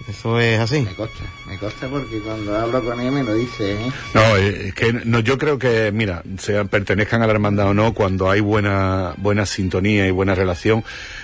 Eso 0.08 0.40
es 0.40 0.58
así. 0.58 0.80
Me 0.80 0.94
consta, 0.94 1.24
me 1.46 1.56
consta 1.56 1.86
porque 1.86 2.18
cuando 2.20 2.58
hablo 2.58 2.82
con 2.84 2.98
ella 3.00 3.12
me 3.12 3.22
lo 3.22 3.34
dice. 3.34 3.74
¿eh? 3.74 3.92
No, 4.14 4.36
es 4.36 4.74
que 4.74 4.92
no, 4.92 5.20
yo 5.20 5.38
creo 5.38 5.58
que, 5.58 5.92
mira, 5.92 6.22
sean 6.38 6.68
pertenezcan 6.68 7.22
a 7.22 7.26
la 7.26 7.32
hermandad 7.32 7.68
o 7.68 7.74
no, 7.74 7.94
cuando 7.94 8.28
hay 8.28 8.40
buena, 8.40 9.14
buena 9.18 9.46
sintonía 9.46 10.08
y 10.08 10.10
buena 10.10 10.34
relación, 10.34 10.82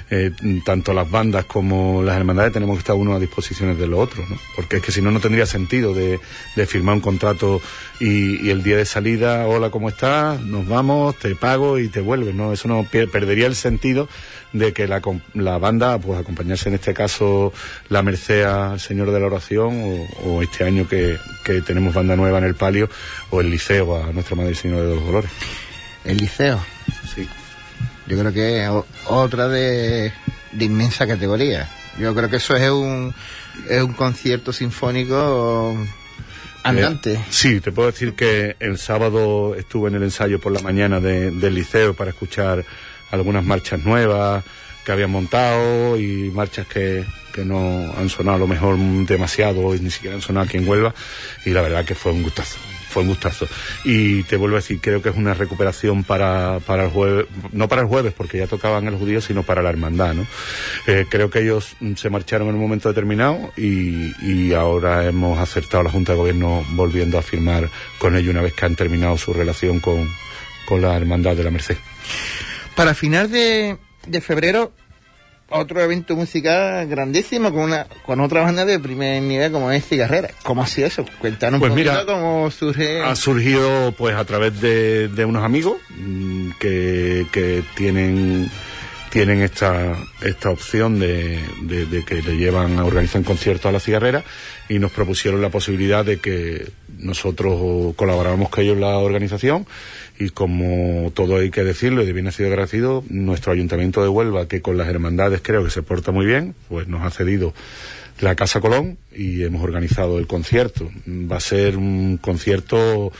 eh, 0.08 0.30
tanto 0.64 0.92
las 0.92 1.10
bandas 1.10 1.46
como 1.46 2.02
las 2.02 2.16
hermandades 2.16 2.52
tenemos 2.52 2.76
que 2.76 2.80
estar 2.80 2.94
uno 2.94 3.14
a 3.14 3.18
disposiciones 3.18 3.76
de 3.76 3.88
los 3.88 3.98
otros, 3.98 4.28
¿no? 4.28 4.36
Porque 4.54 4.76
es 4.76 4.82
que 4.82 4.92
si 4.92 5.02
no, 5.02 5.10
no 5.10 5.18
tendría 5.18 5.46
sentido 5.46 5.94
de, 5.94 6.20
de 6.54 6.66
firmar 6.66 6.94
un 6.94 7.00
contrato 7.00 7.60
y, 7.98 8.46
y, 8.46 8.50
el 8.50 8.62
día 8.62 8.76
de 8.76 8.84
salida, 8.84 9.46
hola, 9.46 9.70
¿cómo 9.70 9.88
estás? 9.88 10.40
Nos 10.40 10.68
vamos, 10.68 11.16
te 11.16 11.34
pago 11.34 11.78
y 11.78 11.88
te 11.88 12.00
vuelves, 12.00 12.34
¿no? 12.34 12.52
Eso 12.52 12.68
no 12.68 12.84
perdería 12.84 13.46
el 13.46 13.56
sentido 13.56 14.08
de 14.52 14.72
que 14.72 14.86
la, 14.86 15.02
la 15.34 15.58
banda, 15.58 15.98
pues 15.98 16.20
acompañarse 16.20 16.68
en 16.68 16.76
este 16.76 16.94
caso 16.94 17.52
la 17.88 18.02
merced 18.02 18.44
al 18.44 18.78
Señor 18.78 19.10
de 19.10 19.18
la 19.18 19.26
Oración 19.26 20.06
o, 20.24 20.28
o 20.28 20.42
este 20.42 20.64
año 20.64 20.88
que, 20.88 21.18
que, 21.44 21.62
tenemos 21.62 21.94
banda 21.94 22.14
nueva 22.14 22.38
en 22.38 22.44
el 22.44 22.54
palio 22.54 22.88
o 23.30 23.40
el 23.40 23.50
liceo 23.50 24.02
a 24.02 24.12
Nuestra 24.12 24.36
Madre 24.36 24.54
Señor 24.54 24.82
de 24.82 24.94
los 24.94 25.04
Dolores. 25.04 25.30
¿El 26.04 26.18
liceo? 26.18 26.64
Sí. 27.12 27.28
Yo 28.06 28.18
creo 28.18 28.32
que 28.32 28.64
es 28.64 28.70
otra 29.06 29.48
de, 29.48 30.12
inmensa 30.58 31.06
categoría. 31.06 31.68
Yo 31.98 32.14
creo 32.14 32.30
que 32.30 32.36
eso 32.36 32.56
es 32.56 32.70
un, 32.70 33.14
es 33.68 33.82
un 33.82 33.94
concierto 33.94 34.52
sinfónico 34.52 35.76
andante. 36.62 37.14
Eh, 37.14 37.24
sí, 37.30 37.60
te 37.60 37.72
puedo 37.72 37.90
decir 37.90 38.14
que 38.14 38.56
el 38.60 38.78
sábado 38.78 39.54
estuve 39.54 39.88
en 39.88 39.96
el 39.96 40.02
ensayo 40.04 40.40
por 40.40 40.52
la 40.52 40.60
mañana 40.60 41.00
de, 41.00 41.30
del 41.30 41.54
liceo 41.54 41.94
para 41.94 42.10
escuchar 42.10 42.64
algunas 43.10 43.44
marchas 43.44 43.84
nuevas 43.84 44.44
que 44.84 44.92
habían 44.92 45.10
montado 45.10 45.98
y 45.98 46.30
marchas 46.30 46.66
que, 46.66 47.04
que 47.32 47.44
no 47.44 47.92
han 47.98 48.08
sonado 48.08 48.36
a 48.36 48.40
lo 48.40 48.46
mejor 48.46 48.78
demasiado 49.06 49.74
y 49.74 49.80
ni 49.80 49.90
siquiera 49.90 50.16
han 50.16 50.22
sonado 50.22 50.46
aquí 50.46 50.58
en 50.58 50.68
Huelva 50.68 50.94
y 51.44 51.50
la 51.50 51.62
verdad 51.62 51.84
que 51.84 51.94
fue 51.94 52.12
un 52.12 52.22
gustazo 52.22 52.58
fue 52.96 53.02
un 53.02 53.08
gustazo. 53.10 53.46
Y 53.84 54.22
te 54.22 54.36
vuelvo 54.36 54.56
a 54.56 54.60
decir, 54.60 54.80
creo 54.80 55.02
que 55.02 55.10
es 55.10 55.16
una 55.16 55.34
recuperación 55.34 56.02
para, 56.02 56.60
para 56.60 56.84
el 56.84 56.90
jueves, 56.90 57.26
no 57.52 57.68
para 57.68 57.82
el 57.82 57.88
jueves, 57.88 58.14
porque 58.16 58.38
ya 58.38 58.46
tocaban 58.46 58.88
el 58.88 58.96
judío, 58.96 59.20
sino 59.20 59.42
para 59.42 59.60
la 59.60 59.68
hermandad, 59.68 60.14
¿no? 60.14 60.26
Eh, 60.86 61.04
creo 61.06 61.28
que 61.28 61.42
ellos 61.42 61.76
se 61.96 62.08
marcharon 62.08 62.48
en 62.48 62.54
un 62.54 62.60
momento 62.62 62.88
determinado 62.88 63.52
y, 63.54 64.14
y 64.24 64.54
ahora 64.54 65.04
hemos 65.04 65.38
acertado 65.38 65.82
la 65.82 65.90
Junta 65.90 66.12
de 66.12 66.18
Gobierno 66.18 66.64
volviendo 66.70 67.18
a 67.18 67.22
firmar 67.22 67.68
con 67.98 68.16
ellos 68.16 68.30
una 68.30 68.40
vez 68.40 68.54
que 68.54 68.64
han 68.64 68.76
terminado 68.76 69.18
su 69.18 69.34
relación 69.34 69.78
con, 69.78 70.10
con 70.64 70.80
la 70.80 70.96
hermandad 70.96 71.36
de 71.36 71.44
la 71.44 71.50
Merced. 71.50 71.76
Para 72.74 72.94
final 72.94 73.30
de, 73.30 73.76
de 74.06 74.20
febrero 74.22 74.72
otro 75.48 75.80
evento 75.80 76.16
musical 76.16 76.86
grandísimo 76.88 77.52
con 77.52 77.62
una 77.62 77.86
con 78.04 78.20
otra 78.20 78.42
banda 78.42 78.64
de 78.64 78.78
primer 78.78 79.22
nivel 79.22 79.52
como 79.52 79.70
es 79.70 79.86
Cigarrera. 79.86 80.30
¿Cómo 80.42 80.62
ha 80.62 80.66
sido 80.66 80.88
eso? 80.88 81.04
Cuéntanos 81.20 81.60
Pues 81.60 81.70
un 81.70 81.76
poquito 81.76 81.92
mira, 81.92 82.06
cómo 82.06 82.50
surge. 82.50 83.02
Ha 83.02 83.14
surgido 83.16 83.92
pues 83.92 84.16
a 84.16 84.24
través 84.24 84.60
de, 84.60 85.08
de 85.08 85.24
unos 85.24 85.44
amigos 85.44 85.76
mm, 85.90 86.50
que, 86.58 87.26
que 87.32 87.62
tienen 87.76 88.50
tienen 89.16 89.40
esta, 89.40 89.96
esta 90.22 90.50
opción 90.50 90.98
de, 90.98 91.40
de- 91.62 92.04
que 92.04 92.20
le 92.20 92.36
llevan 92.36 92.78
a 92.78 92.84
organizar 92.84 93.22
conciertos 93.22 93.64
a 93.64 93.72
la 93.72 93.80
cigarrera 93.80 94.22
y 94.68 94.78
nos 94.78 94.92
propusieron 94.92 95.40
la 95.40 95.48
posibilidad 95.48 96.04
de 96.04 96.18
que 96.18 96.70
nosotros 96.98 97.94
colaboráramos 97.96 98.50
con 98.50 98.62
ellos 98.62 98.74
en 98.74 98.82
la 98.82 98.98
organización 98.98 99.66
y 100.18 100.28
como 100.28 101.10
todo 101.14 101.38
hay 101.38 101.50
que 101.50 101.64
decirlo 101.64 102.02
y 102.02 102.06
de 102.06 102.12
bien 102.12 102.26
ha 102.26 102.32
sido 102.32 102.50
agradecido, 102.50 103.04
nuestro 103.08 103.52
ayuntamiento 103.52 104.02
de 104.02 104.08
Huelva, 104.10 104.48
que 104.48 104.60
con 104.60 104.76
las 104.76 104.88
hermandades 104.88 105.40
creo 105.42 105.64
que 105.64 105.70
se 105.70 105.82
porta 105.82 106.12
muy 106.12 106.26
bien, 106.26 106.54
pues 106.68 106.86
nos 106.86 107.02
ha 107.02 107.10
cedido 107.10 107.54
la 108.20 108.34
Casa 108.34 108.60
Colón 108.60 108.98
y 109.14 109.44
hemos 109.44 109.62
organizado 109.62 110.18
el 110.18 110.26
concierto. 110.26 110.90
Va 111.06 111.36
a 111.36 111.40
ser 111.40 111.78
un 111.78 112.18
concierto 112.18 113.12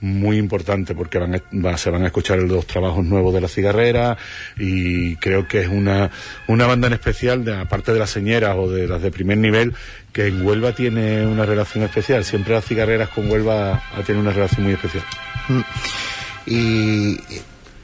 muy 0.00 0.36
importante 0.36 0.94
porque 0.94 1.18
van 1.18 1.34
a- 1.34 1.76
se 1.76 1.90
van 1.90 2.04
a 2.04 2.06
escuchar 2.06 2.38
los 2.38 2.66
trabajos 2.66 3.04
nuevos 3.04 3.34
de 3.34 3.40
la 3.40 3.48
cigarrera 3.48 4.16
y 4.56 5.16
creo 5.16 5.48
que 5.48 5.60
es 5.62 5.68
una, 5.68 6.10
una 6.46 6.66
banda 6.66 6.86
en 6.86 6.92
especial, 6.92 7.44
de, 7.44 7.56
aparte 7.56 7.92
de 7.92 7.98
las 7.98 8.10
señeras 8.10 8.54
o 8.56 8.70
de 8.70 8.86
las 8.86 9.02
de 9.02 9.10
primer 9.10 9.38
nivel, 9.38 9.74
que 10.12 10.26
en 10.28 10.46
Huelva 10.46 10.72
tiene 10.72 11.26
una 11.26 11.44
relación 11.46 11.82
especial. 11.84 12.24
Siempre 12.24 12.54
las 12.54 12.64
cigarreras 12.64 13.08
con 13.08 13.30
Huelva 13.30 13.82
tenido 14.02 14.22
una 14.22 14.32
relación 14.32 14.62
muy 14.64 14.74
especial. 14.74 15.04
Y 16.46 17.18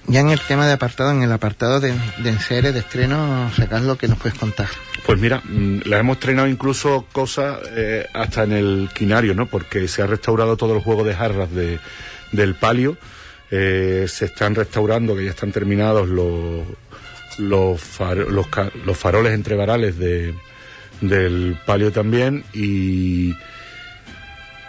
ya 0.07 0.21
en 0.21 0.31
el 0.31 0.41
tema 0.41 0.67
de 0.67 0.73
apartado, 0.73 1.11
en 1.11 1.23
el 1.23 1.33
apartado 1.33 1.81
de, 1.81 1.93
de 2.23 2.31
de 2.73 2.79
estreno, 2.81 3.51
sacas 3.57 3.83
lo 3.83 3.97
que 3.99 4.09
nos 4.09 4.19
puedes 4.19 4.39
contar. 4.39 4.69
Pues 5.07 5.19
mira, 5.19 5.43
mm, 5.45 5.81
la 5.85 5.99
hemos 5.99 6.17
estrenado 6.17 6.49
incluso 6.49 7.07
cosas 7.13 7.59
eh, 7.77 8.07
hasta 8.15 8.45
en 8.45 8.53
el 8.53 8.89
quinario, 8.95 9.35
¿no? 9.35 9.47
Porque 9.47 9.87
se 9.89 10.03
ha 10.03 10.07
restaurado 10.07 10.57
todo 10.57 10.75
el 10.75 10.81
juego 10.81 11.05
de 11.05 11.15
jarras 11.15 11.51
de, 11.53 11.79
del 12.33 12.55
palio. 12.55 12.97
Eh, 13.51 14.07
se 14.09 14.25
están 14.25 14.55
restaurando, 14.55 15.15
que 15.15 15.25
ya 15.25 15.31
están 15.31 15.53
terminados 15.53 16.09
los 16.09 16.65
los, 17.39 17.81
los 18.85 18.97
faroles 18.97 19.35
entre 19.35 19.57
varales 19.57 19.99
de, 19.99 20.35
del 21.01 21.57
palio 21.67 21.93
también 21.93 22.45
y, 22.53 23.31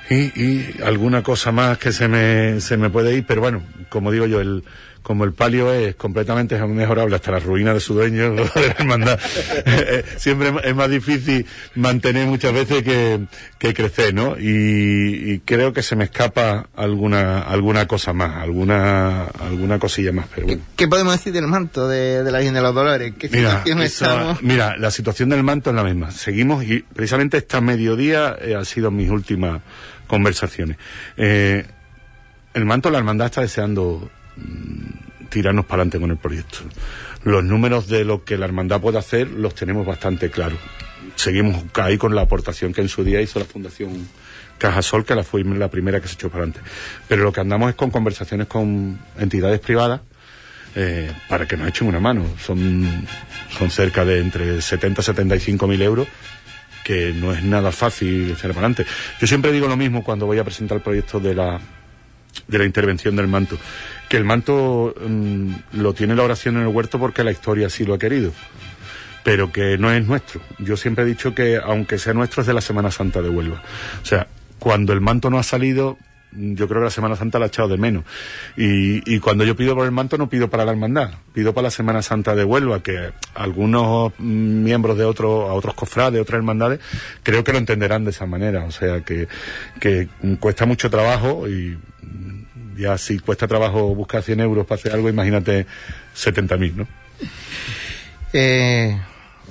y, 0.10 0.32
y 0.36 0.76
alguna 0.84 1.24
cosa 1.24 1.52
más 1.52 1.78
que 1.78 1.92
se 1.92 2.08
me, 2.08 2.60
se 2.62 2.78
me 2.78 2.90
puede 2.90 3.16
ir, 3.16 3.26
pero 3.26 3.42
bueno, 3.42 3.64
como 3.90 4.12
digo 4.12 4.26
yo, 4.26 4.42
el, 4.42 4.64
como 5.06 5.24
el 5.24 5.34
palio 5.34 5.72
es 5.72 5.94
completamente 5.94 6.58
mejorable 6.66 7.16
hasta 7.16 7.32
la 7.32 7.38
ruina 7.40 7.76
de 7.76 7.80
su 7.80 7.94
dueño, 7.94 8.30
lo 8.34 8.46
de 8.46 8.50
la 8.56 8.74
hermandad, 8.80 9.20
eh, 9.68 10.04
siempre 10.18 10.52
es 10.64 10.76
más 10.76 10.90
difícil 10.90 11.46
mantener 11.76 12.26
muchas 12.26 12.52
veces 12.54 12.82
que, 12.82 13.20
que 13.60 13.76
crecer, 13.76 14.16
¿no? 14.16 14.36
Y, 14.40 15.34
y 15.34 15.40
creo 15.46 15.74
que 15.74 15.84
se 15.84 15.96
me 15.96 16.06
escapa 16.06 16.70
alguna, 16.76 17.42
alguna 17.42 17.86
cosa 17.88 18.14
más, 18.14 18.38
alguna, 18.38 19.26
alguna 19.26 19.78
cosilla 19.78 20.12
más, 20.12 20.26
pero 20.34 20.48
¿Qué, 20.48 20.56
bueno. 20.56 20.68
qué 20.76 20.88
podemos 20.88 21.14
decir 21.14 21.34
del 21.34 21.46
manto 21.46 21.88
de, 21.88 22.24
de 22.24 22.32
la 22.32 22.40
Virgen 22.40 22.56
de 22.56 22.62
los 22.64 22.74
Dolores? 22.74 23.14
¿Qué 23.20 23.30
Mira, 23.30 23.50
situación 23.52 23.82
esa- 23.84 24.06
estamos? 24.12 24.42
mira, 24.42 24.76
la 24.76 24.90
situación 24.90 25.30
del 25.30 25.44
manto 25.44 25.70
es 25.70 25.76
la 25.76 25.84
misma. 25.84 26.10
Seguimos 26.10 26.64
y 26.64 26.80
precisamente 26.80 27.38
esta 27.38 27.62
mediodía 27.62 28.36
eh, 28.42 28.56
han 28.56 28.66
sido 28.66 28.90
mis 28.90 29.12
últimas 29.12 29.62
conversaciones. 30.08 30.78
Eh, 31.16 31.64
el 32.56 32.66
manto, 32.66 32.90
la 32.90 32.98
hermandad 32.98 33.28
está 33.28 33.42
deseando 33.42 34.10
tirarnos 35.30 35.66
para 35.66 35.82
adelante 35.82 36.00
con 36.00 36.12
el 36.12 36.18
proyecto. 36.18 36.60
Los 37.24 37.44
números 37.44 37.88
de 37.88 38.06
lo 38.06 38.24
que 38.24 38.38
la 38.38 38.46
hermandad 38.46 38.80
puede 38.80 39.00
hacer 39.00 39.30
los 39.30 39.56
tenemos 39.56 39.86
bastante 39.86 40.30
claros. 40.30 40.60
Seguimos 41.16 41.64
ahí 41.76 41.98
con 41.98 42.14
la 42.16 42.22
aportación 42.22 42.74
que 42.74 42.82
en 42.82 42.90
su 42.90 43.04
día 43.04 43.22
hizo 43.22 43.40
la 43.40 43.46
Fundación 43.46 44.08
Cajasol, 44.58 45.06
que 45.06 45.16
la 45.16 45.24
fue 45.24 45.44
la 45.44 45.70
primera 45.70 46.00
que 46.00 46.08
se 46.08 46.16
echó 46.16 46.30
para 46.30 46.44
adelante. 46.44 46.70
Pero 47.08 47.24
lo 47.24 47.34
que 47.34 47.42
andamos 47.42 47.70
es 47.70 47.76
con 47.76 47.90
conversaciones 47.90 48.48
con 48.48 49.00
entidades 49.18 49.60
privadas 49.60 50.02
eh, 50.76 51.12
para 51.30 51.48
que 51.48 51.58
nos 51.58 51.68
echen 51.68 51.88
una 51.88 52.00
mano. 52.00 52.26
Son, 52.40 53.08
son 53.58 53.70
cerca 53.70 54.06
de 54.06 54.20
entre 54.20 54.62
70 54.62 55.02
y 55.02 55.04
75 55.04 55.68
mil 55.68 55.82
euros, 55.82 56.08
que 56.84 57.14
no 57.14 57.34
es 57.34 57.44
nada 57.44 57.72
fácil 57.72 58.32
echar 58.32 58.54
para 58.54 58.68
adelante. 58.68 58.86
Yo 59.20 59.28
siempre 59.28 59.52
digo 59.52 59.68
lo 59.68 59.78
mismo 59.78 60.04
cuando 60.04 60.26
voy 60.26 60.38
a 60.38 60.44
presentar 60.44 60.78
el 60.78 60.84
proyecto 60.84 61.20
de 61.20 61.34
la, 61.34 61.60
de 62.48 62.58
la 62.58 62.66
intervención 62.66 63.16
del 63.16 63.28
manto, 63.28 63.58
que 64.10 64.18
el 64.18 64.24
manto 64.24 64.94
mm, 65.00 65.54
lo 65.74 65.94
tiene 65.94 66.16
la 66.16 66.24
oración 66.24 66.58
en 66.58 66.64
el 66.64 66.68
huerto 66.68 67.00
porque 67.00 67.24
la 67.24 67.32
historia 67.32 67.68
así 67.68 67.86
lo 67.86 67.96
ha 67.96 68.00
querido, 68.00 68.32
pero 69.24 69.52
que 69.52 69.78
no 69.78 69.92
es 69.92 70.06
nuestro. 70.06 70.42
Yo 70.60 70.78
siempre 70.78 71.04
he 71.04 71.08
dicho 71.08 71.34
que 71.34 71.58
aunque 71.58 71.98
sea 71.98 72.14
nuestro 72.14 72.42
es 72.42 72.48
de 72.48 72.54
la 72.54 72.62
Semana 72.62 72.92
Santa 72.92 73.22
de 73.22 73.30
Huelva. 73.30 73.62
O 74.02 74.06
sea, 74.06 74.28
cuando 74.60 74.94
el 74.94 75.02
manto 75.02 75.30
no 75.30 75.40
ha 75.40 75.44
salido, 75.44 75.98
mm, 76.34 76.54
yo 76.54 76.68
creo 76.68 76.82
que 76.82 76.86
la 76.86 76.92
Semana 76.92 77.16
Santa 77.16 77.40
la 77.40 77.46
ha 77.46 77.48
echado 77.48 77.68
de 77.70 77.78
menos. 77.78 78.04
Y, 78.56 79.02
y 79.12 79.20
cuando 79.20 79.44
yo 79.44 79.56
pido 79.56 79.76
por 79.76 79.86
el 79.86 79.92
manto 79.92 80.18
no 80.18 80.30
pido 80.30 80.50
para 80.50 80.66
la 80.66 80.72
hermandad, 80.72 81.12
pido 81.34 81.54
para 81.54 81.66
la 81.66 81.72
Semana 81.72 82.04
Santa 82.04 82.36
de 82.36 82.44
Huelva, 82.44 82.84
que 82.84 83.12
algunos 83.34 84.14
mm, 84.20 84.64
miembros 84.64 84.98
de 84.98 85.06
otros, 85.06 85.50
a 85.50 85.54
otros 85.54 85.74
cofrades, 85.74 86.14
de 86.14 86.22
otras 86.22 86.38
hermandades, 86.38 86.80
creo 87.24 87.44
que 87.44 87.52
lo 87.52 87.58
entenderán 87.58 88.04
de 88.04 88.12
esa 88.12 88.28
manera. 88.28 88.66
O 88.66 88.72
sea, 88.72 89.02
que, 89.02 89.28
que 89.80 90.08
cuesta 90.40 90.68
mucho 90.68 90.92
trabajo 90.92 91.48
y 91.50 91.78
ya 92.78 92.98
si 92.98 93.20
cuesta 93.20 93.48
trabajo 93.48 93.96
buscar 93.96 94.24
100 94.24 94.40
euros 94.42 94.66
para 94.66 94.80
hacer 94.80 94.94
algo, 94.94 95.10
imagínate 95.10 95.66
70.000, 96.16 96.74
¿no? 96.76 96.88
Eh, 98.34 99.00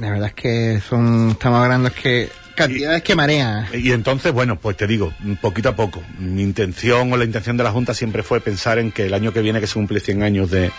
la 0.00 0.10
verdad 0.10 0.28
es 0.28 0.34
que 0.34 0.80
son, 0.86 1.30
estamos 1.30 1.62
hablando 1.62 1.88
es 1.88 1.94
que 1.94 2.28
cantidades 2.54 3.02
que 3.02 3.14
marean. 3.14 3.66
Y 3.72 3.92
entonces, 3.92 4.32
bueno, 4.32 4.56
pues 4.56 4.76
te 4.76 4.86
digo, 4.86 5.12
poquito 5.40 5.70
a 5.70 5.76
poco. 5.76 6.02
Mi 6.18 6.42
intención 6.42 7.12
o 7.12 7.16
la 7.16 7.24
intención 7.24 7.56
de 7.56 7.64
la 7.64 7.72
Junta 7.72 7.94
siempre 7.94 8.22
fue 8.22 8.40
pensar 8.40 8.78
en 8.78 8.92
que 8.92 9.06
el 9.06 9.14
año 9.14 9.32
que 9.32 9.40
viene, 9.40 9.60
que 9.60 9.66
se 9.66 9.74
cumple 9.74 10.00
100 10.00 10.22
años 10.22 10.50
de, 10.50 10.70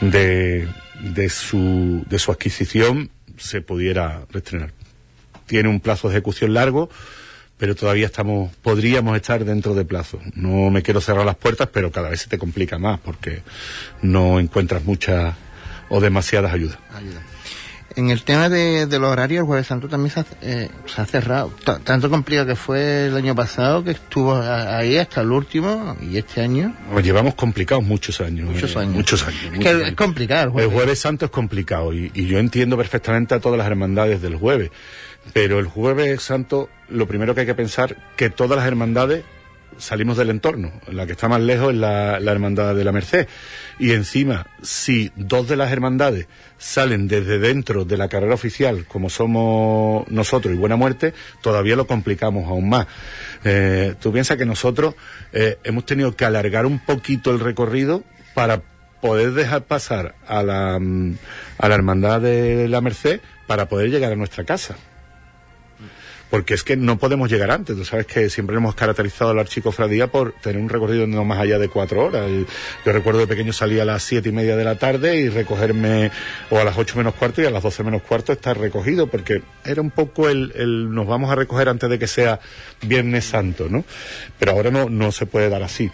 de, 0.00 0.68
de, 1.00 1.28
su, 1.28 2.04
de 2.08 2.18
su 2.18 2.32
adquisición, 2.32 3.10
se 3.36 3.60
pudiera 3.60 4.22
reestrenar. 4.30 4.72
Tiene 5.46 5.68
un 5.68 5.80
plazo 5.80 6.08
de 6.08 6.14
ejecución 6.14 6.54
largo, 6.54 6.88
pero 7.62 7.76
todavía 7.76 8.06
estamos, 8.06 8.52
podríamos 8.56 9.14
estar 9.14 9.44
dentro 9.44 9.72
de 9.72 9.84
plazo. 9.84 10.18
No 10.34 10.68
me 10.68 10.82
quiero 10.82 11.00
cerrar 11.00 11.24
las 11.24 11.36
puertas, 11.36 11.68
pero 11.72 11.92
cada 11.92 12.08
vez 12.08 12.22
se 12.22 12.28
te 12.28 12.36
complica 12.36 12.76
más 12.76 12.98
porque 12.98 13.42
no 14.02 14.40
encuentras 14.40 14.82
muchas 14.82 15.36
o 15.88 16.00
demasiadas 16.00 16.52
ayudas. 16.52 16.76
En 17.96 18.10
el 18.10 18.22
tema 18.22 18.48
de, 18.48 18.86
de 18.86 18.98
los 18.98 19.10
horarios, 19.10 19.40
el 19.40 19.46
Jueves 19.46 19.66
Santo 19.66 19.88
también 19.88 20.10
se 20.12 20.20
ha, 20.20 20.24
eh, 20.42 20.68
se 20.86 21.00
ha 21.00 21.06
cerrado. 21.06 21.52
T- 21.64 21.78
tanto 21.84 22.08
complicado 22.10 22.46
que 22.46 22.56
fue 22.56 23.06
el 23.06 23.16
año 23.16 23.34
pasado, 23.34 23.84
que 23.84 23.92
estuvo 23.92 24.34
ahí 24.34 24.96
hasta 24.96 25.20
el 25.20 25.30
último, 25.30 25.96
y 26.00 26.16
este 26.16 26.40
año. 26.40 26.74
Nos 26.92 27.02
llevamos 27.02 27.34
complicados 27.34 27.84
muchos 27.84 28.20
años. 28.20 28.48
Muchos 28.50 28.74
eh, 28.74 28.78
años. 28.78 28.94
Muchos 28.94 29.22
años. 29.26 29.40
Es 29.44 29.50
muchos 29.50 29.62
que 29.64 29.68
años. 29.68 29.88
es 29.88 29.94
complicado 29.94 30.42
el 30.42 30.46
El 30.48 30.52
jueves. 30.52 30.72
jueves 30.72 30.98
santo 30.98 31.24
es 31.26 31.30
complicado 31.30 31.92
y, 31.92 32.10
y 32.14 32.26
yo 32.26 32.38
entiendo 32.38 32.76
perfectamente 32.76 33.34
a 33.34 33.40
todas 33.40 33.58
las 33.58 33.66
hermandades 33.66 34.22
del 34.22 34.36
jueves, 34.36 34.70
pero 35.32 35.58
el 35.58 35.66
jueves 35.66 36.22
santo 36.22 36.68
lo 36.88 37.06
primero 37.06 37.34
que 37.34 37.42
hay 37.42 37.46
que 37.46 37.54
pensar 37.54 37.96
que 38.16 38.30
todas 38.30 38.56
las 38.58 38.66
hermandades 38.66 39.24
salimos 39.78 40.16
del 40.18 40.30
entorno, 40.30 40.70
la 40.90 41.06
que 41.06 41.12
está 41.12 41.28
más 41.28 41.40
lejos 41.40 41.72
es 41.72 41.78
la, 41.78 42.20
la 42.20 42.32
hermandad 42.32 42.74
de 42.74 42.84
la 42.84 42.92
Merced 42.92 43.26
y 43.78 43.92
encima 43.92 44.46
si 44.62 45.10
dos 45.16 45.48
de 45.48 45.56
las 45.56 45.72
hermandades 45.72 46.26
salen 46.58 47.08
desde 47.08 47.38
dentro 47.38 47.84
de 47.84 47.96
la 47.96 48.08
carrera 48.08 48.34
oficial 48.34 48.84
como 48.86 49.10
somos 49.10 50.08
nosotros 50.08 50.54
y 50.54 50.56
Buena 50.56 50.76
Muerte, 50.76 51.14
todavía 51.40 51.76
lo 51.76 51.86
complicamos 51.86 52.48
aún 52.48 52.68
más. 52.68 52.86
Eh, 53.44 53.94
tú 54.00 54.12
piensas 54.12 54.36
que 54.36 54.46
nosotros 54.46 54.94
eh, 55.32 55.58
hemos 55.64 55.86
tenido 55.86 56.14
que 56.14 56.24
alargar 56.24 56.66
un 56.66 56.78
poquito 56.78 57.30
el 57.30 57.40
recorrido 57.40 58.04
para 58.34 58.62
poder 59.00 59.32
dejar 59.32 59.64
pasar 59.64 60.14
a 60.26 60.42
la, 60.42 60.78
mm, 60.78 61.16
a 61.58 61.68
la 61.68 61.74
hermandad 61.74 62.20
de 62.20 62.68
la 62.68 62.80
Merced 62.80 63.20
para 63.46 63.68
poder 63.68 63.90
llegar 63.90 64.12
a 64.12 64.16
nuestra 64.16 64.44
casa. 64.44 64.76
Porque 66.32 66.54
es 66.54 66.64
que 66.64 66.78
no 66.78 66.98
podemos 66.98 67.30
llegar 67.30 67.50
antes. 67.50 67.76
Tú 67.76 67.84
sabes 67.84 68.06
que 68.06 68.30
siempre 68.30 68.56
hemos 68.56 68.74
caracterizado 68.74 69.32
a 69.32 69.34
la 69.34 69.42
archicofradía 69.42 70.06
por 70.06 70.32
tener 70.32 70.62
un 70.62 70.70
recorrido 70.70 71.06
no 71.06 71.26
más 71.26 71.38
allá 71.38 71.58
de 71.58 71.68
cuatro 71.68 72.06
horas. 72.06 72.26
yo 72.86 72.92
recuerdo 72.92 73.20
de 73.20 73.26
pequeño 73.26 73.52
salir 73.52 73.82
a 73.82 73.84
las 73.84 74.02
siete 74.02 74.30
y 74.30 74.32
media 74.32 74.56
de 74.56 74.64
la 74.64 74.76
tarde 74.76 75.14
y 75.20 75.28
recogerme 75.28 76.10
o 76.48 76.58
a 76.58 76.64
las 76.64 76.78
ocho 76.78 76.96
menos 76.96 77.16
cuarto 77.16 77.42
y 77.42 77.44
a 77.44 77.50
las 77.50 77.62
doce 77.62 77.84
menos 77.84 78.00
cuarto 78.00 78.32
estar 78.32 78.58
recogido, 78.58 79.08
porque 79.08 79.42
era 79.62 79.82
un 79.82 79.90
poco 79.90 80.30
el, 80.30 80.54
el 80.56 80.94
nos 80.94 81.06
vamos 81.06 81.30
a 81.30 81.34
recoger 81.34 81.68
antes 81.68 81.90
de 81.90 81.98
que 81.98 82.06
sea 82.06 82.40
Viernes 82.80 83.26
Santo, 83.26 83.66
¿no? 83.68 83.84
Pero 84.38 84.52
ahora 84.52 84.70
no, 84.70 84.88
no 84.88 85.12
se 85.12 85.26
puede 85.26 85.50
dar 85.50 85.62
así. 85.62 85.90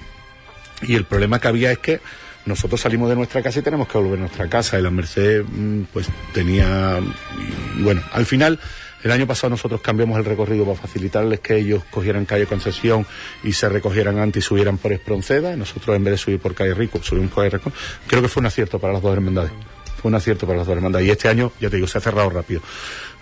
Y 0.83 0.95
el 0.95 1.05
problema 1.05 1.41
que 1.41 1.49
había 1.49 1.73
es 1.73 1.79
que 1.79 2.01
nosotros 2.47 2.81
salimos 2.81 3.09
de 3.09 3.17
nuestra 3.17 3.43
casa 3.43 3.59
y 3.59 3.63
tenemos 3.63 3.89
que 3.89 3.99
volver 3.99 4.19
a 4.19 4.21
nuestra 4.21 4.49
casa. 4.49 4.79
Y 4.79 4.83
la 4.83 4.91
Merced, 4.91 5.43
mm, 5.43 5.83
pues 5.93 6.07
tenía. 6.33 7.01
Y, 7.77 7.83
bueno, 7.83 8.03
al 8.13 8.25
final. 8.25 8.61
El 9.03 9.13
año 9.13 9.27
pasado 9.27 9.51
nosotros 9.51 9.81
cambiamos 9.81 10.19
el 10.19 10.25
recorrido 10.25 10.65
para 10.65 10.77
facilitarles 10.77 11.41
que 11.41 11.57
ellos 11.57 11.85
cogieran 11.91 12.25
calle 12.25 12.47
Concesión 12.47 13.07
y 13.45 13.53
se 13.53 13.69
recogieran 13.69 14.19
antes 14.19 14.45
y 14.45 14.47
subieran 14.47 14.79
por 14.79 14.93
Espronceda. 14.93 15.55
Nosotros 15.57 15.95
en 15.95 16.05
vez 16.05 16.13
de 16.13 16.19
subir 16.19 16.41
por 16.41 16.55
calle 16.55 16.75
Rico, 16.75 17.01
subimos 17.03 17.31
por 17.31 17.45
calle 17.45 17.59
Rico. 17.59 17.73
Creo 18.07 18.23
que 18.23 18.29
fue 18.29 18.41
un 18.41 18.47
acierto 18.47 18.79
para 18.79 18.93
las 18.93 19.03
dos 19.03 19.13
hermandades. 19.13 19.53
Fue 20.01 20.09
un 20.09 20.15
acierto 20.17 20.47
para 20.47 20.59
las 20.59 20.67
dos 20.67 20.77
hermandades. 20.77 21.07
Y 21.07 21.11
este 21.11 21.29
año, 21.29 21.53
ya 21.61 21.71
te 21.71 21.77
digo, 21.77 21.89
se 21.89 21.99
ha 21.99 22.01
cerrado 22.01 22.31
rápido. 22.31 22.61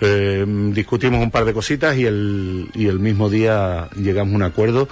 Eh, 0.00 0.44
discutimos 0.72 1.22
un 1.22 1.30
par 1.30 1.44
de 1.44 1.52
cositas 1.52 1.96
y 1.96 2.06
el, 2.06 2.70
y 2.74 2.86
el 2.86 2.98
mismo 2.98 3.28
día 3.28 3.88
llegamos 3.96 4.32
a 4.32 4.36
un 4.36 4.42
acuerdo 4.42 4.88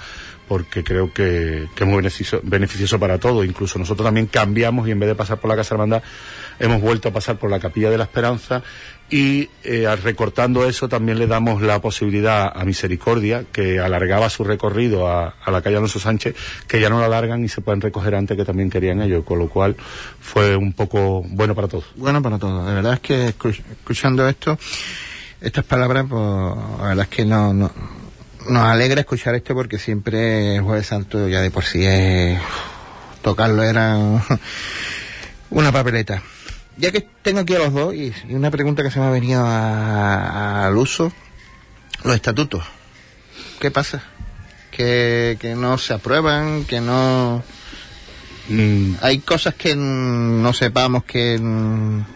porque 0.47 0.83
creo 0.83 1.11
que, 1.11 1.67
que 1.75 1.83
es 1.83 1.87
muy 1.89 1.97
beneficio, 1.97 2.39
beneficioso 2.43 2.99
para 2.99 3.19
todos. 3.19 3.45
Incluso 3.45 3.79
nosotros 3.79 4.05
también 4.05 4.27
cambiamos 4.27 4.87
y 4.87 4.91
en 4.91 4.99
vez 4.99 5.09
de 5.09 5.15
pasar 5.15 5.39
por 5.39 5.49
la 5.49 5.55
Casa 5.55 5.75
Hermandad, 5.75 6.03
hemos 6.59 6.81
vuelto 6.81 7.09
a 7.09 7.13
pasar 7.13 7.37
por 7.37 7.49
la 7.49 7.59
Capilla 7.59 7.89
de 7.89 7.97
la 7.97 8.03
Esperanza 8.03 8.63
y 9.09 9.49
eh, 9.63 9.87
recortando 10.01 10.67
eso 10.67 10.89
también 10.89 11.19
le 11.19 11.27
damos 11.27 11.61
la 11.61 11.79
posibilidad 11.79 12.51
a 12.55 12.65
Misericordia, 12.65 13.45
que 13.51 13.79
alargaba 13.79 14.29
su 14.29 14.43
recorrido 14.43 15.07
a, 15.07 15.35
a 15.43 15.51
la 15.51 15.61
calle 15.61 15.77
Alonso 15.77 15.99
Sánchez, 15.99 16.35
que 16.67 16.79
ya 16.79 16.89
no 16.89 16.99
la 16.99 17.05
alargan 17.05 17.43
y 17.43 17.47
se 17.47 17.61
pueden 17.61 17.81
recoger 17.81 18.15
antes 18.15 18.35
que 18.35 18.45
también 18.45 18.69
querían 18.69 19.01
ellos, 19.01 19.23
con 19.23 19.39
lo 19.39 19.47
cual 19.47 19.75
fue 20.19 20.55
un 20.55 20.73
poco 20.73 21.23
bueno 21.27 21.53
para 21.53 21.67
todos. 21.67 21.85
Bueno 21.95 22.21
para 22.21 22.39
todos. 22.39 22.65
De 22.67 22.73
verdad 22.73 22.93
es 22.93 22.99
que 22.99 23.27
escuchando 23.27 24.27
esto, 24.27 24.57
estas 25.39 25.65
palabras, 25.65 26.05
pues 26.09 26.21
la 26.21 26.87
verdad 26.87 27.07
es 27.09 27.15
que 27.15 27.25
no, 27.25 27.53
no 27.53 27.71
nos 28.49 28.63
alegra 28.63 29.01
escuchar 29.01 29.35
esto 29.35 29.53
porque 29.53 29.79
siempre 29.79 30.57
el 30.57 30.61
Jueves 30.61 30.87
Santo 30.87 31.27
ya 31.27 31.41
de 31.41 31.51
por 31.51 31.63
sí 31.63 31.85
es, 31.85 32.39
tocarlo 33.21 33.63
era 33.63 33.97
una 35.49 35.71
papeleta. 35.71 36.21
Ya 36.77 36.91
que 36.91 37.07
tengo 37.21 37.39
aquí 37.39 37.55
a 37.55 37.59
los 37.59 37.73
dos 37.73 37.93
y, 37.93 38.13
una 38.29 38.51
pregunta 38.51 38.83
que 38.83 38.91
se 38.91 38.99
me 38.99 39.05
ha 39.05 39.11
venido 39.11 39.43
al 39.45 40.75
uso, 40.75 41.11
los 42.03 42.15
estatutos. 42.15 42.63
¿Qué 43.59 43.71
pasa? 43.71 44.03
Que, 44.71 45.37
que 45.39 45.55
no 45.55 45.77
se 45.77 45.93
aprueban, 45.93 46.65
que 46.65 46.81
no... 46.81 47.43
Mm. 48.49 48.95
Hay 49.01 49.19
cosas 49.19 49.55
que 49.55 49.75
no 49.75 50.53
sepamos 50.53 51.03
que, 51.05 51.39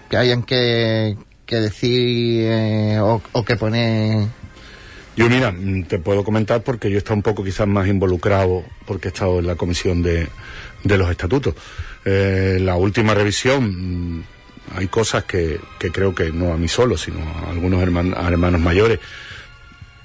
que 0.09 0.17
hayan 0.17 0.43
que, 0.43 1.17
que 1.45 1.55
decir 1.55 2.45
eh, 2.45 2.99
o, 2.99 3.21
o 3.31 3.45
que 3.45 3.55
poner 3.55 4.27
yo 5.19 5.29
mira, 5.29 5.53
te 5.89 5.99
puedo 5.99 6.23
comentar 6.23 6.63
porque 6.63 6.89
yo 6.89 6.95
he 6.95 6.99
estado 6.99 7.15
un 7.15 7.23
poco 7.23 7.43
quizás 7.43 7.67
más 7.67 7.89
involucrado 7.89 8.63
porque 8.85 9.09
he 9.09 9.11
estado 9.11 9.39
en 9.39 9.47
la 9.47 9.55
comisión 9.55 10.01
de, 10.01 10.29
de 10.85 10.97
los 10.97 11.11
estatutos. 11.11 11.55
Eh, 12.05 12.57
la 12.61 12.77
última 12.77 13.13
revisión 13.13 14.23
hay 14.75 14.87
cosas 14.87 15.23
que, 15.23 15.59
que, 15.77 15.91
creo 15.91 16.13
que 16.13 16.31
no 16.31 16.53
a 16.53 16.57
mí 16.57 16.67
solo, 16.67 16.97
sino 16.97 17.19
a 17.21 17.51
algunos 17.51 17.81
hermanos 17.81 18.59
mayores 18.61 18.99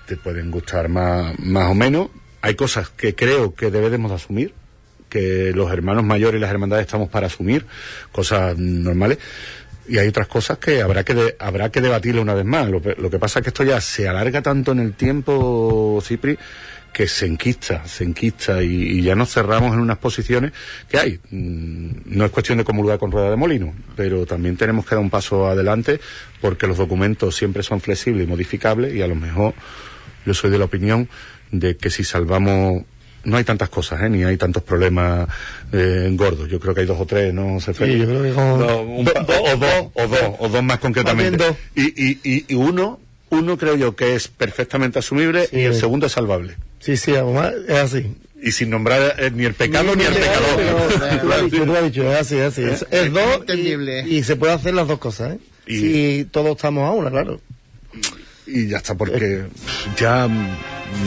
te 0.07 0.17
pueden 0.17 0.51
gustar 0.51 0.89
más, 0.89 1.39
más 1.39 1.71
o 1.71 1.75
menos. 1.75 2.09
Hay 2.43 2.55
cosas 2.55 2.91
que 2.91 3.15
creo 3.15 3.55
que 3.55 3.71
debemos 3.71 4.13
asumir, 4.13 4.55
que 5.09 5.53
los 5.55 5.71
hermanos 5.73 6.05
mayores 6.05 6.39
y 6.39 6.43
las 6.43 6.51
hermandades 6.51 6.87
estamos 6.87 7.09
para 7.09 7.29
asumir, 7.29 7.67
cosas 8.13 8.59
normales 8.59 9.19
y 9.87 9.99
hay 9.99 10.09
otras 10.09 10.29
cosas 10.29 10.59
que 10.59 10.81
habrá 10.81 11.05
que 11.05 11.37
habrá 11.39 11.71
que 11.71 11.81
debatirle 11.81 12.21
una 12.21 12.35
vez 12.35 12.45
más. 12.45 12.69
Lo, 12.69 12.81
que 12.81 13.19
pasa 13.19 13.39
es 13.39 13.43
que 13.43 13.51
esto 13.51 13.65
ya 13.65 13.81
se 13.81 14.09
alarga 14.09 14.43
tanto 14.43 14.73
en 14.73 14.81
el 14.81 14.95
tiempo, 14.95 16.01
Cipri, 16.03 16.39
que 16.95 17.09
se 17.09 17.27
enquista, 17.27 17.87
se 17.87 18.05
enquista 18.05 18.63
y, 18.63 19.03
ya 19.03 19.17
nos 19.17 19.33
cerramos 19.33 19.75
en 19.75 19.81
unas 19.81 19.99
posiciones 19.99 20.53
que 20.89 20.99
hay. 20.99 21.21
Mm, 21.31 21.89
no 22.07 22.25
es 22.25 22.31
cuestión 22.31 22.57
de 22.59 22.65
comulgar 22.65 22.99
con 22.99 23.11
rueda 23.11 23.31
de 23.31 23.37
molino, 23.37 23.75
pero 23.97 24.25
también 24.25 24.57
tenemos 24.57 24.87
que 24.87 24.95
dar 24.95 25.03
un 25.03 25.11
paso 25.11 25.49
adelante 25.49 26.01
porque 26.41 26.69
los 26.69 26.79
documentos 26.79 27.35
siempre 27.35 27.65
son 27.65 27.81
flexibles 27.81 28.25
y 28.25 28.31
modificables 28.31 28.95
y 28.95 29.03
a 29.03 29.09
lo 29.09 29.17
mejor 29.17 29.55
yo 30.25 30.35
soy 30.35 30.51
de 30.51 30.59
la 30.59 30.67
opinión 30.67 31.09
de 31.51 31.77
que 31.77 31.91
si 31.91 32.05
salvamos 32.05 32.85
no 33.25 33.37
hay 33.39 33.45
tantas 33.45 33.71
cosas, 33.71 34.03
¿eh? 34.03 34.09
ni 34.09 34.23
hay 34.23 34.37
tantos 34.37 34.63
problemas 34.63 35.29
eh, 35.73 36.11
gordos. 36.13 36.49
Yo 36.49 36.61
creo 36.61 36.75
que 36.75 36.83
hay 36.83 36.87
dos 36.87 37.01
o 37.01 37.07
tres, 37.07 37.35
¿no? 37.35 37.59
Se 37.59 37.75
sí, 37.75 37.99
yo 37.99 38.07
creo 38.07 38.23
que 38.23 38.31
o, 38.31 38.57
dos, 38.59 39.91
o 39.95 40.07
dos, 40.07 40.35
o 40.39 40.49
dos 40.49 40.63
más 40.63 40.79
concretamente. 40.79 41.57
Y, 41.75 41.87
y, 42.05 42.45
y, 42.49 42.55
uno, 42.55 43.01
uno 43.31 43.59
creo 43.59 43.77
yo 43.77 43.97
que 43.97 44.15
es 44.15 44.29
perfectamente 44.29 44.99
asumible 44.99 45.49
y 45.51 45.61
el 45.61 45.75
segundo 45.75 46.07
es 46.07 46.13
salvable. 46.13 46.57
Sí, 46.85 46.97
sí, 46.97 47.13
es 47.13 47.79
así. 47.79 48.15
Y 48.43 48.53
sin 48.53 48.69
nombrar 48.69 49.15
eh, 49.19 49.31
ni 49.35 49.45
el 49.45 49.55
pecado 49.55 49.97
ni, 49.97 50.05
el 50.05 50.13
pecador. 50.13 51.21
tú 51.21 51.27
lo 51.29 51.35
has 51.35 51.45
dicho, 51.45 51.59
tú 51.61 51.67
lo 51.67 51.79
has 51.79 51.85
dicho, 51.85 52.13
es 52.13 52.21
así, 52.21 52.37
es 52.37 52.43
así. 52.43 52.63
Es, 52.63 52.87
es 52.91 53.11
dos 53.11 53.43
y, 53.49 54.17
y, 54.17 54.23
se 54.23 54.37
puede 54.37 54.53
hacer 54.53 54.75
las 54.75 54.87
dos 54.87 54.99
cosas, 54.99 55.35
¿eh? 55.35 55.39
Y, 55.67 55.79
si 55.79 56.29
todos 56.31 56.51
estamos 56.51 56.87
a 56.87 56.93
una, 56.93 57.11
claro. 57.11 57.41
Y 58.47 58.69
ya 58.69 58.77
está, 58.77 58.95
porque 58.95 59.47
ya 59.97 60.29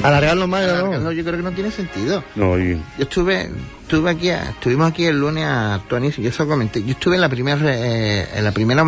Alargarlo 0.04 0.48
más, 0.48 0.66
¿no? 0.84 1.12
Yo 1.12 1.24
creo 1.24 1.38
que 1.38 1.44
no 1.44 1.52
tiene 1.52 1.72
sentido. 1.72 2.24
No, 2.36 2.58
Yo 2.58 2.78
estuve, 3.00 3.50
estuve 3.84 4.10
aquí, 4.10 4.30
estuvimos 4.30 4.90
aquí 4.90 5.06
el 5.06 5.20
lunes 5.20 5.46
a 5.46 5.82
Tony, 5.88 6.12
y 6.16 6.22
yo 6.24 6.30
eso 6.30 6.48
comenté. 6.48 6.84
Yo 6.84 6.92
estuve 6.92 7.16
en 7.16 7.22
la 7.22 7.30
primera, 7.30 7.60
eh, 7.64 8.28
en 8.36 8.44
la 8.44 8.52
primera 8.52 8.84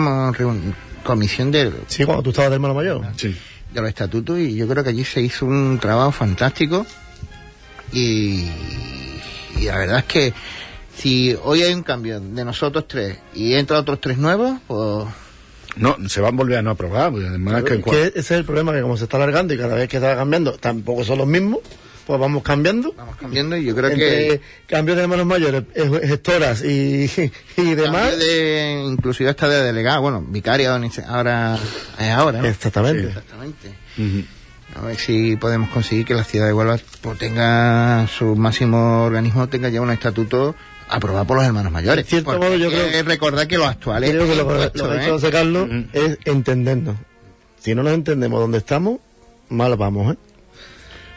comisión 1.04 1.52
de. 1.52 1.72
Sí, 1.88 2.04
cuando 2.06 2.24
tú 2.24 2.30
estabas 2.32 2.52
de 2.52 2.56
hermano 2.56 2.74
mayor. 2.74 3.02
Sí. 3.16 3.36
De 3.74 3.82
los 3.82 3.90
estatutos, 3.90 4.40
y 4.40 4.56
yo 4.56 4.68
creo 4.68 4.84
que 4.84 4.90
allí 4.90 5.04
se 5.04 5.22
hizo 5.22 5.46
un 5.46 5.78
trabajo 5.80 6.12
fantástico. 6.12 6.86
Y, 7.92 8.48
y 9.58 9.66
la 9.66 9.78
verdad 9.78 10.00
es 10.00 10.06
que 10.06 10.34
si 10.96 11.36
hoy 11.44 11.64
hay 11.64 11.74
un 11.74 11.84
cambio 11.84 12.20
de 12.20 12.46
nosotros 12.46 12.88
tres 12.88 13.20
y 13.34 13.54
entra 13.54 13.80
otros 13.80 14.02
tres 14.02 14.18
nuevos, 14.18 14.60
pues 14.68 15.08
no, 15.76 15.96
se 16.10 16.20
van 16.20 16.34
a 16.34 16.38
volver 16.38 16.58
a 16.58 16.62
no 16.62 16.72
aprobar. 16.72 17.14
además 17.14 17.64
que, 17.64 17.82
ese 18.08 18.20
es 18.20 18.32
el 18.32 18.46
problema, 18.46 18.74
que 18.74 18.82
como 18.82 18.98
se 18.98 19.06
está 19.06 19.18
alargando 19.18 19.54
y 19.54 19.58
cada 19.58 19.76
vez 19.76 19.88
que 19.88 19.98
está 19.98 20.16
cambiando, 20.16 20.54
tampoco 20.54 21.04
son 21.04 21.20
los 21.20 21.28
mismos, 21.28 21.60
pues 22.10 22.20
vamos 22.20 22.42
cambiando. 22.42 22.92
Vamos 22.98 23.18
cambiando 23.18 23.56
y 23.56 23.66
yo 23.66 23.76
creo 23.76 23.92
que... 23.92 24.42
Cambios 24.66 24.98
de 24.98 25.04
hermanos 25.04 25.28
mayores, 25.28 25.62
gestoras 25.76 26.64
y, 26.64 27.08
y 27.56 27.76
demás. 27.76 28.18
de, 28.18 28.84
inclusive 28.84 29.30
hasta 29.30 29.48
de 29.48 29.62
delegado, 29.62 30.02
bueno, 30.02 30.26
vicario 30.28 30.72
ahora 30.72 30.88
es 30.88 32.10
ahora. 32.10 32.50
Exactamente. 32.50 33.10
Exactamente. 33.10 33.76
A 34.76 34.82
ver 34.82 34.98
si 34.98 35.36
podemos 35.36 35.70
conseguir 35.70 36.04
que 36.04 36.16
la 36.16 36.24
ciudad 36.24 36.48
de 36.48 36.54
Huelva 36.54 36.80
pues, 37.02 37.20
tenga 37.20 38.08
su 38.08 38.36
máximo 38.36 39.04
organismo, 39.04 39.48
tenga 39.48 39.70
ya 39.70 39.80
un 39.80 39.92
estatuto 39.92 40.56
aprobado 40.88 41.28
por 41.28 41.38
los 41.38 41.46
hermanos 41.46 41.72
mayores. 41.72 42.06
En 42.06 42.10
cierto 42.10 42.40
modo, 42.40 42.56
yo 42.56 42.72
creo 42.72 42.90
que 42.90 43.04
recordar 43.04 43.48
que 43.48 43.60
los 43.60 43.68
actuales. 43.68 44.10
Creo 44.10 44.26
que 44.26 44.36
lo, 44.36 44.48
que 44.48 44.54
ha 44.56 44.66
hecho 44.66 45.28
¿eh? 45.28 45.32
Carlos 45.32 45.70
es 45.94 46.18
entendernos. 46.26 46.96
Si 47.60 47.76
no 47.76 47.84
nos 47.84 47.94
entendemos 47.94 48.40
dónde 48.40 48.58
estamos, 48.58 48.98
mal 49.50 49.76
vamos, 49.76 50.16
¿eh? 50.16 50.18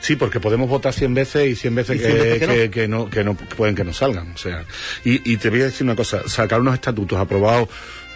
Sí, 0.02 0.16
porque 0.16 0.40
podemos 0.40 0.68
votar 0.68 0.92
100 0.92 1.14
veces 1.14 1.48
y 1.48 1.54
100 1.54 1.74
veces, 1.76 2.00
que, 2.00 2.70
que, 2.70 2.88
no? 2.88 3.08
que, 3.08 3.22
no, 3.22 3.34
pueden 3.34 3.76
que 3.76 3.84
no 3.84 3.92
salgan. 3.92 4.32
O 4.32 4.36
sea, 4.36 4.64
y, 5.04 5.32
y 5.32 5.36
te 5.36 5.48
voy 5.48 5.60
a 5.60 5.66
decir 5.66 5.84
una 5.84 5.94
cosa, 5.94 6.28
sacar 6.28 6.60
unos 6.60 6.74
estatutos 6.74 7.18
aprobados 7.18 7.68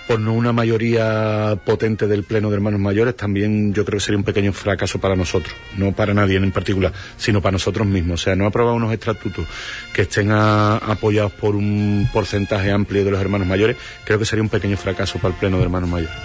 por 0.09 0.19
no 0.19 0.33
una 0.35 0.53
mayoría 0.53 1.59
potente 1.65 2.09
del 2.09 2.25
Pleno 2.25 2.49
de 2.49 2.57
Hermanos 2.57 2.81
Mayores, 2.81 3.17
también 3.17 3.73
yo 3.73 3.85
creo 3.85 3.99
que 3.99 4.05
sería 4.05 4.19
un 4.19 4.25
pequeño 4.25 4.53
fracaso 4.53 5.01
para 5.01 5.15
nosotros, 5.15 5.55
no 5.77 5.93
para 5.93 6.13
nadie 6.13 6.37
en 6.37 6.53
particular, 6.53 6.93
sino 7.17 7.41
para 7.41 7.53
nosotros 7.53 7.87
mismos. 7.87 8.21
O 8.21 8.25
sea, 8.25 8.37
no 8.37 8.47
aprobar 8.47 8.75
unos 8.75 8.93
estatutos 8.93 9.47
que 9.93 10.03
estén 10.03 10.31
apoyados 10.33 11.33
por 11.33 11.55
un 11.55 12.09
porcentaje 12.13 12.71
amplio 12.71 13.05
de 13.05 13.13
los 13.13 13.21
hermanos 13.21 13.47
mayores, 13.47 13.77
creo 14.05 14.19
que 14.19 14.25
sería 14.25 14.43
un 14.43 14.49
pequeño 14.49 14.77
fracaso 14.77 15.19
para 15.19 15.35
el 15.35 15.41
Pleno 15.41 15.59
de 15.59 15.65
Hermanos 15.65 15.89
Mayores. 15.89 16.17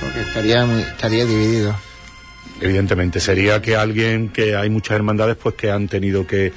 Porque 0.00 0.20
estaría, 0.20 0.64
muy, 0.64 0.80
estaría 0.82 1.24
dividido. 1.24 1.89
Evidentemente, 2.60 3.20
sería 3.20 3.62
que 3.62 3.74
alguien, 3.76 4.28
que 4.28 4.54
hay 4.54 4.68
muchas 4.68 4.96
hermandades, 4.96 5.36
pues 5.36 5.54
que 5.54 5.70
han 5.70 5.88
tenido 5.88 6.26
que, 6.26 6.52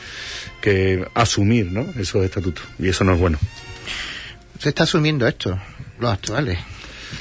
que 0.61 1.07
asumir 1.13 1.71
¿no? 1.71 1.88
esos 1.97 2.25
estatutos, 2.25 2.65
y 2.77 2.89
eso 2.89 3.03
no 3.03 3.13
es 3.13 3.19
bueno. 3.19 3.39
Se 4.59 4.69
está 4.69 4.84
asumiendo 4.84 5.27
esto 5.27 5.57
los 5.99 6.11
actuales. 6.11 6.59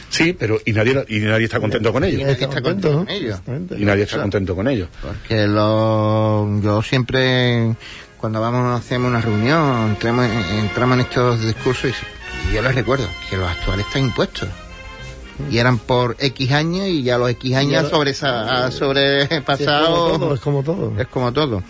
Sí, 0.08 0.34
pero 0.38 0.60
y 0.64 0.72
nadie 0.72 1.04
y 1.08 1.20
nadie 1.20 1.44
está 1.44 1.60
contento 1.60 1.92
con 1.92 2.04
ellos. 2.04 2.20
Y 2.20 2.24
nadie 2.24 2.44
está 2.44 2.60
contento 2.60 2.98
con 2.98 3.10
ellos. 3.10 3.40
Y 3.78 3.84
nadie 3.84 4.02
está 4.04 4.20
contento 4.20 4.54
con 4.54 4.68
ellos. 4.68 4.88
Porque 5.00 5.46
lo, 5.46 6.60
yo 6.62 6.82
siempre 6.82 7.74
cuando 8.22 8.40
vamos 8.40 8.78
hacemos 8.78 9.08
una 9.08 9.20
reunión, 9.20 9.88
entramos, 9.90 10.28
entramos 10.52 10.94
en 10.94 11.00
estos 11.00 11.44
discursos 11.44 11.90
y, 11.90 12.54
yo 12.54 12.62
les 12.62 12.74
recuerdo 12.74 13.08
que 13.28 13.36
los 13.36 13.50
actuales 13.50 13.84
están 13.86 14.04
impuestos. 14.04 14.48
Y 15.50 15.58
eran 15.58 15.78
por 15.78 16.16
X 16.18 16.52
años 16.52 16.86
y 16.86 17.02
ya 17.02 17.18
los 17.18 17.30
X 17.30 17.54
años 17.54 17.90
sobre, 17.90 18.14
sobrepasado. 18.14 20.34
es 20.34 20.40
como 20.40 20.62
todo. 20.62 20.98
Es 20.98 21.06
como 21.08 21.32
todo. 21.32 21.62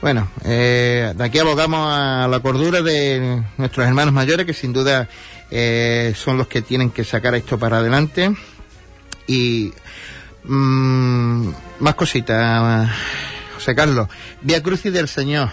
Bueno, 0.00 0.28
eh, 0.44 1.12
de 1.14 1.24
aquí 1.24 1.38
abogamos 1.38 1.86
a 1.90 2.28
la 2.28 2.40
cordura 2.40 2.82
de 2.82 3.42
nuestros 3.56 3.86
hermanos 3.86 4.12
mayores 4.12 4.46
que 4.46 4.54
sin 4.54 4.72
duda 4.72 5.08
eh, 5.50 6.12
son 6.16 6.38
los 6.38 6.46
que 6.46 6.62
tienen 6.62 6.90
que 6.90 7.04
sacar 7.04 7.34
esto 7.34 7.58
para 7.58 7.78
adelante. 7.78 8.34
Y 9.26 9.72
mm, 10.44 11.48
más 11.80 11.94
cositas, 11.94 12.90
José 13.54 13.74
Carlos. 13.74 14.08
Vía 14.42 14.62
Crucis 14.62 14.92
del 14.92 15.08
Señor, 15.08 15.50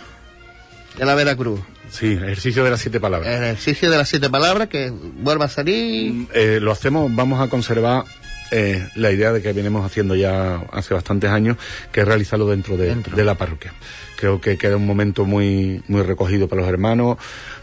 de 0.98 1.06
la 1.06 1.16
Veracruz. 1.16 1.60
Sí, 1.90 2.14
ejercicio 2.14 2.64
de 2.64 2.72
las 2.72 2.82
siete 2.82 3.00
palabras. 3.00 3.36
El 3.36 3.44
ejercicio 3.44 3.90
de 3.90 3.98
las 3.98 4.10
siete 4.10 4.30
palabras 4.30 4.68
que 4.68 4.92
vuelva 4.92 5.46
a 5.46 5.50
salir. 5.50 6.14
Mm, 6.14 6.28
eh, 6.34 6.60
lo 6.62 6.72
hacemos, 6.72 7.14
vamos 7.14 7.42
a 7.42 7.50
conservar 7.50 8.06
eh, 8.52 8.88
la 8.96 9.12
idea 9.12 9.34
de 9.34 9.42
que 9.42 9.52
venimos 9.52 9.86
haciendo 9.86 10.16
ya 10.16 10.62
hace 10.72 10.94
bastantes 10.94 11.30
años, 11.30 11.58
que 11.92 12.02
es 12.02 12.08
realizarlo 12.08 12.48
dentro 12.48 12.78
de, 12.78 12.96
la 13.24 13.36
parroquia. 13.36 13.74
Creo 14.16 14.40
que 14.40 14.58
queda 14.58 14.78
un 14.78 14.86
momento 14.86 15.26
muy, 15.26 15.84
muy 15.88 16.02
recogido 16.02 16.48
para 16.48 16.62
los 16.62 16.70
hermanos, 16.70 17.18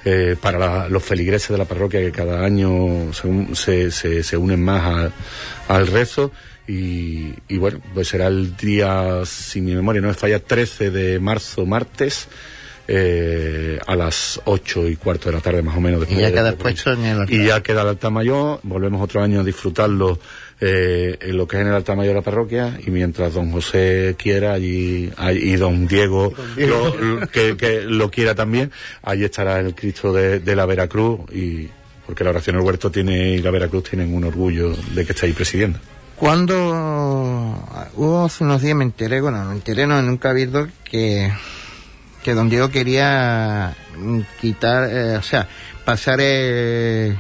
eh, 0.05 0.37
para 0.41 0.89
los 0.89 1.03
feligreses 1.03 1.49
de 1.51 1.59
la 1.59 1.65
parroquia 1.65 2.01
que 2.01 2.13
cada 2.13 2.45
año 2.45 3.13
se, 3.55 3.91
se, 3.91 4.23
se, 4.23 4.37
unen 4.37 4.63
más 4.63 5.11
al 5.69 5.87
rezo. 5.87 6.33
Y, 6.67 7.35
y, 7.49 7.59
bueno, 7.59 7.81
pues 7.93 8.09
será 8.09 8.27
el 8.29 8.57
día, 8.57 9.23
si 9.25 9.61
mi 9.61 9.75
memoria 9.75 10.01
no 10.01 10.09
me 10.09 10.15
falla, 10.15 10.39
13 10.39 10.91
de 10.91 11.19
marzo, 11.19 11.67
martes, 11.67 12.29
eh, 12.87 13.79
a 13.87 13.97
las 13.97 14.41
ocho 14.45 14.87
y 14.87 14.97
cuarto 14.97 15.31
de 15.31 15.37
la 15.37 15.41
tarde 15.41 15.63
más 15.63 15.77
o 15.77 15.81
menos. 15.81 16.05
Y 16.11 16.17
ya 16.17 16.33
queda 16.33 16.55
puesto 16.55 16.93
en 16.93 17.05
el 17.05 17.33
Y 17.33 17.47
ya 17.47 17.63
queda 17.63 17.83
el 17.83 17.89
altar 17.89 18.11
mayor, 18.11 18.61
volvemos 18.63 19.03
otro 19.03 19.23
año 19.23 19.41
a 19.41 19.45
disfrutarlo 19.45 20.19
eh, 20.61 21.19
en 21.21 21.37
lo 21.37 21.49
que 21.49 21.57
es 21.57 21.63
en 21.63 21.69
el 21.69 21.75
altar 21.75 21.97
mayor 21.97 22.13
de 22.13 22.21
la 22.21 22.25
parroquia 22.25 22.79
y 22.85 22.91
mientras 22.91 23.35
don 23.35 23.51
José 23.51 24.15
quiera 24.19 24.53
allí, 24.53 25.11
y 25.33 25.57
don 25.57 25.87
Diego, 25.87 26.33
Lo, 26.57 27.27
que, 27.29 27.83
lo 27.87 28.11
quiera 28.11 28.35
también, 28.35 28.71
allí 29.03 29.25
estará 29.25 29.61
el 29.61 29.75
Cristo 29.75 30.13
de, 30.13 30.41
la 30.55 30.67
Veracruz 30.67 31.21
y 31.33 31.69
porque 32.07 32.23
la 32.23 32.31
oración 32.31 32.57
del 32.57 32.65
huerto 32.65 32.91
tiene 32.91 33.31
y 33.31 33.39
la 33.39 33.51
Veracruz 33.51 33.91
tienen 33.91 34.15
un 34.15 34.25
orgullo 34.25 34.77
de 34.95 35.07
que 35.07 35.13
esté 35.13 35.27
ahí 35.27 35.33
presidiendo. 35.33 35.79
Cuando 36.17 36.55
hubo 37.97 38.25
hace 38.25 38.45
unos 38.45 38.63
días 38.63 38.77
me 38.77 38.85
enteré, 38.85 39.21
bueno, 39.21 39.45
me 39.47 39.55
enteré 39.55 39.87
no, 39.87 40.01
nunca 40.03 40.31
he 40.31 40.35
visto 40.35 40.69
que 40.85 41.33
que 42.25 42.35
don 42.35 42.49
Diego 42.49 42.71
quería 42.71 43.75
mm, 43.97 44.21
quitar, 44.41 44.89
eh, 44.91 45.17
o 45.17 45.23
sea, 45.23 45.47
pasar 45.85 46.19
eh, 46.21 47.17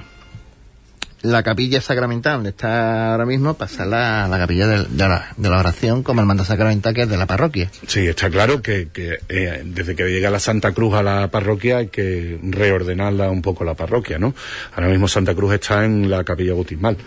la 1.25 1.43
capilla 1.43 1.81
sacramental 1.81 2.35
donde 2.35 2.51
está 2.51 3.12
ahora 3.12 3.25
mismo, 3.25 3.55
pasarla 3.55 4.27
a 4.27 4.29
la 4.29 4.39
capilla 4.39 4.66
de, 4.66 5.09
la, 5.09 5.59
oración 5.59 6.03
como 6.03 6.20
el 6.20 6.27
mando 6.27 6.45
sacramental 6.45 6.95
que 6.95 7.03
es 7.03 7.09
de 7.09 7.16
la 7.16 7.27
parroquia. 7.27 7.70
Sí, 7.87 8.07
está 8.07 8.29
claro 8.29 8.61
que, 8.61 8.89
eh, 8.95 9.62
desde 9.64 9.97
que 9.97 10.05
llega 10.05 10.31
la 10.31 10.39
Santa 10.39 10.72
Cruz 10.72 10.95
a 10.95 11.03
la 11.03 11.29
parroquia 11.31 11.79
hay 11.79 11.89
que 11.89 12.39
reordenarla 12.43 13.31
un 13.31 13.41
poco 13.41 13.64
la 13.64 13.75
parroquia, 13.75 14.18
¿no? 14.18 14.35
Ahora 14.75 14.89
mismo 14.89 15.09
Santa 15.09 15.35
Cruz 15.35 15.55
está 15.55 15.85
en 15.87 16.11
la 16.11 16.25
capilla 16.25 16.53
bautismal. 16.53 16.99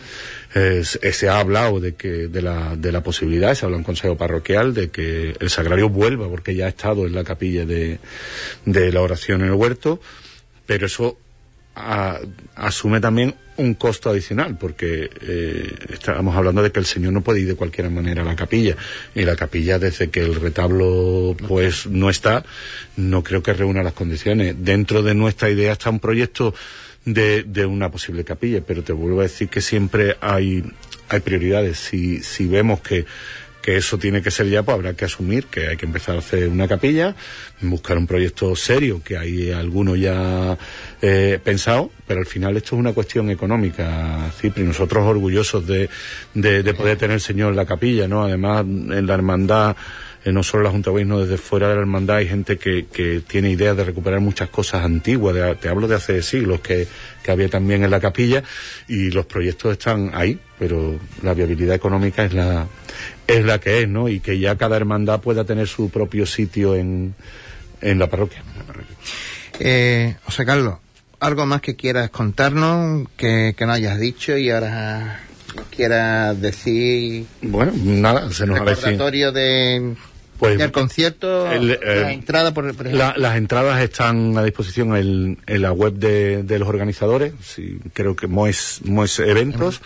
Se 0.81 1.29
ha 1.29 1.39
hablado 1.39 1.79
de 1.79 1.93
que 1.93 2.27
de 2.27 2.41
la, 2.41 2.75
de 2.75 2.91
la 2.91 3.03
posibilidad, 3.03 3.53
se 3.53 3.65
habla 3.65 3.77
en 3.77 3.83
consejo 3.83 4.17
parroquial, 4.17 4.73
de 4.73 4.89
que 4.89 5.35
el 5.39 5.49
sagrario 5.51 5.89
vuelva, 5.89 6.27
porque 6.27 6.55
ya 6.55 6.65
ha 6.65 6.69
estado 6.69 7.05
en 7.05 7.13
la 7.13 7.23
capilla 7.23 7.65
de, 7.65 7.99
de 8.65 8.91
la 8.91 9.01
oración 9.01 9.41
en 9.41 9.49
el 9.49 9.53
huerto, 9.53 10.01
pero 10.65 10.87
eso 10.87 11.19
asume 12.55 12.99
también 12.99 13.35
un 13.57 13.73
costo 13.73 14.09
adicional, 14.09 14.57
porque 14.57 15.09
eh, 15.21 15.73
estamos 15.91 16.35
hablando 16.35 16.61
de 16.61 16.71
que 16.71 16.79
el 16.79 16.85
Señor 16.85 17.13
no 17.13 17.21
puede 17.21 17.41
ir 17.41 17.47
de 17.47 17.55
cualquier 17.55 17.89
manera 17.89 18.21
a 18.21 18.25
la 18.25 18.35
capilla, 18.35 18.75
y 19.15 19.23
la 19.23 19.35
capilla, 19.35 19.79
desde 19.79 20.09
que 20.09 20.21
el 20.21 20.35
retablo 20.35 21.35
pues 21.47 21.87
no 21.87 22.09
está, 22.09 22.43
no 22.95 23.23
creo 23.23 23.41
que 23.41 23.53
reúna 23.53 23.83
las 23.83 23.93
condiciones. 23.93 24.55
Dentro 24.59 25.01
de 25.01 25.15
nuestra 25.15 25.49
idea 25.49 25.73
está 25.73 25.89
un 25.89 25.99
proyecto 25.99 26.53
de, 27.05 27.43
de 27.43 27.65
una 27.65 27.89
posible 27.89 28.23
capilla, 28.23 28.61
pero 28.61 28.83
te 28.83 28.93
vuelvo 28.93 29.21
a 29.21 29.23
decir 29.23 29.49
que 29.49 29.61
siempre 29.61 30.17
hay, 30.21 30.63
hay 31.09 31.19
prioridades. 31.21 31.77
Si, 31.79 32.21
si 32.21 32.47
vemos 32.47 32.81
que, 32.81 33.05
que 33.67 33.75
eso 33.75 33.97
tiene 33.97 34.21
que 34.21 34.31
ser 34.31 34.47
ya, 34.47 34.63
pues 34.63 34.75
habrá 34.75 34.93
que 34.93 35.03
asumir 35.03 35.47
que 35.47 35.67
hay 35.67 35.75
que 35.75 35.85
empezar 35.85 36.15
a 36.15 36.19
hacer 36.19 36.47
una 36.47 36.69
capilla, 36.69 37.13
buscar 37.59 37.97
un 37.97 38.07
proyecto 38.07 38.55
serio, 38.55 39.01
que 39.03 39.17
hay 39.17 39.51
alguno 39.51 39.97
ya 39.97 40.57
eh, 41.01 41.37
pensado, 41.43 41.91
pero 42.07 42.21
al 42.21 42.25
final 42.25 42.55
esto 42.55 42.77
es 42.77 42.79
una 42.79 42.93
cuestión 42.93 43.29
económica, 43.29 44.31
Cipri. 44.39 44.63
Nosotros 44.63 45.05
orgullosos 45.05 45.67
de, 45.67 45.89
de, 46.33 46.63
de 46.63 46.73
poder 46.73 46.97
tener 46.97 47.15
el 47.15 47.19
Señor 47.19 47.49
en 47.49 47.57
la 47.57 47.65
capilla, 47.65 48.07
¿no? 48.07 48.23
Además, 48.23 48.61
en 48.61 49.05
la 49.05 49.13
hermandad 49.15 49.75
eh, 50.23 50.31
no 50.31 50.43
solo 50.43 50.63
la 50.63 50.69
Junta 50.69 50.89
de 50.89 50.91
Gobierno, 50.91 51.19
desde 51.19 51.37
fuera 51.37 51.67
de 51.67 51.75
la 51.75 51.81
hermandad 51.81 52.17
hay 52.17 52.29
gente 52.29 52.57
que, 52.57 52.85
que 52.85 53.19
tiene 53.27 53.49
ideas 53.51 53.75
de 53.75 53.83
recuperar 53.83 54.21
muchas 54.21 54.47
cosas 54.47 54.85
antiguas, 54.85 55.59
te 55.59 55.67
hablo 55.67 55.89
de 55.89 55.95
hace 55.95 56.21
siglos, 56.23 56.61
que, 56.61 56.87
que 57.21 57.31
había 57.31 57.49
también 57.49 57.83
en 57.83 57.91
la 57.91 57.99
capilla, 57.99 58.43
y 58.87 59.11
los 59.11 59.25
proyectos 59.25 59.73
están 59.73 60.11
ahí, 60.13 60.39
pero 60.59 60.99
la 61.23 61.33
viabilidad 61.33 61.75
económica 61.75 62.25
es 62.25 62.33
la, 62.33 62.67
es 63.27 63.45
la 63.45 63.59
que 63.59 63.81
es, 63.81 63.87
¿no? 63.87 64.09
Y 64.09 64.19
que 64.19 64.39
ya 64.39 64.55
cada 64.55 64.77
hermandad 64.77 65.21
pueda 65.21 65.43
tener 65.43 65.67
su 65.67 65.89
propio 65.89 66.25
sitio 66.25 66.75
en, 66.75 67.15
en 67.81 67.99
la 67.99 68.07
parroquia. 68.07 68.43
Eh, 69.59 70.15
José 70.23 70.45
Carlos, 70.45 70.77
¿algo 71.19 71.45
más 71.45 71.61
que 71.61 71.75
quieras 71.75 72.09
contarnos, 72.09 73.07
que, 73.17 73.55
que 73.57 73.65
no 73.65 73.73
hayas 73.73 73.99
dicho 73.99 74.37
y 74.37 74.49
ahora 74.49 75.21
quieras 75.75 76.39
decir? 76.41 77.25
Bueno, 77.41 77.73
nada, 77.75 78.31
se 78.31 78.45
nos 78.45 78.59
ha 78.59 78.63
de 79.31 79.95
pues, 80.39 80.59
el 80.59 80.71
concierto, 80.71 81.51
eh, 81.51 82.23
por, 82.53 82.85
las 82.93 83.37
entradas 83.37 83.81
están 83.81 84.37
a 84.37 84.43
disposición 84.43 84.95
en, 84.95 85.61
la 85.61 85.71
web 85.71 85.93
de, 85.93 86.59
los 86.59 86.67
organizadores, 86.67 87.33
sí, 87.41 87.79
creo 87.93 88.15
que 88.15 88.27
Moes, 88.27 88.81
Moes 88.85 89.19
Eventos, 89.19 89.81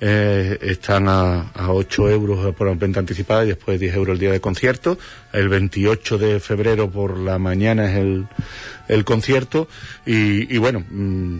eh, 0.00 0.58
están 0.62 1.08
a, 1.08 1.50
a 1.50 1.72
8 1.72 2.10
euros 2.10 2.54
por 2.54 2.66
la 2.66 2.74
venta 2.74 3.00
anticipada 3.00 3.44
y 3.44 3.48
después 3.48 3.78
10 3.78 3.94
euros 3.94 4.14
el 4.14 4.18
día 4.18 4.32
de 4.32 4.40
concierto. 4.40 4.98
El 5.32 5.48
28 5.48 6.18
de 6.18 6.40
febrero 6.40 6.90
por 6.90 7.18
la 7.18 7.38
mañana 7.38 7.90
es 7.90 7.96
el, 7.96 8.26
el 8.88 9.04
concierto. 9.04 9.68
Y, 10.06 10.56
bueno, 10.58 10.84
mm, 10.88 11.38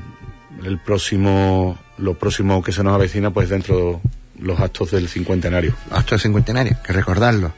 el 0.65 0.79
próximo, 0.79 1.79
lo 1.99 2.15
próximo 2.15 2.63
que 2.63 2.73
se 2.73 2.83
nos 2.83 2.95
avecina 2.95 3.31
pues 3.31 3.49
dentro 3.49 4.01
los 4.39 4.61
actos 4.61 4.91
del 4.91 5.09
cincuentenario. 5.09 5.75
Actos 5.91 6.11
del 6.11 6.21
cincuentenario, 6.21 6.77
que 6.85 6.93
recordarlo 6.93 7.53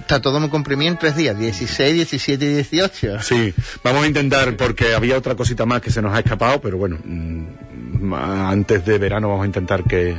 está 0.00 0.20
todo 0.20 0.40
muy 0.40 0.48
comprimido 0.48 0.90
en 0.90 0.98
tres 0.98 1.16
días, 1.16 1.38
16, 1.38 1.94
17 1.94 2.44
y 2.44 2.48
18. 2.54 3.22
Sí, 3.22 3.54
vamos 3.82 4.04
a 4.04 4.06
intentar, 4.06 4.56
porque 4.56 4.94
había 4.94 5.16
otra 5.16 5.34
cosita 5.34 5.66
más 5.66 5.80
que 5.80 5.90
se 5.90 6.02
nos 6.02 6.14
ha 6.14 6.18
escapado, 6.18 6.60
pero 6.60 6.76
bueno, 6.76 6.98
mm, 7.02 8.14
antes 8.14 8.84
de 8.84 8.98
verano 8.98 9.28
vamos 9.28 9.44
a 9.44 9.46
intentar 9.46 9.84
que 9.84 10.16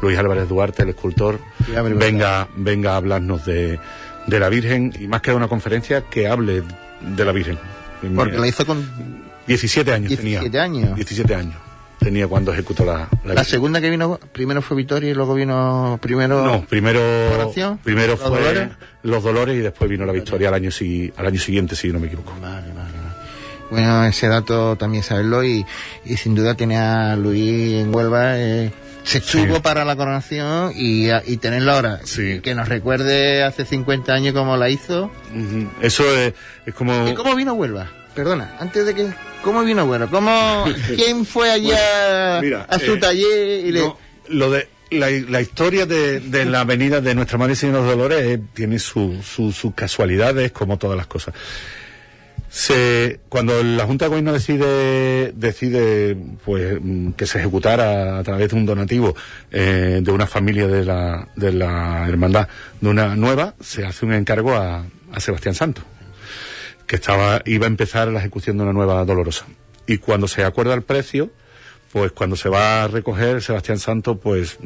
Luis 0.00 0.18
Álvarez 0.18 0.48
Duarte, 0.48 0.82
el 0.82 0.90
escultor, 0.90 1.40
venga, 1.96 2.48
venga 2.56 2.92
a 2.92 2.96
hablarnos 2.96 3.44
de, 3.44 3.78
de 4.26 4.40
la 4.40 4.48
Virgen, 4.48 4.92
y 4.98 5.06
más 5.06 5.20
que 5.20 5.30
de 5.30 5.36
una 5.36 5.48
conferencia, 5.48 6.02
que 6.02 6.28
hable 6.28 6.62
de 7.00 7.24
la 7.24 7.32
Virgen. 7.32 7.58
Porque 8.14 8.38
la 8.38 8.46
hizo 8.46 8.64
con... 8.64 9.26
17 9.46 9.92
años 9.92 10.08
17 10.08 10.50
tenía. 10.50 10.62
años. 10.62 10.96
17 10.96 11.34
años 11.34 11.65
tenía 11.98 12.26
cuando 12.28 12.52
ejecutó 12.52 12.84
la, 12.84 13.08
la, 13.24 13.44
segunda 13.44 13.80
que 13.80 13.90
vino 13.90 14.18
primero 14.32 14.62
fue 14.62 14.76
Vitoria 14.76 15.10
y 15.10 15.14
luego 15.14 15.34
vino 15.34 15.98
primero 16.00 16.44
no 16.44 16.66
primero 16.66 17.00
primero 17.82 18.16
fue 18.16 18.70
los 19.02 19.22
Dolores 19.22 19.56
y 19.56 19.60
después 19.60 19.90
vino 19.90 20.04
la 20.04 20.12
Victoria 20.12 20.48
al 20.48 20.54
año 20.54 20.70
al 21.16 21.26
año 21.26 21.40
siguiente 21.40 21.74
si 21.74 21.88
no 21.88 21.98
me 21.98 22.06
equivoco 22.06 22.32
vale, 22.40 22.72
vale, 22.72 22.90
bueno 23.70 24.04
ese 24.04 24.28
dato 24.28 24.76
también 24.76 25.02
saberlo 25.02 25.42
y, 25.42 25.64
y 26.04 26.16
sin 26.16 26.34
duda 26.34 26.54
tiene 26.54 26.76
a 26.76 27.16
Luis 27.16 27.74
en 27.74 27.94
Huelva 27.94 28.38
eh, 28.38 28.72
se 29.06 29.18
estuvo 29.18 29.62
para 29.62 29.84
la 29.84 29.94
coronación 29.94 30.72
y, 30.74 31.10
y 31.26 31.36
tenerlo 31.36 31.72
ahora. 31.72 32.00
Sí. 32.02 32.40
Que 32.40 32.56
nos 32.56 32.68
recuerde 32.68 33.44
hace 33.44 33.64
50 33.64 34.12
años 34.12 34.34
cómo 34.34 34.56
la 34.56 34.68
hizo. 34.68 35.12
Eso 35.80 36.02
es, 36.12 36.34
es 36.66 36.74
como... 36.74 37.06
¿Y 37.08 37.14
cómo 37.14 37.36
vino 37.36 37.52
Huelva? 37.54 37.88
Perdona, 38.16 38.56
antes 38.58 38.86
de 38.86 38.94
que 38.94 39.06
¿Cómo 39.46 39.62
vino 39.62 39.86
bueno? 39.86 40.10
¿Cómo, 40.10 40.64
¿Quién 40.96 41.24
fue 41.24 41.50
allá 41.50 42.38
a 42.38 42.78
su 42.80 42.94
eh, 42.94 42.98
taller 42.98 43.66
y 43.66 43.70
le... 43.70 43.92
lo 44.28 44.50
de 44.50 44.68
la, 44.90 45.40
historia 45.40 45.86
de, 45.86 46.44
la 46.44 46.60
avenida 46.60 47.00
de 47.00 47.14
Nuestra 47.14 47.38
Madre 47.38 47.54
Señor 47.54 47.82
de 47.82 47.88
Dolores 47.88 48.22
eh, 48.24 48.40
tiene 48.54 48.80
sus 48.80 49.24
su, 49.24 49.72
casualidades, 49.74 50.50
como 50.50 50.78
todas 50.78 50.96
las 50.96 51.06
cosas. 51.06 51.34
Se, 52.48 53.20
cuando 53.28 53.62
la 53.62 53.84
Junta 53.84 54.06
de 54.06 54.08
Gobierno 54.08 54.32
decide, 54.32 55.32
decide 55.32 56.16
pues, 56.44 56.78
que 57.16 57.26
se 57.26 57.38
ejecutara 57.38 58.18
a 58.18 58.22
través 58.24 58.48
de 58.48 58.56
un 58.56 58.66
donativo 58.66 59.14
eh, 59.52 60.00
de 60.02 60.10
una 60.10 60.26
familia 60.26 60.66
de 60.66 60.84
la, 60.84 61.28
de 61.36 61.52
la 61.52 62.08
hermandad 62.08 62.48
de 62.80 62.88
una 62.88 63.14
nueva, 63.14 63.54
se 63.60 63.84
hace 63.84 64.06
un 64.06 64.14
encargo 64.14 64.54
a, 64.54 64.86
a 65.12 65.20
Sebastián 65.20 65.54
Santos 65.54 65.84
que 66.86 66.96
estaba, 66.96 67.42
iba 67.44 67.66
a 67.66 67.68
empezar 67.68 68.08
la 68.08 68.20
ejecución 68.20 68.56
de 68.56 68.64
una 68.64 68.72
nueva 68.72 69.04
dolorosa. 69.04 69.46
Y 69.86 69.98
cuando 69.98 70.28
se 70.28 70.44
acuerda 70.44 70.74
el 70.74 70.82
precio, 70.82 71.30
pues 71.92 72.12
cuando 72.12 72.36
se 72.36 72.48
va 72.48 72.84
a 72.84 72.88
recoger 72.88 73.42
Sebastián 73.42 73.78
Santo, 73.78 74.18
pues 74.18 74.58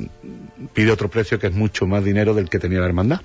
pide 0.73 0.91
otro 0.91 1.09
precio 1.09 1.39
que 1.39 1.49
es 1.49 1.53
mucho 1.53 1.87
más 1.87 2.05
dinero 2.05 2.35
del 2.35 2.49
que 2.49 2.59
tenía 2.59 2.81
la 2.81 2.87
hermandad. 2.87 3.21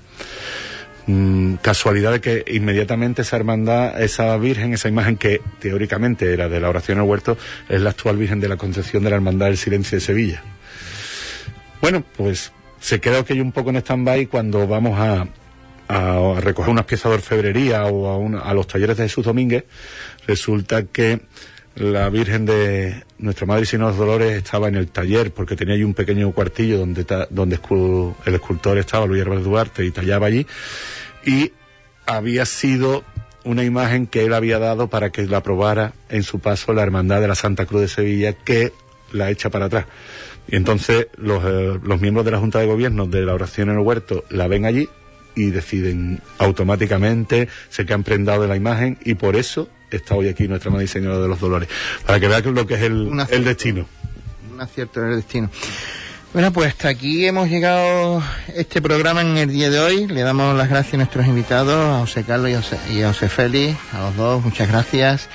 Mm, 1.06 1.54
casualidad 1.56 2.12
de 2.12 2.20
que 2.20 2.44
inmediatamente 2.48 3.22
esa 3.22 3.36
hermandad, 3.36 4.00
esa 4.02 4.36
virgen, 4.38 4.74
esa 4.74 4.88
imagen 4.88 5.16
que 5.16 5.40
teóricamente 5.60 6.32
era 6.32 6.48
de 6.48 6.58
la 6.58 6.68
oración 6.68 6.98
al 6.98 7.04
huerto, 7.04 7.38
es 7.68 7.80
la 7.80 7.90
actual 7.90 8.16
virgen 8.16 8.40
de 8.40 8.48
la 8.48 8.56
Concepción 8.56 9.04
de 9.04 9.10
la 9.10 9.16
Hermandad 9.16 9.46
del 9.46 9.56
Silencio 9.56 9.96
de 9.96 10.00
Sevilla. 10.00 10.42
Bueno, 11.80 12.04
pues 12.16 12.52
se 12.80 13.00
queda 13.00 13.20
aquello 13.20 13.42
un 13.42 13.52
poco 13.52 13.70
en 13.70 13.76
stand-by 13.76 14.26
cuando 14.26 14.66
vamos 14.66 14.98
a, 14.98 15.28
a, 15.88 16.40
recoger 16.40 16.70
unas 16.70 16.84
piezas 16.84 17.10
de 17.10 17.16
orfebrería 17.16 17.84
o 17.86 18.36
a, 18.36 18.50
a 18.50 18.54
los 18.54 18.66
talleres 18.66 18.96
de 18.96 19.04
Jesús 19.04 19.24
Domínguez. 19.24 19.64
Resulta 20.26 20.84
que 20.84 21.20
la 21.76 22.08
Virgen 22.08 22.46
de 22.46 23.04
Nuestra 23.18 23.46
Madre 23.46 23.66
y 23.70 23.76
los 23.76 23.96
Dolores 23.96 24.32
estaba 24.32 24.68
en 24.68 24.76
el 24.76 24.88
taller 24.88 25.30
porque 25.32 25.56
tenía 25.56 25.74
allí 25.74 25.84
un 25.84 25.94
pequeño 25.94 26.32
cuartillo 26.32 26.78
donde, 26.78 27.04
donde 27.30 27.58
el 28.24 28.34
escultor 28.34 28.78
estaba, 28.78 29.06
Luis 29.06 29.20
Herbert 29.20 29.42
Duarte, 29.42 29.84
y 29.84 29.90
tallaba 29.90 30.26
allí. 30.26 30.46
Y 31.24 31.52
había 32.06 32.46
sido 32.46 33.04
una 33.44 33.62
imagen 33.62 34.06
que 34.06 34.24
él 34.24 34.32
había 34.32 34.58
dado 34.58 34.88
para 34.88 35.10
que 35.10 35.26
la 35.26 35.42
probara 35.42 35.92
en 36.08 36.22
su 36.22 36.40
paso 36.40 36.72
la 36.72 36.82
Hermandad 36.82 37.20
de 37.20 37.28
la 37.28 37.34
Santa 37.34 37.66
Cruz 37.66 37.82
de 37.82 37.88
Sevilla, 37.88 38.32
que 38.32 38.72
la 39.12 39.30
echa 39.30 39.50
para 39.50 39.66
atrás. 39.66 39.84
Y 40.48 40.56
entonces 40.56 41.08
los, 41.16 41.44
eh, 41.44 41.78
los 41.82 42.00
miembros 42.00 42.24
de 42.24 42.32
la 42.32 42.38
Junta 42.38 42.58
de 42.58 42.66
Gobierno 42.66 43.06
de 43.06 43.22
la 43.22 43.34
oración 43.34 43.68
en 43.68 43.76
el 43.76 43.82
huerto 43.82 44.24
la 44.30 44.48
ven 44.48 44.64
allí 44.64 44.88
y 45.36 45.50
deciden 45.50 46.20
automáticamente, 46.38 47.48
se 47.68 47.86
quedan 47.86 48.02
prendados 48.02 48.42
de 48.42 48.48
la 48.48 48.56
imagen 48.56 48.98
y 49.04 49.14
por 49.14 49.36
eso 49.36 49.68
está 49.90 50.16
hoy 50.16 50.28
aquí 50.28 50.48
nuestra 50.48 50.70
Madre 50.70 50.88
Señora 50.88 51.18
de 51.18 51.28
los 51.28 51.38
Dolores, 51.38 51.68
para 52.04 52.18
que 52.18 52.26
vean 52.26 52.54
lo 52.54 52.66
que 52.66 52.74
es 52.74 52.82
el, 52.82 53.10
el 53.30 53.44
destino. 53.44 53.86
Un 54.52 54.60
acierto 54.60 55.04
el 55.04 55.16
destino. 55.16 55.50
Bueno, 56.32 56.52
pues 56.52 56.68
hasta 56.68 56.88
aquí 56.88 57.24
hemos 57.24 57.48
llegado 57.48 58.22
este 58.54 58.82
programa 58.82 59.22
en 59.22 59.38
el 59.38 59.50
día 59.50 59.70
de 59.70 59.78
hoy. 59.78 60.06
Le 60.06 60.20
damos 60.22 60.54
las 60.56 60.68
gracias 60.68 60.94
a 60.94 60.96
nuestros 60.98 61.26
invitados, 61.26 61.74
a 61.74 62.00
José 62.00 62.24
Carlos 62.24 62.50
y 62.90 63.02
a 63.02 63.08
José, 63.08 63.28
Félix, 63.28 63.78
a 63.92 64.00
los 64.00 64.16
dos, 64.16 64.44
muchas 64.44 64.68
gracias. 64.68 65.28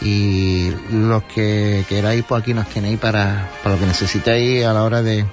Y 0.00 0.70
los 0.90 1.24
que 1.24 1.84
queráis, 1.88 2.24
pues 2.26 2.40
aquí 2.40 2.54
nos 2.54 2.68
tenéis 2.68 2.98
para, 2.98 3.50
para 3.62 3.74
lo 3.74 3.80
que 3.80 3.88
necesitéis 3.88 4.64
a 4.64 4.72
la 4.72 4.84
hora 4.84 5.02
de, 5.02 5.26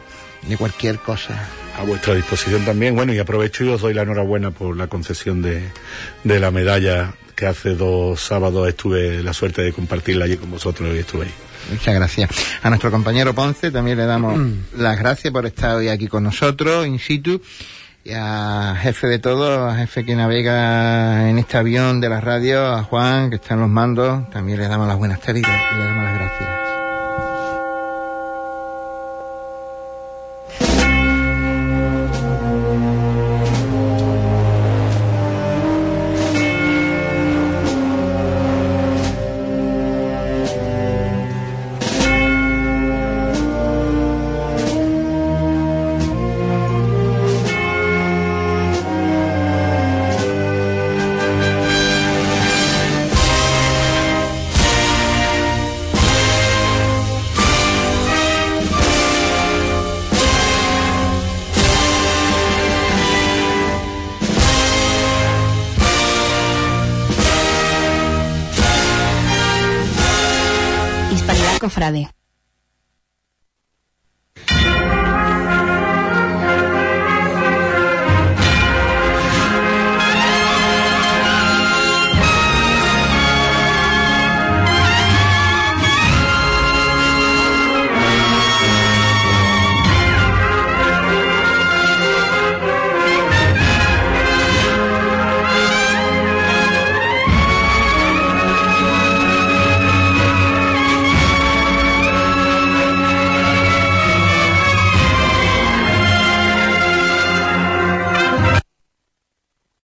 de 0.47 0.57
cualquier 0.57 0.97
cosa. 0.99 1.47
A 1.77 1.83
vuestra 1.83 2.15
disposición 2.15 2.63
también. 2.63 2.95
Bueno, 2.95 3.13
y 3.13 3.19
aprovecho 3.19 3.63
y 3.63 3.69
os 3.69 3.81
doy 3.81 3.93
la 3.93 4.03
enhorabuena 4.03 4.51
por 4.51 4.77
la 4.77 4.87
concesión 4.87 5.41
de, 5.41 5.61
de 6.23 6.39
la 6.39 6.51
medalla 6.51 7.13
que 7.35 7.45
hace 7.45 7.75
dos 7.75 8.21
sábados 8.21 8.67
estuve 8.67 9.21
la 9.21 9.33
suerte 9.33 9.61
de 9.61 9.73
compartirla 9.73 10.25
allí 10.25 10.37
con 10.37 10.49
vosotros 10.49 10.95
y 10.95 10.99
estuve 10.99 11.25
ahí. 11.25 11.33
Muchas 11.71 11.95
gracias. 11.95 12.29
A 12.61 12.69
nuestro 12.69 12.91
compañero 12.91 13.33
Ponce 13.33 13.71
también 13.71 13.97
le 13.97 14.05
damos 14.05 14.37
mm. 14.37 14.53
las 14.77 14.97
gracias 14.97 15.33
por 15.33 15.45
estar 15.45 15.75
hoy 15.75 15.89
aquí 15.89 16.07
con 16.07 16.23
nosotros, 16.23 16.87
in 16.87 16.99
situ. 16.99 17.41
Y 18.03 18.11
a 18.13 18.77
jefe 18.79 19.07
de 19.07 19.17
todo, 19.17 19.67
a 19.67 19.75
jefe 19.77 20.05
que 20.05 20.15
navega 20.15 21.27
en 21.27 21.39
este 21.39 21.57
avión 21.57 21.99
de 21.99 22.09
la 22.09 22.21
radio, 22.21 22.67
a 22.67 22.83
Juan, 22.83 23.31
que 23.31 23.37
está 23.37 23.55
en 23.55 23.61
los 23.61 23.69
mandos, 23.69 24.29
también 24.29 24.59
le 24.59 24.67
damos 24.67 24.87
las 24.87 24.97
buenas 24.97 25.19
tardes 25.21 25.43
y 25.43 25.77
le 25.77 25.83
damos 25.83 26.03
las 26.03 26.13
gracias. 26.13 26.64